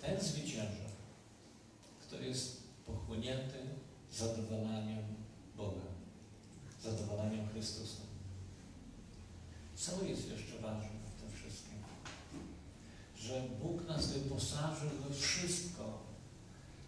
Ten 0.00 0.20
zwycięża, 0.20 0.88
kto 2.02 2.16
jest 2.16 2.62
pochłonięty 2.86 3.58
zadowalaniem 4.12 5.02
Boga 5.56 5.92
zadowalaniem 6.82 7.48
Chrystusa. 7.48 8.02
Co 9.76 10.04
jest 10.04 10.28
jeszcze 10.30 10.58
ważne 10.58 10.88
w 11.16 11.20
tym 11.20 11.30
wszystkim? 11.36 11.78
Że 13.16 13.42
Bóg 13.62 13.88
nas 13.88 14.06
wyposażył 14.06 14.88
we 14.88 15.14
wszystko, 15.14 16.01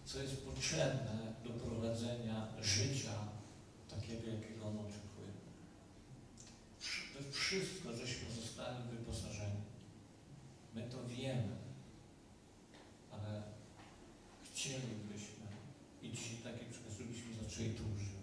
co 0.05 0.19
jest 0.19 0.45
potrzebne 0.45 1.33
do 1.43 1.49
prowadzenia 1.49 2.47
życia 2.61 3.13
takiego, 3.89 4.27
jakiego 4.27 4.67
On 4.67 4.77
oczekuje. 4.77 5.31
We 7.13 7.31
wszystko, 7.31 7.93
żeśmy 7.93 8.31
zostali 8.41 8.77
wyposażeni. 8.91 9.61
My 10.75 10.81
to 10.89 10.97
wiemy, 11.07 11.55
ale 13.11 13.43
chcielibyśmy 14.43 15.47
i 16.01 16.11
dzisiaj 16.11 16.37
taki 16.43 16.65
przykład, 16.65 16.93
żebyśmy 16.97 17.43
zaczęli 17.43 17.69
tu 17.69 17.83
żyć 17.99 18.15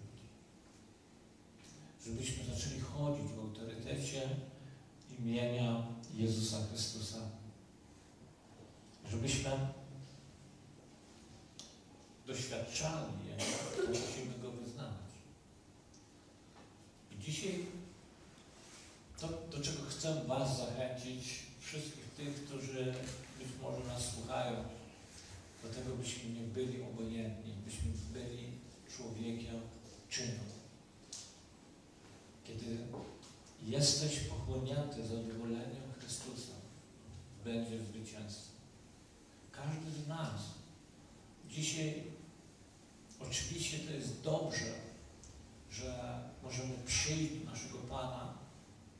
żebyśmy 2.05 2.43
zaczęli 2.45 2.79
chodzić 2.79 3.31
w 3.31 3.39
autorytecie 3.39 4.29
imienia 5.19 5.83
Jezusa 6.13 6.57
Chrystusa. 6.69 7.17
Żebyśmy 9.11 9.51
doświadczali 12.33 13.13
Jego, 13.29 13.43
to 13.75 13.87
musimy 13.87 14.33
Go 14.41 14.51
wyznawać. 14.51 15.13
I 17.11 17.23
dzisiaj 17.23 17.65
to, 19.19 19.27
do 19.27 19.63
czego 19.63 19.83
chcę 19.89 20.23
Was 20.27 20.57
zachęcić, 20.57 21.39
wszystkich 21.61 22.09
tych, 22.17 22.45
którzy 22.45 22.93
być 23.39 23.47
może 23.61 23.83
nas 23.83 24.13
słuchają, 24.13 24.63
do 25.63 25.69
tego 25.69 25.95
byśmy 25.95 26.29
nie 26.29 26.41
byli 26.41 26.81
obojętni, 26.81 27.53
byśmy 27.65 27.91
byli 28.13 28.47
człowiekiem 28.97 29.61
czynu. 30.09 30.43
Kiedy 32.43 32.77
jesteś 33.65 34.19
pochłonięty 34.19 35.07
zadowoleniem 35.07 35.93
Chrystusa, 35.99 36.53
będzie 37.45 37.79
zwycięstwo. 37.79 38.53
Każdy 39.51 39.91
z 40.03 40.07
nas 40.07 40.41
dzisiaj 41.49 42.12
oczywiście 43.27 43.79
to 43.79 43.93
jest 43.93 44.21
dobrze, 44.21 44.73
że 45.71 46.19
możemy 46.43 46.73
przyjść 46.85 47.33
do 47.33 47.51
naszego 47.51 47.77
Pana, 47.77 48.33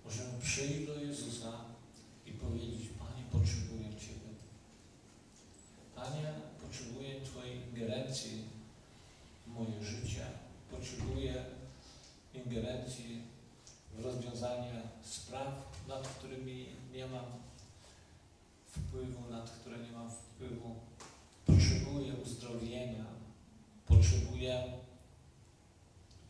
możemy 0.06 0.42
przyjść 0.42 0.88
do 0.88 0.96
Jezusa 0.96 1.52
i 2.26 2.32
powiedzieć, 2.32 2.90
Panie, 3.00 3.24
potrzebuję 3.32 3.90
Ciebie. 4.00 4.30
Panie, 5.96 6.34
potrzebuję 6.62 7.22
Twojej 7.22 7.58
ingerencji 7.70 8.42
w 9.48 9.52
moje 9.52 9.84
życie, 9.84 10.26
potrzebuję 10.72 11.46
ingerencji 12.34 13.22
w 13.94 14.06
rozwiązanie 14.06 14.82
spraw, 15.04 15.54
nad 15.88 16.08
którymi 16.08 16.66
nie 16.94 17.08
mam 17.08 17.26
wpływu, 18.66 19.32
nad 19.32 19.50
które 19.50 19.78
nie 19.78 19.92
mam 19.92 20.12
wpływu. 20.12 20.76
Potrzebuję 21.46 22.14
uzdrowienia, 22.14 23.06
potrzebuję 23.96 24.64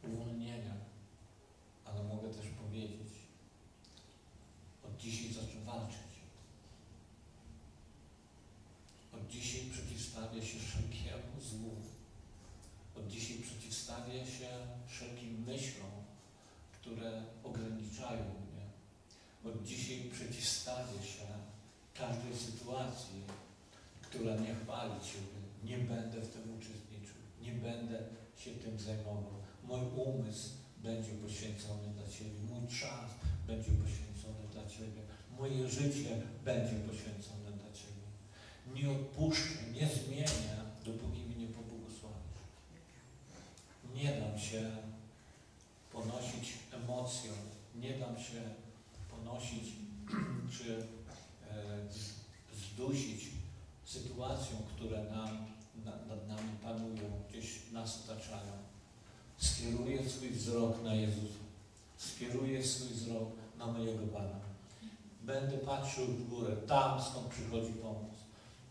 uwolnienia, 0.04 0.76
ale 1.86 2.04
mogę 2.04 2.30
też 2.30 2.46
powiedzieć, 2.48 3.14
od 4.86 4.98
dzisiaj 4.98 5.34
zacznę 5.34 5.62
walczyć. 5.66 6.14
Od 9.14 9.28
dzisiaj 9.28 9.62
przeciwstawię 9.72 10.46
się 10.46 10.60
wszelkiemu 10.60 11.42
złu. 11.42 11.76
Od 12.96 13.08
dzisiaj 13.08 13.38
przeciwstawię 13.38 14.26
się 14.26 14.50
wszelkim 14.88 15.44
myślom, 15.48 15.92
które 16.72 17.24
ograniczają 17.44 18.24
mnie. 18.24 18.66
Od 19.46 19.64
dzisiaj 19.64 20.10
przeciwstawię 20.12 21.04
się 21.04 21.28
każdej 21.94 22.38
sytuacji, 22.38 23.22
która 24.02 24.36
nie 24.36 24.56
chwali 24.56 24.94
Ciebie. 25.04 25.44
Nie 25.64 25.78
będę 25.78 26.22
w 26.22 26.34
tym 26.34 26.58
uczestniczył. 26.58 26.93
Nie 27.44 27.52
będę 27.52 28.00
się 28.38 28.52
tym 28.52 28.80
zajmował. 28.80 29.34
Mój 29.64 29.80
umysł 29.96 30.50
będzie 30.78 31.12
poświęcony 31.12 31.88
dla 31.96 32.08
Ciebie. 32.08 32.40
Mój 32.50 32.68
czas 32.68 33.10
będzie 33.48 33.72
poświęcony 33.72 34.48
dla 34.52 34.66
Ciebie. 34.68 35.02
Moje 35.40 35.70
życie 35.70 36.22
będzie 36.46 36.76
poświęcone 36.76 37.52
dla 37.52 37.72
Ciebie. 37.72 38.04
Nie 38.76 38.92
odpuszczę, 38.92 39.60
nie 39.74 39.88
zmienię, 39.88 40.56
dopóki 40.86 41.22
mi 41.22 41.36
nie 41.36 41.48
pobłogosławisz. 41.48 42.44
Nie 43.96 44.20
dam 44.22 44.40
się 44.40 44.72
ponosić 45.92 46.54
emocjom, 46.72 47.36
nie 47.76 47.94
dam 47.94 48.20
się 48.20 48.42
ponosić 49.12 49.74
czy 50.58 50.88
e, 51.52 51.80
zdusić 52.54 53.30
sytuacją, 53.86 54.58
które 54.76 55.04
nam, 55.04 55.53
nad, 55.86 56.28
nami 56.28 56.50
panują, 56.64 57.24
gdzieś 57.30 57.72
nas 57.72 58.04
otaczają. 58.06 58.54
Skieruję 59.38 60.10
swój 60.10 60.30
wzrok 60.30 60.84
na 60.84 60.94
Jezusa. 60.94 61.44
Skieruję 61.98 62.64
swój 62.64 62.88
wzrok 62.88 63.30
na 63.58 63.68
mojego 63.68 64.08
Pana. 64.08 64.40
Będę 65.22 65.58
patrzył 65.58 66.06
w 66.06 66.30
górę, 66.30 66.56
tam 66.68 67.02
skąd 67.02 67.28
przychodzi 67.28 67.74
pomoc. 67.74 68.14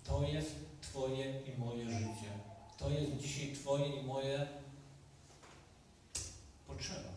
To 0.05 0.23
jest 0.23 0.55
Twoje 0.81 1.41
i 1.41 1.61
moje 1.61 1.85
życie. 1.85 2.31
To 2.79 2.91
jest 2.91 3.17
dzisiaj 3.17 3.53
Twoje 3.53 4.01
i 4.01 4.07
moje 4.07 4.47
potrzeba. 6.67 7.09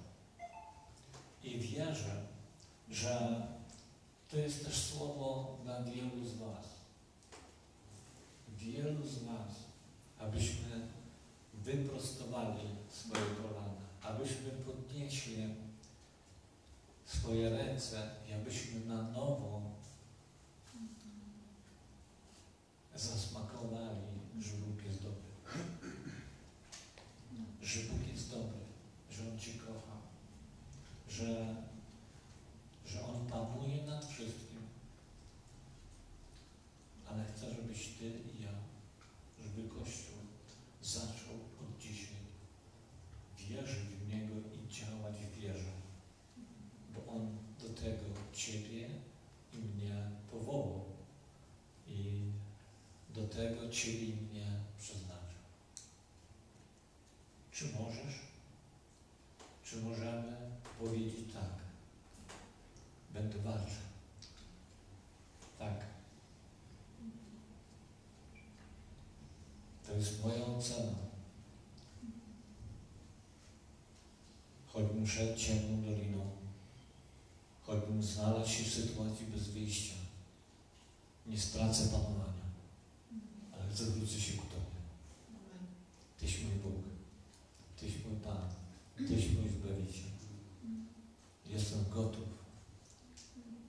I 1.43 1.59
wierzę, 1.59 2.21
że 2.89 3.47
to 4.31 4.37
jest 4.37 4.65
też 4.65 4.77
słowo 4.77 5.57
dla 5.63 5.83
wielu 5.83 6.25
z 6.25 6.33
Was. 6.33 6.65
Wielu 8.57 9.07
z 9.07 9.23
Was, 9.23 9.64
abyśmy 10.19 10.89
wyprostowali 11.53 12.61
swoje 12.89 13.25
kolana, 13.25 13.73
abyśmy 14.01 14.51
podnieśli 14.65 15.55
swoje 17.05 17.49
ręce 17.49 18.09
i 18.29 18.33
abyśmy 18.33 18.85
na 18.85 19.01
nowo 19.01 19.61
zasmakowali, 22.95 24.01
że 24.39 24.53
Bóg 24.57 24.85
jest 24.85 25.03
dobry. 25.03 25.21
Że 27.61 27.79
Bóg 27.79 28.07
jest 28.13 28.31
dobry, 28.31 28.59
że 29.11 29.23
On 29.31 29.39
Cię 29.39 29.51
kocha, 29.53 29.97
że, 31.09 31.55
że 32.85 33.05
On 33.05 33.27
panuje 33.27 33.83
nad 33.83 34.05
wszystkim. 34.05 34.61
Ale 37.09 37.25
chcę, 37.25 37.55
żebyś 37.55 37.87
Ty 37.87 38.05
i 38.05 38.43
ja, 38.43 38.51
żeby 39.43 39.69
Kościół 39.69 40.04
zaczął 40.95 41.35
od 41.61 41.81
dzisiaj 41.81 42.15
wierzyć 43.37 43.85
w 43.85 44.07
Niego 44.07 44.35
i 44.35 44.73
działać 44.73 45.15
w 45.15 45.39
wierze. 45.39 45.71
Bo 46.93 47.13
On 47.13 47.37
do 47.59 47.69
tego 47.69 48.05
Ciebie 48.33 48.89
i 49.53 49.57
mnie 49.57 50.11
powołał. 50.31 50.85
I 51.87 52.21
do 53.09 53.27
tego 53.27 53.69
Ciebie 53.69 54.05
i 54.05 54.15
mnie 54.15 54.47
przeznaczył. 54.79 55.41
Czy 57.51 57.65
możesz? 57.65 58.15
Czy 59.63 59.81
możemy 59.81 60.51
powiedzieć 60.79 61.33
tak? 61.33 61.55
Będę 63.13 63.37
walczył. 63.37 63.85
Tak. 65.59 65.95
To 69.95 69.99
jest 69.99 70.23
moja 70.23 70.45
ocena. 70.45 70.97
Choćbym 74.67 75.07
szedł 75.07 75.39
ciemną 75.39 75.81
doliną, 75.81 76.29
choćbym 77.61 78.03
znalazł 78.03 78.49
się 78.49 78.63
w 78.63 78.73
sytuacji 78.73 79.25
bez 79.25 79.47
wyjścia, 79.47 79.95
nie 81.27 81.39
stracę 81.39 81.83
panowania, 81.83 82.45
ale 83.53 83.75
zwrócę 83.75 84.21
się 84.21 84.37
ku 84.37 84.45
Tobie. 84.45 84.79
Tyś 86.19 86.43
mój 86.43 86.53
Bóg, 86.53 86.83
Tyś 87.79 87.91
mój 88.05 88.19
Pan, 88.23 88.49
Tyś 88.97 89.29
mój 89.29 89.49
Zbawiciel. 89.49 90.11
Jestem 91.45 91.85
gotów 91.89 92.27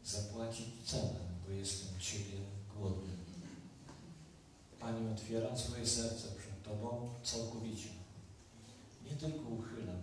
zapłacić 0.04 0.66
cenę, 0.84 1.20
bo 1.46 1.52
jestem 1.52 2.00
Ciebie 2.00 2.38
głodny. 2.76 3.15
Pani, 4.86 5.12
otwieram 5.12 5.58
swoje 5.58 5.86
serce 5.86 6.28
przed 6.28 6.62
Tobą 6.62 7.10
całkowicie. 7.22 7.88
Nie 9.10 9.16
tylko 9.16 9.48
uchylam, 9.48 10.02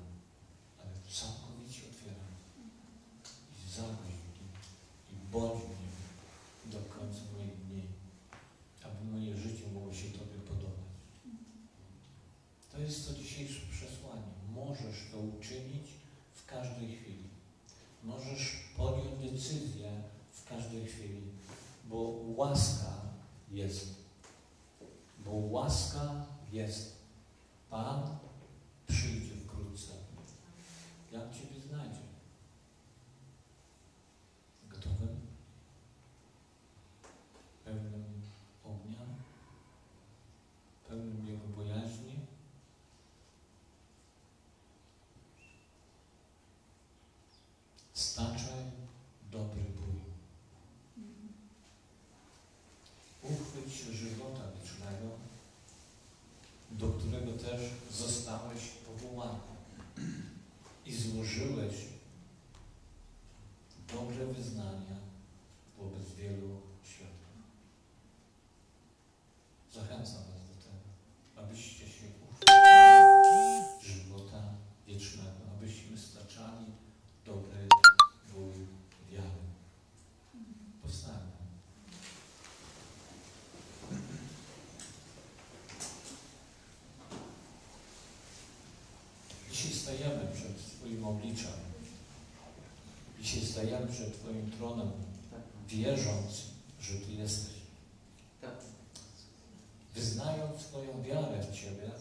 ale 0.80 0.92
całkowicie 1.20 1.82
otwieram. 1.92 2.32
I 3.60 3.72
zagość 3.76 4.20
mnie 4.28 4.50
i 5.12 5.32
bądź 5.32 5.64
mnie 5.64 5.92
do 6.66 6.78
końca 6.78 7.20
moich 7.34 7.56
dni, 7.66 7.84
aby 8.84 9.12
moje 9.12 9.38
życie 9.38 9.64
mogło 9.74 9.94
się 9.94 10.08
Tobie 10.08 10.40
podobać. 10.48 10.90
To 12.72 12.80
jest 12.80 13.08
to 13.08 13.14
dzisiejsze 13.14 13.62
przesłanie. 13.72 14.32
Możesz 14.56 14.98
to 15.12 15.18
uczynić 15.20 15.88
w 16.34 16.46
każdej 16.46 16.98
chwili. 16.98 17.28
Możesz 18.04 18.56
podjąć 18.78 19.32
decyzję 19.32 19.92
w 20.34 20.50
każdej 20.50 20.86
chwili, 20.86 21.22
bo 21.90 21.98
łaska 22.36 22.94
jest. 23.52 24.03
Bo 25.26 25.32
łaska 25.32 26.26
jest. 26.52 27.04
Pan 27.70 28.18
przyjdzie 28.88 29.36
wkrótce. 29.36 29.94
Jak 31.12 31.34
Ciebie 31.34 31.62
znajdzie? 31.62 32.00
Gotowym? 34.70 35.20
Pełnym 37.66 38.22
ognia? 38.64 39.00
Pełnym 40.88 41.28
Jego 41.28 41.48
bojaźni? 41.48 42.20
Staczaj 47.94 48.64
dobry 49.32 49.62
bój. 49.62 50.02
Uchwyć 53.24 53.74
się 53.74 53.94
żywota 53.94 54.52
wiecznego, 54.52 55.10
do 56.72 56.90
którego 56.90 57.32
też 57.32 57.62
zostałeś 57.92 58.70
powołany 58.70 59.40
i 60.86 60.96
złożyłeś 60.96 61.76
dobre 63.94 64.26
wyznania 64.26 64.96
wobec 65.78 66.12
wielu 66.18 66.62
świadków. 66.84 67.34
Zachęcam 69.74 70.24
Was 70.24 70.44
do 70.50 70.56
tego, 70.64 71.48
abyście 71.48 71.90
się 71.90 72.06
uchwycili 72.24 73.94
żywota 73.94 74.44
wiecznego, 74.88 75.40
abyśmy 75.58 75.98
staczali 75.98 76.66
dobry 77.26 77.68
bój 78.34 78.68
wiary. 79.12 79.44
Powstańmy. 80.82 81.34
Dzisiaj 89.52 89.72
stajemy 89.74 90.28
przed 90.94 91.02
Twoim 91.02 91.06
obliczem. 91.06 91.52
Dzisiaj 93.22 93.42
stajemy 93.42 93.88
przed 93.88 94.20
Twoim 94.20 94.52
tronem, 94.52 94.92
wierząc, 95.68 96.44
że 96.82 96.94
Ty 96.94 97.12
jesteś. 97.12 97.54
Tak. 98.42 98.56
Wyznając 99.96 100.62
swoją 100.62 101.04
wiarę 101.04 101.44
w 101.44 101.56
Ciebie, 101.56 101.92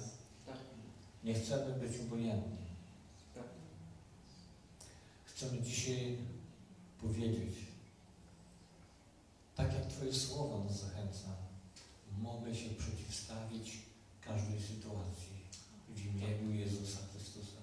Tak. 0.46 0.56
nie 1.24 1.34
chcemy 1.34 1.74
być 1.78 2.00
obojętni. 2.00 2.66
Tak. 3.34 3.44
Chcemy 5.24 5.62
dzisiaj 5.62 6.16
powiedzieć, 7.00 7.54
tak 9.56 9.72
jak 9.74 9.86
Twoje 9.86 10.14
słowo 10.14 10.64
nas 10.64 10.80
zachęca, 10.80 11.28
mogę 12.18 12.54
się 12.54 12.70
przeciwstawić 12.70 13.78
każdej 14.20 14.60
sytuacji 14.62 15.32
w 15.88 16.06
imieniu 16.06 16.54
Jezusa 16.54 16.98
Chrystusa. 17.12 17.61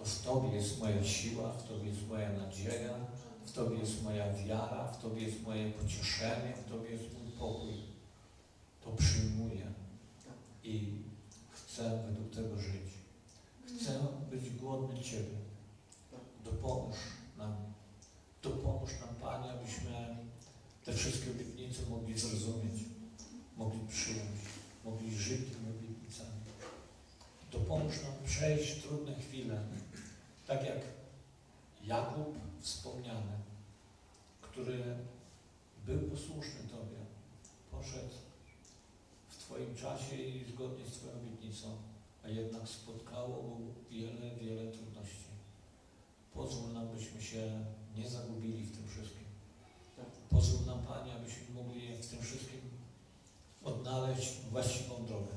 To 0.00 0.06
w 0.06 0.22
Tobie 0.22 0.48
jest 0.56 0.80
moja 0.80 1.04
siła, 1.04 1.52
w 1.52 1.68
Tobie 1.68 1.88
jest 1.88 2.08
moja 2.08 2.32
nadzieja, 2.32 2.94
w 3.46 3.52
Tobie 3.52 3.78
jest 3.78 4.02
moja 4.02 4.32
wiara, 4.32 4.92
w 4.92 5.02
Tobie 5.02 5.22
jest 5.22 5.42
moje 5.42 5.70
pocieszenie, 5.70 6.54
w 6.66 6.70
Tobie 6.70 6.90
jest 6.90 7.04
mój 7.04 7.32
pokój. 7.32 7.74
To 8.84 8.90
przyjmuję 8.90 9.66
i 10.64 11.02
chcę 11.50 12.02
według 12.06 12.30
tego 12.34 12.58
żyć. 12.58 12.90
Chcę 13.66 14.00
być 14.30 14.50
głodny 14.50 15.00
Ciebie. 15.00 15.36
Dopomóż 16.44 16.96
nam. 17.38 17.54
Dopomóż 18.42 18.90
nam, 19.00 19.14
Panie, 19.20 19.52
abyśmy 19.52 20.16
te 20.84 20.92
wszystkie 20.92 21.30
obietnice 21.30 21.82
mogli 21.90 22.18
zrozumieć, 22.18 22.82
mogli 23.56 23.80
przyjąć, 23.88 24.40
mogli 24.84 25.16
żyć 25.16 25.40
tymi 25.40 25.70
obietnicami. 25.78 26.40
Dopomóż 27.52 28.02
nam 28.02 28.12
przejść 28.26 28.82
trudne 28.82 29.14
chwile, 29.14 29.60
tak 30.50 30.64
jak 30.64 30.82
Jakub 31.84 32.34
wspomniany, 32.60 33.32
który 34.40 34.96
był 35.86 36.10
posłuszny 36.10 36.60
Tobie, 36.70 37.00
poszedł 37.70 38.14
w 39.28 39.36
Twoim 39.36 39.74
czasie 39.74 40.16
i 40.16 40.44
zgodnie 40.52 40.84
z 40.86 40.92
Twoją 40.92 41.12
obietnicą, 41.12 41.76
a 42.24 42.28
jednak 42.28 42.68
spotkało 42.68 43.42
mu 43.42 43.74
wiele, 43.90 44.36
wiele 44.40 44.72
trudności. 44.72 45.30
Pozwól 46.34 46.72
nam, 46.72 46.88
byśmy 46.88 47.22
się 47.22 47.64
nie 47.96 48.08
zagubili 48.08 48.64
w 48.64 48.76
tym 48.76 48.88
wszystkim. 48.88 49.24
Pozwól 50.30 50.66
nam, 50.66 50.86
Panie, 50.86 51.12
abyśmy 51.12 51.54
mogli 51.54 51.94
w 51.94 52.06
tym 52.06 52.22
wszystkim 52.22 52.60
odnaleźć 53.64 54.40
właściwą 54.50 55.06
drogę, 55.06 55.32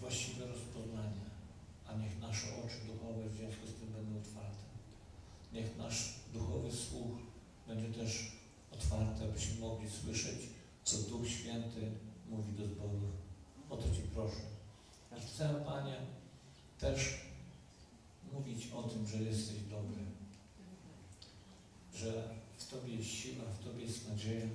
właściwe 0.00 0.46
rozpoznanie, 0.46 1.31
a 1.92 1.96
niech 1.96 2.20
nasze 2.20 2.46
oczy 2.64 2.76
duchowe 2.86 3.28
w 3.28 3.36
związku 3.36 3.66
z 3.66 3.74
tym 3.74 3.92
będą 3.92 4.18
otwarte. 4.18 4.64
Niech 5.52 5.76
nasz 5.76 6.14
duchowy 6.32 6.72
słuch 6.72 7.18
będzie 7.66 7.98
też 7.98 8.32
otwarty, 8.72 9.24
abyśmy 9.24 9.60
mogli 9.60 9.90
słyszeć, 9.90 10.40
co 10.84 10.96
Duch 10.98 11.28
Święty 11.28 11.92
mówi 12.28 12.52
do 12.52 12.66
zboru. 12.66 13.00
O 13.70 13.76
to 13.76 13.82
Ci 13.82 14.02
proszę. 14.14 14.42
I 15.18 15.20
chcę, 15.20 15.64
Panie, 15.66 15.96
też 16.78 17.20
mówić 18.32 18.72
o 18.72 18.82
tym, 18.82 19.06
że 19.06 19.22
jesteś 19.22 19.60
dobry, 19.60 20.02
że 21.94 22.34
w 22.58 22.70
Tobie 22.70 22.94
jest 22.94 23.10
siła, 23.10 23.44
w 23.44 23.64
Tobie 23.64 23.84
jest 23.84 24.08
nadzieja, 24.08 24.46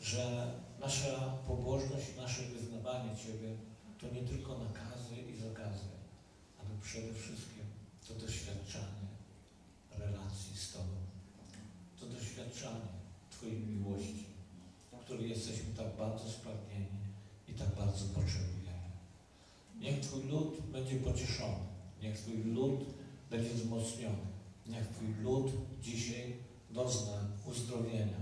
że 0.00 0.54
nasza 0.80 1.38
pobożność, 1.46 2.06
nasze 2.16 2.42
wyznawanie 2.42 3.16
Ciebie 3.16 3.56
to 4.00 4.14
nie 4.14 4.22
tylko 4.22 4.58
nakazy 4.58 5.16
i 5.32 5.36
zakazy, 5.36 5.84
przede 6.82 7.14
wszystkim 7.14 7.64
to 8.08 8.14
doświadczanie 8.14 9.06
relacji 9.98 10.56
z 10.56 10.72
Tobą. 10.72 10.94
To 12.00 12.06
doświadczanie 12.06 12.90
Twojej 13.30 13.60
miłości, 13.60 14.30
której 15.10 15.30
jesteśmy 15.30 15.74
tak 15.76 15.96
bardzo 15.96 16.30
spragnieni 16.30 17.00
i 17.48 17.52
tak 17.54 17.68
bardzo 17.74 18.04
potrzebujemy. 18.04 18.90
Niech 19.80 20.00
Twój 20.00 20.22
lud 20.22 20.60
będzie 20.72 20.96
pocieszony. 20.96 21.64
Niech 22.02 22.18
Twój 22.18 22.44
lud 22.44 22.80
będzie 23.30 23.54
wzmocniony. 23.54 24.26
Niech 24.66 24.88
Twój 24.88 25.14
lud 25.22 25.52
dzisiaj 25.82 26.36
dozna 26.70 27.12
uzdrowienia, 27.46 28.20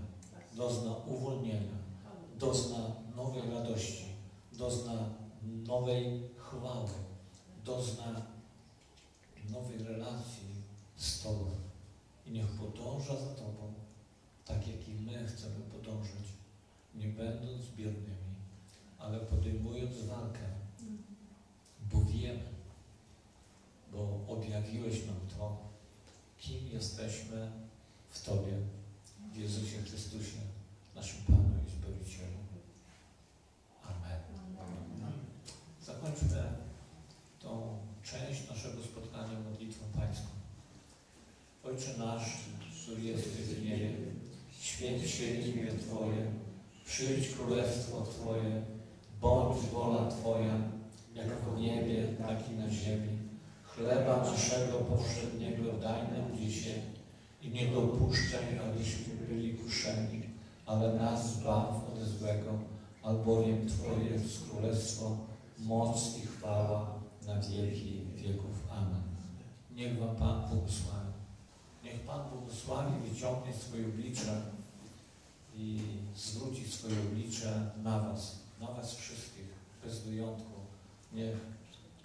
dozna 0.56 0.96
uwolnienia, 0.96 1.78
dozna 2.38 2.92
nowej 3.16 3.50
radości, 3.50 4.04
dozna 4.52 5.08
nowej 5.42 6.22
chwały, 6.36 6.88
dozna 7.64 8.26
nowej 9.50 9.78
relacji 9.78 10.48
z 10.96 11.22
Tobą. 11.22 11.50
I 12.26 12.30
niech 12.30 12.46
podąża 12.46 13.16
za 13.16 13.34
Tobą, 13.34 13.72
tak 14.44 14.68
jak 14.68 14.88
i 14.88 14.92
my 14.92 15.26
chcemy 15.26 15.60
podążać, 15.72 16.26
nie 16.94 17.08
będąc 17.08 17.66
biernymi, 17.76 18.34
ale 18.98 19.20
podejmując 19.20 19.96
walkę, 19.98 20.46
bo 21.92 22.04
wiemy, 22.04 22.48
bo 23.92 24.20
objawiłeś 24.28 25.06
nam 25.06 25.16
to, 25.38 25.56
kim 26.38 26.68
jesteśmy 26.68 27.50
w 28.10 28.24
Tobie, 28.24 28.52
w 29.32 29.36
Jezusie 29.36 29.82
Chrystusie, 29.82 30.38
naszym 30.94 31.24
Panu 31.26 31.54
i 31.66 31.70
Zbawicielu. 31.70 32.38
Amen. 33.82 34.20
Zakończmy 35.86 36.28
tą 36.28 36.67
część 38.10 38.48
naszego 38.50 38.82
spotkania 38.82 39.40
modlitwą 39.50 39.84
Pańską. 39.96 40.30
Ojcze 41.64 41.98
nasz, 41.98 42.24
który 42.82 43.02
jesteś 43.02 43.32
w 43.32 43.64
niebie, 43.64 43.92
święć 44.60 45.10
się 45.10 45.24
imię 45.24 45.66
Twoje, 45.72 46.32
przyjdź 46.84 47.28
królestwo 47.28 48.02
Twoje, 48.02 48.62
bądź 49.20 49.60
wola 49.66 50.10
Twoja, 50.10 50.54
jak 51.14 51.26
w 51.26 51.60
niebie, 51.60 52.08
tak 52.18 52.50
i 52.50 52.56
na 52.56 52.70
ziemi. 52.70 53.18
Chleba 53.64 54.16
naszego 54.16 54.78
powszedniego 54.78 55.72
daj 55.72 56.02
nam 56.02 56.38
dzisiaj 56.38 56.82
i 57.42 57.48
nie 57.50 57.66
dopuszczaj, 57.66 58.58
abyśmy 58.58 59.14
byli 59.14 59.54
kuszeni, 59.54 60.22
ale 60.66 60.94
nas 60.94 61.34
zbaw 61.34 61.68
od 61.68 62.08
złego, 62.08 62.58
albowiem 63.02 63.68
Twoje 63.68 64.10
jest 64.10 64.50
królestwo, 64.50 65.16
moc 65.58 66.16
i 66.18 66.26
chwała 66.26 66.97
na 67.28 67.40
wieki 67.40 68.00
wieków. 68.16 68.56
Amen. 68.70 69.02
Niech 69.70 69.98
Wam 69.98 70.16
Pan 70.16 70.48
błogosławi. 70.48 71.12
Niech 71.84 72.00
Pan 72.00 72.30
błogosławi, 72.30 73.08
wyciągnie 73.08 73.52
swoje 73.54 73.86
oblicze 73.86 74.42
i 75.54 75.80
zwróci 76.16 76.68
swoje 76.68 76.94
oblicze 77.00 77.70
na 77.82 77.98
Was, 78.00 78.38
na 78.60 78.66
Was 78.66 78.94
wszystkich, 78.94 79.48
bez 79.84 80.00
wyjątku. 80.00 80.54
Niech 81.12 81.36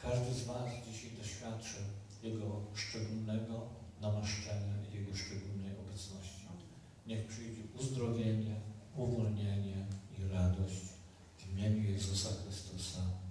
każdy 0.02 0.34
z 0.34 0.44
Was 0.44 0.64
dzisiaj 0.91 1.12
doświadczy 1.18 1.78
Jego 2.24 2.62
szczególnego 2.74 3.62
namaszczenia 4.02 4.74
i 4.90 4.98
Jego 4.98 5.16
szczególnej 5.16 5.72
obecności. 5.80 6.48
Niech 7.08 7.28
przyjdzie 7.28 7.62
uzdrowienie, 7.80 8.56
uwolnienie 8.95 9.86
i 10.20 10.28
radość 10.34 10.82
w 11.38 11.52
imieniu 11.52 11.91
Jezusa 11.91 12.30
Chrystusa. 12.44 13.23